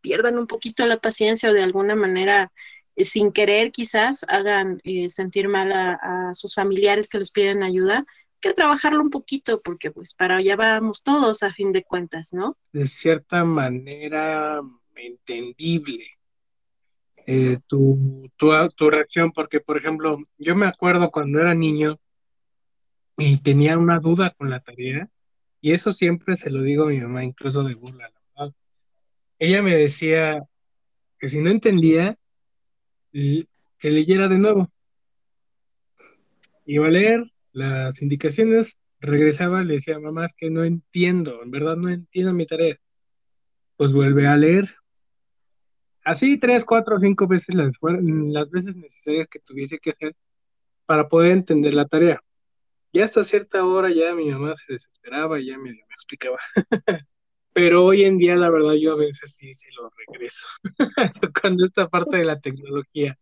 pierdan 0.00 0.38
un 0.38 0.46
poquito 0.46 0.86
la 0.86 0.98
paciencia 1.00 1.50
o 1.50 1.52
de 1.52 1.62
alguna 1.62 1.96
manera, 1.96 2.52
eh, 2.52 2.52
sin 2.96 3.32
querer 3.32 3.72
quizás, 3.72 4.24
hagan 4.28 4.80
sentir 5.08 5.48
mal 5.48 5.72
a, 5.72 6.30
sus 6.32 6.54
familiares 6.54 7.08
que 7.08 7.18
les 7.18 7.30
piden 7.30 7.62
ayuda 7.62 8.04
que 8.40 8.52
trabajarlo 8.52 9.02
un 9.02 9.10
poquito 9.10 9.62
porque 9.62 9.90
pues 9.90 10.12
para 10.12 10.36
allá 10.36 10.54
vamos 10.56 11.02
todos 11.02 11.42
a 11.42 11.50
fin 11.50 11.72
de 11.72 11.82
cuentas, 11.82 12.34
¿no? 12.34 12.58
De 12.72 12.84
cierta 12.84 13.42
manera 13.42 14.60
entendible 14.94 16.04
eh, 17.26 17.56
tu, 17.66 18.30
tu, 18.36 18.50
tu 18.76 18.90
reacción, 18.90 19.32
porque 19.32 19.60
por 19.60 19.78
ejemplo, 19.78 20.18
yo 20.36 20.54
me 20.54 20.66
acuerdo 20.66 21.10
cuando 21.10 21.40
era 21.40 21.54
niño 21.54 21.98
y 23.16 23.38
tenía 23.38 23.78
una 23.78 23.98
duda 23.98 24.34
con 24.36 24.50
la 24.50 24.60
tarea, 24.60 25.08
y 25.60 25.72
eso 25.72 25.90
siempre 25.90 26.36
se 26.36 26.50
lo 26.50 26.60
digo 26.60 26.84
a 26.84 26.88
mi 26.88 27.00
mamá, 27.00 27.24
incluso 27.24 27.62
de 27.62 27.74
burla, 27.74 28.10
la. 28.36 28.52
Ella 29.38 29.62
me 29.62 29.74
decía 29.74 30.42
que 31.18 31.28
si 31.30 31.40
no 31.40 31.50
entendía, 31.50 32.18
que 33.14 33.90
leyera 33.90 34.28
de 34.28 34.38
nuevo. 34.38 34.70
Iba 36.66 36.88
a 36.88 36.90
leer 36.90 37.32
las 37.52 38.02
indicaciones, 38.02 38.76
regresaba, 38.98 39.62
le 39.62 39.74
decía, 39.74 39.98
mamá, 40.00 40.24
es 40.24 40.34
que 40.34 40.50
no 40.50 40.64
entiendo, 40.64 41.42
en 41.42 41.50
verdad 41.50 41.76
no 41.76 41.88
entiendo 41.88 42.32
mi 42.32 42.46
tarea. 42.46 42.76
Pues 43.76 43.92
vuelve 43.92 44.26
a 44.26 44.36
leer. 44.36 44.74
Así 46.04 46.38
tres, 46.38 46.64
cuatro, 46.64 46.98
cinco 46.98 47.26
veces 47.26 47.54
las, 47.54 48.50
veces 48.50 48.76
necesarias 48.76 49.28
que 49.28 49.38
tuviese 49.38 49.78
que 49.78 49.90
hacer 49.90 50.16
para 50.86 51.08
poder 51.08 51.32
entender 51.32 51.72
la 51.72 51.86
tarea. 51.86 52.20
Y 52.92 53.00
hasta 53.00 53.22
cierta 53.22 53.64
hora 53.64 53.90
ya 53.90 54.14
mi 54.14 54.30
mamá 54.30 54.54
se 54.54 54.72
desesperaba 54.72 55.40
y 55.40 55.46
ya 55.46 55.58
me 55.58 55.70
explicaba. 55.70 56.38
Pero 57.54 57.84
hoy 57.84 58.02
en 58.02 58.18
día, 58.18 58.34
la 58.34 58.50
verdad, 58.50 58.74
yo 58.74 58.94
a 58.94 58.96
veces 58.96 59.36
sí 59.36 59.54
se 59.54 59.68
lo 59.76 59.88
regreso. 59.96 60.44
Cuando 61.40 61.64
esta 61.64 61.88
parte 61.88 62.16
de 62.16 62.24
la 62.24 62.40
tecnología. 62.40 63.16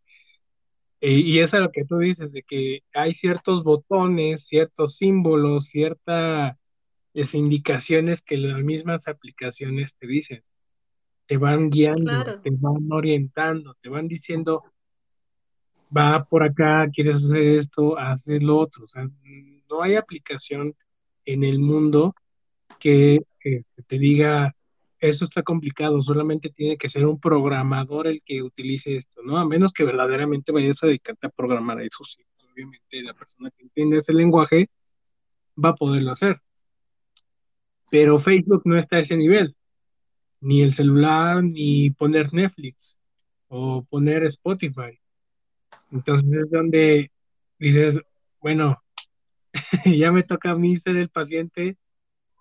Eh, 1.02 1.18
y 1.18 1.40
es 1.40 1.52
a 1.52 1.60
lo 1.60 1.70
que 1.70 1.84
tú 1.84 1.98
dices, 1.98 2.32
de 2.32 2.42
que 2.42 2.82
hay 2.94 3.12
ciertos 3.12 3.62
botones, 3.62 4.46
ciertos 4.46 4.96
símbolos, 4.96 5.66
ciertas 5.66 6.56
indicaciones 7.34 8.22
que 8.22 8.38
las 8.38 8.62
mismas 8.62 9.06
aplicaciones 9.06 9.96
te 9.98 10.06
dicen. 10.06 10.42
Te 11.26 11.36
van 11.36 11.68
guiando, 11.68 12.40
te 12.40 12.50
van 12.52 12.90
orientando, 12.90 13.76
te 13.80 13.90
van 13.90 14.08
diciendo, 14.08 14.62
va 15.94 16.24
por 16.24 16.42
acá, 16.42 16.88
quieres 16.90 17.26
hacer 17.26 17.48
esto, 17.58 17.98
haz 17.98 18.26
lo 18.28 18.56
otro. 18.56 18.84
O 18.84 18.88
sea, 18.88 19.06
no 19.68 19.82
hay 19.82 19.96
aplicación 19.96 20.74
en 21.26 21.44
el 21.44 21.58
mundo 21.58 22.14
que 22.80 23.20
te 23.86 23.98
diga, 23.98 24.54
eso 25.02 25.24
está 25.24 25.42
complicado, 25.42 26.02
solamente 26.02 26.48
tiene 26.50 26.76
que 26.76 26.88
ser 26.88 27.06
un 27.06 27.18
programador 27.18 28.06
el 28.06 28.22
que 28.24 28.42
utilice 28.42 28.96
esto, 28.96 29.20
¿no? 29.24 29.36
A 29.36 29.46
menos 29.46 29.72
que 29.72 29.84
verdaderamente 29.84 30.52
vayas 30.52 30.82
a 30.82 30.86
dedicarte 30.86 31.26
a 31.26 31.30
programar 31.30 31.80
eso, 31.80 32.04
sí. 32.04 32.22
Obviamente 32.52 33.02
la 33.02 33.14
persona 33.14 33.50
que 33.50 33.62
entiende 33.62 33.98
ese 33.98 34.12
lenguaje 34.12 34.68
va 35.62 35.70
a 35.70 35.74
poderlo 35.74 36.12
hacer. 36.12 36.40
Pero 37.90 38.18
Facebook 38.18 38.62
no 38.64 38.78
está 38.78 38.96
a 38.96 39.00
ese 39.00 39.16
nivel. 39.16 39.56
Ni 40.40 40.62
el 40.62 40.72
celular, 40.72 41.42
ni 41.42 41.90
poner 41.90 42.32
Netflix 42.32 42.98
o 43.48 43.84
poner 43.84 44.24
Spotify. 44.24 44.98
Entonces 45.90 46.28
es 46.32 46.50
donde 46.50 47.10
dices, 47.58 47.94
bueno, 48.40 48.82
ya 49.84 50.12
me 50.12 50.22
toca 50.22 50.52
a 50.52 50.56
mí 50.56 50.76
ser 50.76 50.96
el 50.96 51.08
paciente 51.08 51.76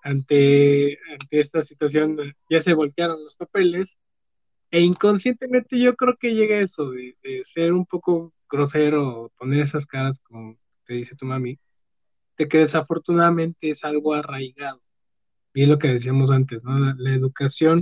ante, 0.02 0.98
esta 1.30 1.62
situación, 1.62 2.18
ya 2.50 2.60
se 2.60 2.74
voltearon 2.74 3.24
los 3.24 3.36
papeles, 3.36 4.00
e 4.72 4.82
inconscientemente 4.82 5.80
yo 5.80 5.96
creo 5.96 6.16
que 6.18 6.34
llega 6.34 6.60
eso, 6.60 6.92
de, 6.92 7.16
ser 7.44 7.74
un 7.74 7.86
poco 7.86 8.34
grosero, 8.50 9.32
poner 9.38 9.62
esas 9.62 9.86
caras 9.86 10.20
como 10.22 10.58
te 10.86 10.96
dice 10.96 11.16
tu 11.16 11.26
mami, 11.26 11.60
de 12.38 12.48
que 12.48 12.60
desafortunadamente 12.60 13.70
es 13.70 13.84
algo 13.84 14.14
arraigado. 14.14 14.82
Y 15.54 15.64
es 15.64 15.70
lo 15.70 15.78
que 15.78 15.90
decíamos 15.90 16.32
antes, 16.32 16.64
¿no? 16.64 16.80
La, 16.96 17.14
educación 17.14 17.80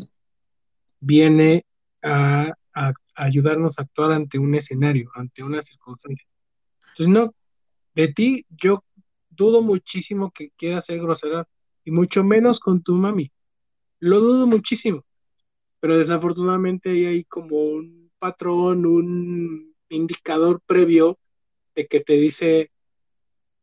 viene 0.99 1.65
a, 2.01 2.51
a, 2.73 2.93
ayudarnos 3.15 3.77
a 3.77 3.83
actuar 3.83 4.11
ante 4.11 4.39
un 4.39 4.55
escenario, 4.55 5.11
ante 5.13 5.43
una 5.43 5.61
circunstancia. 5.61 6.25
Entonces, 6.89 7.07
no, 7.07 7.33
de 7.93 8.07
ti 8.07 8.45
yo 8.49 8.83
dudo 9.29 9.61
muchísimo 9.61 10.31
que 10.31 10.51
quieras 10.57 10.85
ser 10.85 10.99
grosera 10.99 11.47
y 11.83 11.91
mucho 11.91 12.23
menos 12.23 12.59
con 12.59 12.81
tu 12.83 12.93
mami. 12.93 13.31
Lo 13.99 14.19
dudo 14.19 14.47
muchísimo, 14.47 15.03
pero 15.79 15.97
desafortunadamente 15.97 16.89
ahí 16.89 17.05
hay 17.05 17.23
como 17.25 17.57
un 17.57 18.11
patrón, 18.19 18.85
un 18.85 19.75
indicador 19.89 20.61
previo 20.65 21.17
de 21.75 21.87
que 21.87 21.99
te 21.99 22.13
dice 22.13 22.71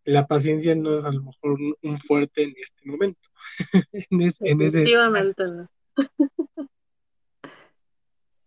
la 0.06 0.26
paciencia 0.26 0.74
no 0.74 0.98
es 0.98 1.04
a 1.04 1.10
lo 1.10 1.22
mejor 1.22 1.58
un 1.82 1.98
fuerte 1.98 2.44
en 2.44 2.54
este 2.62 2.80
momento. 2.84 3.28
Efectivamente 4.40 5.44
no. 5.44 5.68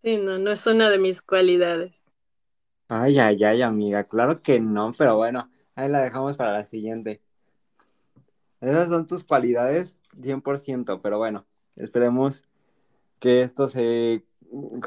sí, 0.02 0.16
no, 0.16 0.38
no 0.38 0.50
es 0.50 0.66
una 0.66 0.90
de 0.90 0.98
mis 0.98 1.22
cualidades. 1.22 2.10
Ay, 2.88 3.18
ay, 3.18 3.44
ay, 3.44 3.62
amiga, 3.62 4.04
claro 4.04 4.40
que 4.40 4.58
no, 4.58 4.92
pero 4.96 5.16
bueno, 5.16 5.50
ahí 5.74 5.88
la 5.88 6.00
dejamos 6.00 6.36
para 6.36 6.52
la 6.52 6.64
siguiente. 6.64 7.20
Esas 8.60 8.88
son 8.88 9.06
tus 9.06 9.24
cualidades 9.24 9.98
100%, 10.20 11.00
pero 11.02 11.18
bueno, 11.18 11.46
esperemos 11.76 12.44
que 13.18 13.42
esto 13.42 13.68
se, 13.68 14.24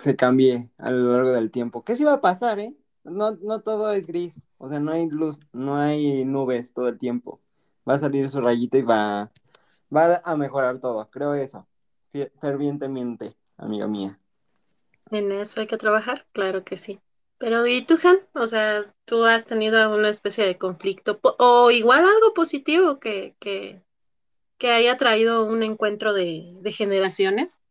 se 0.01 0.15
cambie 0.15 0.71
a 0.78 0.91
lo 0.91 1.13
largo 1.13 1.32
del 1.32 1.51
tiempo. 1.51 1.84
¿Qué 1.84 1.95
sí 1.95 2.03
va 2.03 2.13
a 2.13 2.21
pasar, 2.21 2.59
eh? 2.59 2.76
No, 3.03 3.32
no 3.41 3.61
todo 3.61 3.91
es 3.93 4.07
gris, 4.07 4.36
o 4.57 4.69
sea, 4.69 4.80
no 4.80 4.91
hay 4.91 5.09
luz, 5.09 5.39
no 5.53 5.78
hay 5.78 6.26
nubes 6.26 6.74
todo 6.74 6.88
el 6.89 6.97
tiempo. 6.97 7.41
Va 7.89 7.95
a 7.95 7.99
salir 7.99 8.30
su 8.30 8.41
rayito 8.41 8.78
y 8.78 8.82
va, 8.84 9.32
va 9.95 10.21
a 10.24 10.38
mejorar 10.38 10.80
todo, 10.80 11.09
creo 11.11 11.34
eso, 11.36 11.67
fervientemente, 12.39 13.38
amiga 13.57 13.88
mía. 13.88 14.19
En 15.11 15.32
eso 15.32 15.61
hay 15.61 15.67
que 15.67 15.78
trabajar, 15.78 16.28
claro 16.34 16.65
que 16.65 16.76
sí. 16.76 16.99
Pero 17.44 17.68
¿y 17.68 17.84
tú, 17.84 17.96
Han? 18.06 18.20
O 18.41 18.48
sea, 18.48 18.84
¿tú 19.04 19.26
has 19.26 19.46
tenido 19.46 19.94
una 19.94 20.08
especie 20.08 20.46
de 20.46 20.58
conflicto 20.58 21.20
o 21.39 21.72
igual 21.72 22.06
algo 22.06 22.34
positivo 22.34 23.02
que, 23.02 23.36
que, 23.38 23.82
haya 24.62 24.96
traído 24.96 25.46
un 25.46 25.62
encuentro 25.62 26.14
de, 26.14 26.56
generaciones? 26.72 27.62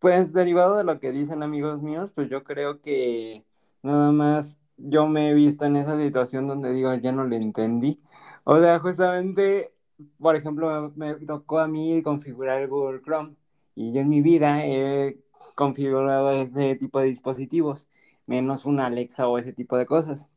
Pues 0.00 0.32
derivado 0.32 0.76
de 0.76 0.82
lo 0.82 0.98
que 0.98 1.12
dicen 1.12 1.44
amigos 1.44 1.80
míos, 1.80 2.10
pues 2.12 2.28
yo 2.28 2.42
creo 2.42 2.80
que 2.80 3.44
nada 3.82 4.10
más 4.10 4.58
yo 4.78 5.06
me 5.06 5.30
he 5.30 5.34
visto 5.34 5.64
en 5.64 5.76
esa 5.76 5.96
situación 5.96 6.48
donde 6.48 6.72
digo, 6.72 6.92
ya 6.96 7.12
no 7.12 7.24
le 7.24 7.36
entendí. 7.36 8.02
O 8.42 8.58
sea, 8.58 8.80
justamente, 8.80 9.72
por 10.18 10.34
ejemplo, 10.34 10.92
me, 10.96 11.14
tocó 11.24 11.60
a 11.60 11.68
mí 11.68 12.02
configurar 12.02 12.66
Google 12.66 13.00
Chrome 13.00 13.36
y 13.76 13.92
yo 13.92 14.00
en 14.00 14.08
mi 14.08 14.22
vida 14.22 14.66
he 14.66 15.20
configurado 15.54 16.32
ese 16.32 16.74
tipo 16.74 16.98
de 16.98 17.06
dispositivos 17.06 17.86
menos 18.26 18.64
una 18.64 18.86
Alexa 18.86 19.28
o 19.28 19.38
ese 19.38 19.52
tipo 19.52 19.76
de 19.76 19.86
cosas. 19.86 20.30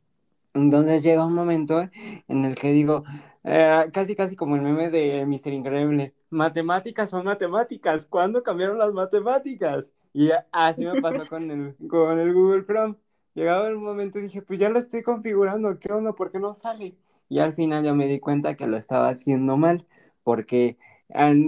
Entonces 0.53 1.03
llega 1.03 1.25
un 1.25 1.33
momento 1.33 1.81
en 2.27 2.45
el 2.45 2.55
que 2.55 2.71
digo, 2.71 3.03
eh, 3.43 3.85
casi 3.93 4.15
casi 4.15 4.35
como 4.35 4.55
el 4.55 4.61
meme 4.61 4.89
de 4.89 5.25
Mister 5.25 5.53
Increíble, 5.53 6.15
matemáticas 6.29 7.09
son 7.11 7.25
matemáticas, 7.25 8.05
¿cuándo 8.07 8.41
cambiaron 8.41 8.77
las 8.77 8.91
matemáticas? 8.91 9.93
Y 10.13 10.31
así 10.51 10.85
me 10.85 10.99
pasó 10.99 11.27
con 11.27 11.51
el, 11.51 11.75
con 11.87 12.19
el 12.19 12.33
Google 12.33 12.65
Chrome. 12.65 12.95
Llegaba 13.35 13.67
el 13.67 13.75
momento 13.77 14.17
y 14.17 14.23
dije, 14.23 14.41
pues 14.41 14.57
ya 14.57 14.69
lo 14.69 14.79
estoy 14.79 15.03
configurando, 15.03 15.77
¿qué 15.77 15.93
onda? 15.93 16.13
¿Por 16.13 16.31
qué 16.31 16.39
no 16.39 16.55
sale? 16.55 16.95
Y 17.29 17.37
al 17.37 17.53
final 17.53 17.83
ya 17.83 17.93
me 17.93 18.07
di 18.07 18.19
cuenta 18.19 18.55
que 18.55 18.65
lo 18.65 18.77
estaba 18.77 19.09
haciendo 19.09 19.57
mal, 19.57 19.85
porque 20.23 20.79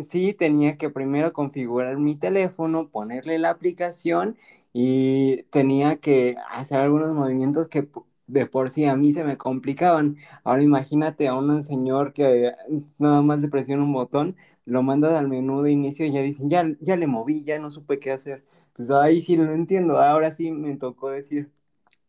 sí 0.09 0.33
tenía 0.33 0.77
que 0.77 0.89
primero 0.89 1.33
configurar 1.33 1.97
mi 1.97 2.15
teléfono, 2.15 2.89
ponerle 2.89 3.39
la 3.39 3.49
aplicación 3.49 4.37
y 4.73 5.43
tenía 5.51 5.97
que 5.99 6.35
hacer 6.51 6.79
algunos 6.79 7.11
movimientos 7.13 7.67
que 7.67 7.87
de 8.27 8.45
por 8.45 8.69
sí 8.69 8.85
a 8.85 8.95
mí 8.95 9.13
se 9.13 9.23
me 9.23 9.37
complicaban. 9.37 10.17
Ahora 10.43 10.61
imagínate 10.63 11.27
a 11.27 11.35
un 11.35 11.63
señor 11.63 12.13
que 12.13 12.51
nada 12.97 13.21
más 13.21 13.39
le 13.39 13.49
presiona 13.49 13.83
un 13.83 13.93
botón, 13.93 14.35
lo 14.65 14.83
mandas 14.83 15.13
al 15.15 15.27
menú 15.27 15.61
de 15.63 15.71
inicio 15.71 16.05
y 16.05 16.11
ya 16.11 16.21
dicen, 16.21 16.49
ya, 16.49 16.65
ya 16.79 16.95
le 16.97 17.07
moví, 17.07 17.43
ya 17.43 17.59
no 17.59 17.71
supe 17.71 17.99
qué 17.99 18.11
hacer. 18.11 18.45
Pues 18.73 18.89
ahí 18.91 19.21
sí 19.21 19.35
lo 19.35 19.51
entiendo, 19.53 19.99
ahora 19.99 20.31
sí 20.33 20.51
me 20.51 20.77
tocó 20.77 21.09
decir, 21.09 21.51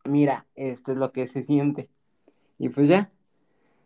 mira, 0.05 0.47
esto 0.55 0.91
es 0.93 0.97
lo 0.99 1.11
que 1.13 1.27
se 1.27 1.43
siente. 1.43 1.89
Y 2.57 2.69
pues 2.69 2.87
ya, 2.89 3.11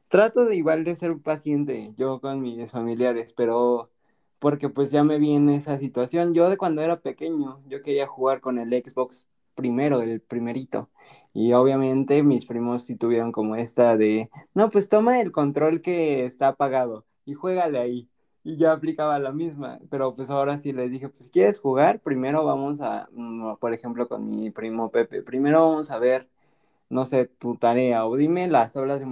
trato 0.07 0.45
de 0.45 0.55
igual 0.55 0.83
de 0.83 0.95
ser 0.95 1.17
paciente 1.19 1.93
yo 1.97 2.21
con 2.21 2.41
mis 2.41 2.71
familiares, 2.71 3.33
pero 3.33 3.91
porque 4.39 4.69
pues 4.69 4.91
ya 4.91 5.03
me 5.03 5.17
vi 5.17 5.33
en 5.33 5.49
esa 5.49 5.77
situación. 5.79 6.33
Yo 6.33 6.49
de 6.49 6.57
cuando 6.57 6.81
era 6.81 7.01
pequeño, 7.01 7.61
yo 7.67 7.81
quería 7.81 8.07
jugar 8.07 8.41
con 8.41 8.59
el 8.59 8.69
Xbox 8.71 9.27
primero, 9.55 10.01
el 10.01 10.21
primerito. 10.21 10.89
Y 11.33 11.53
obviamente 11.53 12.23
mis 12.23 12.45
primos 12.45 12.83
sí 12.85 12.95
tuvieron 12.95 13.31
como 13.31 13.55
esta 13.55 13.97
de, 13.97 14.29
no, 14.53 14.69
pues 14.69 14.89
toma 14.89 15.19
el 15.19 15.31
control 15.31 15.81
que 15.81 16.25
está 16.25 16.49
apagado 16.49 17.05
y 17.25 17.33
juégale 17.33 17.79
ahí. 17.79 18.09
Y 18.43 18.57
ya 18.57 18.73
aplicaba 18.73 19.17
la 19.19 19.31
misma, 19.31 19.79
pero 19.89 20.13
pues 20.13 20.29
ahora 20.29 20.59
sí 20.59 20.71
les 20.71 20.91
dije, 20.91 21.09
pues 21.09 21.31
quieres 21.31 21.59
jugar, 21.59 21.99
primero 21.99 22.45
vamos 22.45 22.79
a, 22.81 23.09
mm, 23.11 23.55
por 23.57 23.73
ejemplo, 23.73 24.07
con 24.07 24.29
mi 24.29 24.51
primo 24.51 24.91
Pepe, 24.91 25.23
primero 25.23 25.61
vamos 25.61 25.89
a 25.89 25.97
ver, 25.99 26.29
no 26.89 27.05
sé, 27.05 27.25
tu 27.27 27.55
tarea 27.57 28.05
o 28.05 28.15
dime 28.17 28.47
las 28.47 28.73
tablas 28.73 28.99
de 28.99 29.05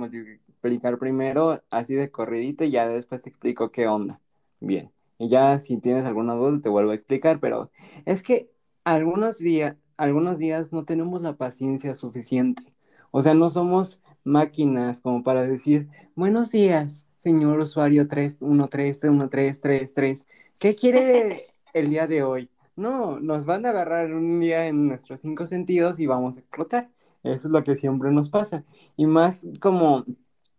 multiplicar 0.63 0.97
primero, 0.97 1.61
así 1.69 1.93
de 1.95 2.09
corridito 2.09 2.63
y 2.63 2.71
ya 2.71 2.87
después 2.87 3.21
te 3.21 3.29
explico 3.29 3.71
qué 3.71 3.87
onda. 3.87 4.21
Bien. 4.59 4.91
Y 5.19 5.29
ya 5.29 5.59
si 5.59 5.77
tienes 5.77 6.05
alguna 6.05 6.33
duda 6.35 6.61
te 6.61 6.69
vuelvo 6.69 6.91
a 6.91 6.95
explicar, 6.95 7.39
pero 7.39 7.71
es 8.05 8.23
que 8.23 8.49
algunos 8.83 9.37
días, 9.39 9.75
algunos 9.97 10.37
días 10.37 10.71
no 10.73 10.85
tenemos 10.85 11.21
la 11.21 11.35
paciencia 11.35 11.95
suficiente. 11.95 12.73
O 13.11 13.21
sea, 13.21 13.33
no 13.33 13.49
somos 13.49 14.01
máquinas 14.23 15.01
como 15.01 15.23
para 15.23 15.43
decir, 15.43 15.89
buenos 16.15 16.51
días, 16.51 17.07
señor 17.15 17.59
usuario 17.59 18.07
31313333, 18.07 20.25
¿qué 20.59 20.75
quiere 20.75 21.47
el 21.73 21.89
día 21.89 22.07
de 22.07 22.23
hoy? 22.23 22.49
No, 22.75 23.19
nos 23.19 23.45
van 23.45 23.65
a 23.65 23.69
agarrar 23.69 24.13
un 24.13 24.39
día 24.39 24.67
en 24.67 24.87
nuestros 24.87 25.21
cinco 25.21 25.45
sentidos 25.45 25.99
y 25.99 26.07
vamos 26.07 26.37
a 26.37 26.39
explotar. 26.39 26.89
Eso 27.23 27.47
es 27.47 27.53
lo 27.53 27.63
que 27.63 27.75
siempre 27.75 28.11
nos 28.11 28.29
pasa. 28.29 28.63
Y 28.97 29.05
más 29.07 29.47
como 29.61 30.05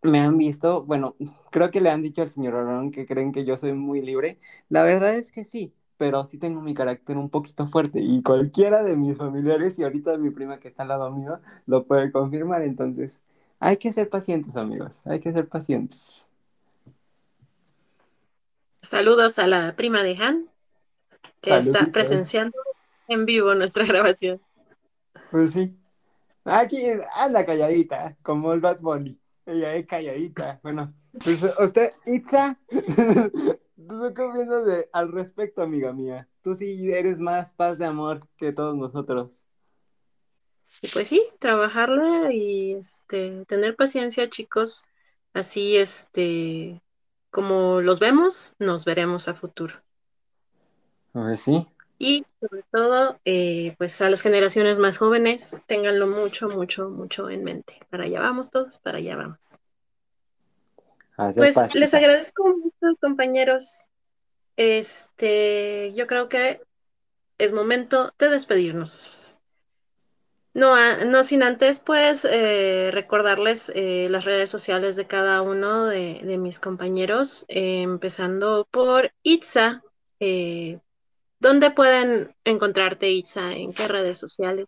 me 0.04 0.20
han 0.20 0.36
visto, 0.36 0.82
bueno, 0.84 1.16
creo 1.50 1.70
que 1.70 1.80
le 1.80 1.90
han 1.90 2.02
dicho 2.02 2.22
al 2.22 2.28
señor 2.28 2.54
Aaron 2.54 2.90
que 2.90 3.06
creen 3.06 3.32
que 3.32 3.44
yo 3.44 3.56
soy 3.56 3.72
muy 3.72 4.02
libre. 4.02 4.38
La 4.68 4.82
verdad 4.82 5.14
es 5.14 5.32
que 5.32 5.44
sí, 5.44 5.74
pero 5.96 6.24
sí 6.24 6.38
tengo 6.38 6.60
mi 6.60 6.74
carácter 6.74 7.16
un 7.16 7.30
poquito 7.30 7.66
fuerte 7.66 8.00
y 8.00 8.22
cualquiera 8.22 8.82
de 8.82 8.96
mis 8.96 9.16
familiares 9.16 9.78
y 9.78 9.82
ahorita 9.82 10.18
mi 10.18 10.30
prima 10.30 10.60
que 10.60 10.68
está 10.68 10.82
al 10.82 10.90
lado 10.90 11.10
mío 11.10 11.40
lo 11.66 11.86
puede 11.86 12.12
confirmar. 12.12 12.62
Entonces, 12.62 13.22
hay 13.60 13.78
que 13.78 13.92
ser 13.92 14.10
pacientes, 14.10 14.56
amigos, 14.56 15.00
hay 15.06 15.20
que 15.20 15.32
ser 15.32 15.48
pacientes. 15.48 16.26
Saludos 18.82 19.38
a 19.38 19.46
la 19.46 19.74
prima 19.74 20.02
de 20.02 20.16
Han, 20.18 20.50
que 21.40 21.56
está 21.56 21.86
presenciando 21.86 22.58
en 23.08 23.24
vivo 23.24 23.54
nuestra 23.54 23.86
grabación. 23.86 24.38
Pues 25.30 25.52
sí. 25.52 25.74
Aquí 26.44 26.76
anda 27.16 27.46
calladita, 27.46 28.18
como 28.22 28.52
el 28.52 28.60
Bad 28.60 28.80
Bunny. 28.80 29.18
Ella 29.46 29.74
es 29.74 29.86
calladita. 29.86 30.60
Bueno, 30.62 30.94
pues 31.22 31.42
usted, 31.58 31.92
Itza, 32.06 32.58
tú 32.68 34.14
qué 34.14 34.44
de, 34.44 34.88
al 34.92 35.12
respecto, 35.12 35.62
amiga 35.62 35.92
mía. 35.92 36.28
Tú 36.42 36.54
sí 36.54 36.92
eres 36.92 37.20
más 37.20 37.52
paz 37.52 37.78
de 37.78 37.86
amor 37.86 38.20
que 38.36 38.52
todos 38.52 38.76
nosotros. 38.76 39.44
Y 40.82 40.88
pues 40.88 41.08
sí, 41.08 41.22
trabajarla 41.38 42.32
y 42.32 42.72
este, 42.72 43.44
tener 43.46 43.76
paciencia, 43.76 44.28
chicos. 44.28 44.84
Así, 45.32 45.76
este, 45.76 46.82
como 47.30 47.80
los 47.80 48.00
vemos, 48.00 48.56
nos 48.58 48.84
veremos 48.84 49.28
a 49.28 49.34
futuro. 49.34 49.74
Pues 51.12 51.40
sí. 51.40 51.66
Y 52.04 52.26
sobre 52.38 52.62
todo, 52.70 53.18
eh, 53.24 53.74
pues 53.78 54.02
a 54.02 54.10
las 54.10 54.20
generaciones 54.20 54.78
más 54.78 54.98
jóvenes, 54.98 55.64
ténganlo 55.66 56.06
mucho, 56.06 56.50
mucho, 56.50 56.90
mucho 56.90 57.30
en 57.30 57.44
mente. 57.44 57.80
Para 57.88 58.04
allá 58.04 58.20
vamos 58.20 58.50
todos, 58.50 58.78
para 58.78 58.98
allá 58.98 59.16
vamos. 59.16 59.58
pues 61.34 61.56
les 61.74 61.94
agradezco 61.94 62.44
mucho, 62.44 62.98
compañeros. 63.00 63.88
Este, 64.58 65.94
yo 65.94 66.06
creo 66.06 66.28
que 66.28 66.60
es 67.38 67.54
momento 67.54 68.12
de 68.18 68.28
despedirnos. 68.28 69.40
No, 70.52 70.76
no 71.06 71.22
sin 71.22 71.42
antes, 71.42 71.78
pues, 71.78 72.26
eh, 72.26 72.90
recordarles 72.92 73.72
eh, 73.74 74.08
las 74.10 74.26
redes 74.26 74.50
sociales 74.50 74.94
de 74.96 75.06
cada 75.06 75.40
uno 75.40 75.86
de, 75.86 76.36
mis 76.38 76.60
compañeros, 76.60 77.46
empezando 77.48 78.68
por 78.70 79.10
Itza, 79.22 79.82
¿Dónde 81.44 81.70
pueden 81.70 82.34
encontrarte, 82.46 83.10
Itza? 83.10 83.52
¿En 83.52 83.74
qué 83.74 83.86
redes 83.86 84.16
sociales? 84.16 84.64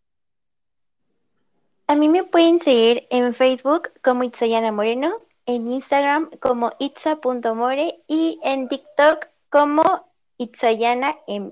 A 1.86 1.94
mí 1.94 2.06
me 2.10 2.22
pueden 2.22 2.60
seguir 2.60 3.06
en 3.08 3.32
Facebook 3.32 3.88
como 4.04 4.24
Itzayana 4.24 4.72
Moreno, 4.72 5.22
en 5.46 5.68
Instagram 5.68 6.28
como 6.38 6.74
itza.more 6.78 7.94
y 8.06 8.38
en 8.42 8.68
TikTok 8.68 9.26
como 9.48 10.12
Itzayana 10.36 11.16
M. 11.26 11.50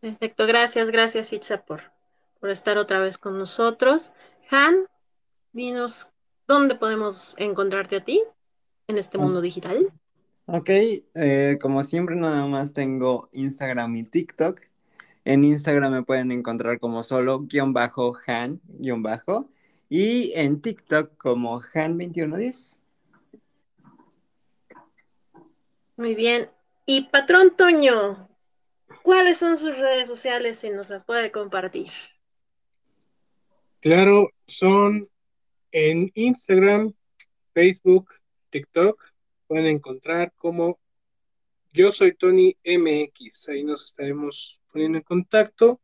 Perfecto, 0.00 0.44
gracias, 0.48 0.90
gracias 0.90 1.32
Itza 1.32 1.62
por, 1.62 1.92
por 2.40 2.50
estar 2.50 2.76
otra 2.76 2.98
vez 2.98 3.18
con 3.18 3.38
nosotros. 3.38 4.14
Han, 4.50 4.88
dinos 5.52 6.10
dónde 6.48 6.74
podemos 6.74 7.36
encontrarte 7.38 7.98
a 7.98 8.04
ti 8.04 8.20
en 8.88 8.98
este 8.98 9.16
mundo 9.16 9.40
digital. 9.40 9.92
Ok, 10.50 10.70
eh, 10.70 11.58
como 11.60 11.84
siempre 11.84 12.16
nada 12.16 12.46
más 12.46 12.72
tengo 12.72 13.28
Instagram 13.32 13.94
y 13.96 14.04
TikTok. 14.04 14.62
En 15.26 15.44
Instagram 15.44 15.92
me 15.92 16.02
pueden 16.04 16.32
encontrar 16.32 16.80
como 16.80 17.02
solo 17.02 17.40
guion 17.40 17.74
bajo 17.74 18.16
Han 18.26 18.58
guion 18.66 19.02
bajo 19.02 19.50
y 19.90 20.32
en 20.34 20.62
TikTok 20.62 21.18
como 21.18 21.60
Han2110. 21.60 22.78
Muy 25.98 26.14
bien. 26.14 26.48
Y 26.86 27.08
patrón 27.08 27.54
Toño, 27.54 28.30
¿cuáles 29.02 29.36
son 29.36 29.54
sus 29.54 29.76
redes 29.76 30.08
sociales 30.08 30.60
si 30.60 30.70
nos 30.70 30.88
las 30.88 31.04
puede 31.04 31.30
compartir? 31.30 31.90
Claro, 33.80 34.30
son 34.46 35.10
en 35.72 36.10
Instagram, 36.14 36.94
Facebook, 37.52 38.08
TikTok 38.48 39.07
pueden 39.48 39.66
encontrar 39.66 40.32
como 40.36 40.78
yo 41.72 41.92
soy 41.92 42.14
Tony 42.14 42.56
MX. 42.64 43.48
Ahí 43.48 43.64
nos 43.64 43.86
estaremos 43.86 44.60
poniendo 44.72 44.98
en 44.98 45.04
contacto. 45.04 45.80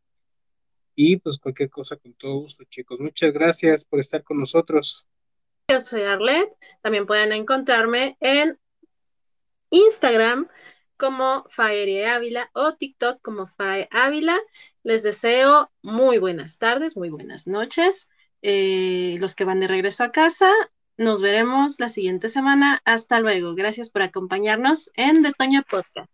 Y 0.94 1.16
pues 1.16 1.38
cualquier 1.38 1.70
cosa 1.70 1.96
con 1.96 2.14
todo 2.14 2.38
gusto, 2.40 2.64
chicos. 2.70 3.00
Muchas 3.00 3.32
gracias 3.32 3.84
por 3.84 3.98
estar 3.98 4.22
con 4.22 4.38
nosotros. 4.38 5.04
Yo 5.68 5.80
soy 5.80 6.02
Arlet. 6.02 6.48
También 6.82 7.06
pueden 7.06 7.32
encontrarme 7.32 8.16
en 8.20 8.58
Instagram 9.70 10.48
como 10.96 11.44
Fire 11.48 12.06
Ávila 12.06 12.50
o 12.54 12.74
TikTok 12.74 13.20
como 13.22 13.46
Fire 13.46 13.88
Ávila. 13.90 14.38
Les 14.84 15.02
deseo 15.02 15.72
muy 15.82 16.18
buenas 16.18 16.58
tardes, 16.58 16.96
muy 16.96 17.08
buenas 17.08 17.46
noches. 17.46 18.10
Eh, 18.42 19.16
los 19.18 19.34
que 19.34 19.44
van 19.44 19.60
de 19.60 19.68
regreso 19.68 20.04
a 20.04 20.12
casa, 20.12 20.52
nos 20.96 21.22
veremos 21.22 21.80
la 21.80 21.88
siguiente 21.88 22.28
semana. 22.28 22.80
Hasta 22.84 23.20
luego. 23.20 23.54
Gracias 23.54 23.90
por 23.90 24.02
acompañarnos 24.02 24.90
en 24.94 25.22
The 25.22 25.32
Toña 25.32 25.62
Podcast. 25.62 26.10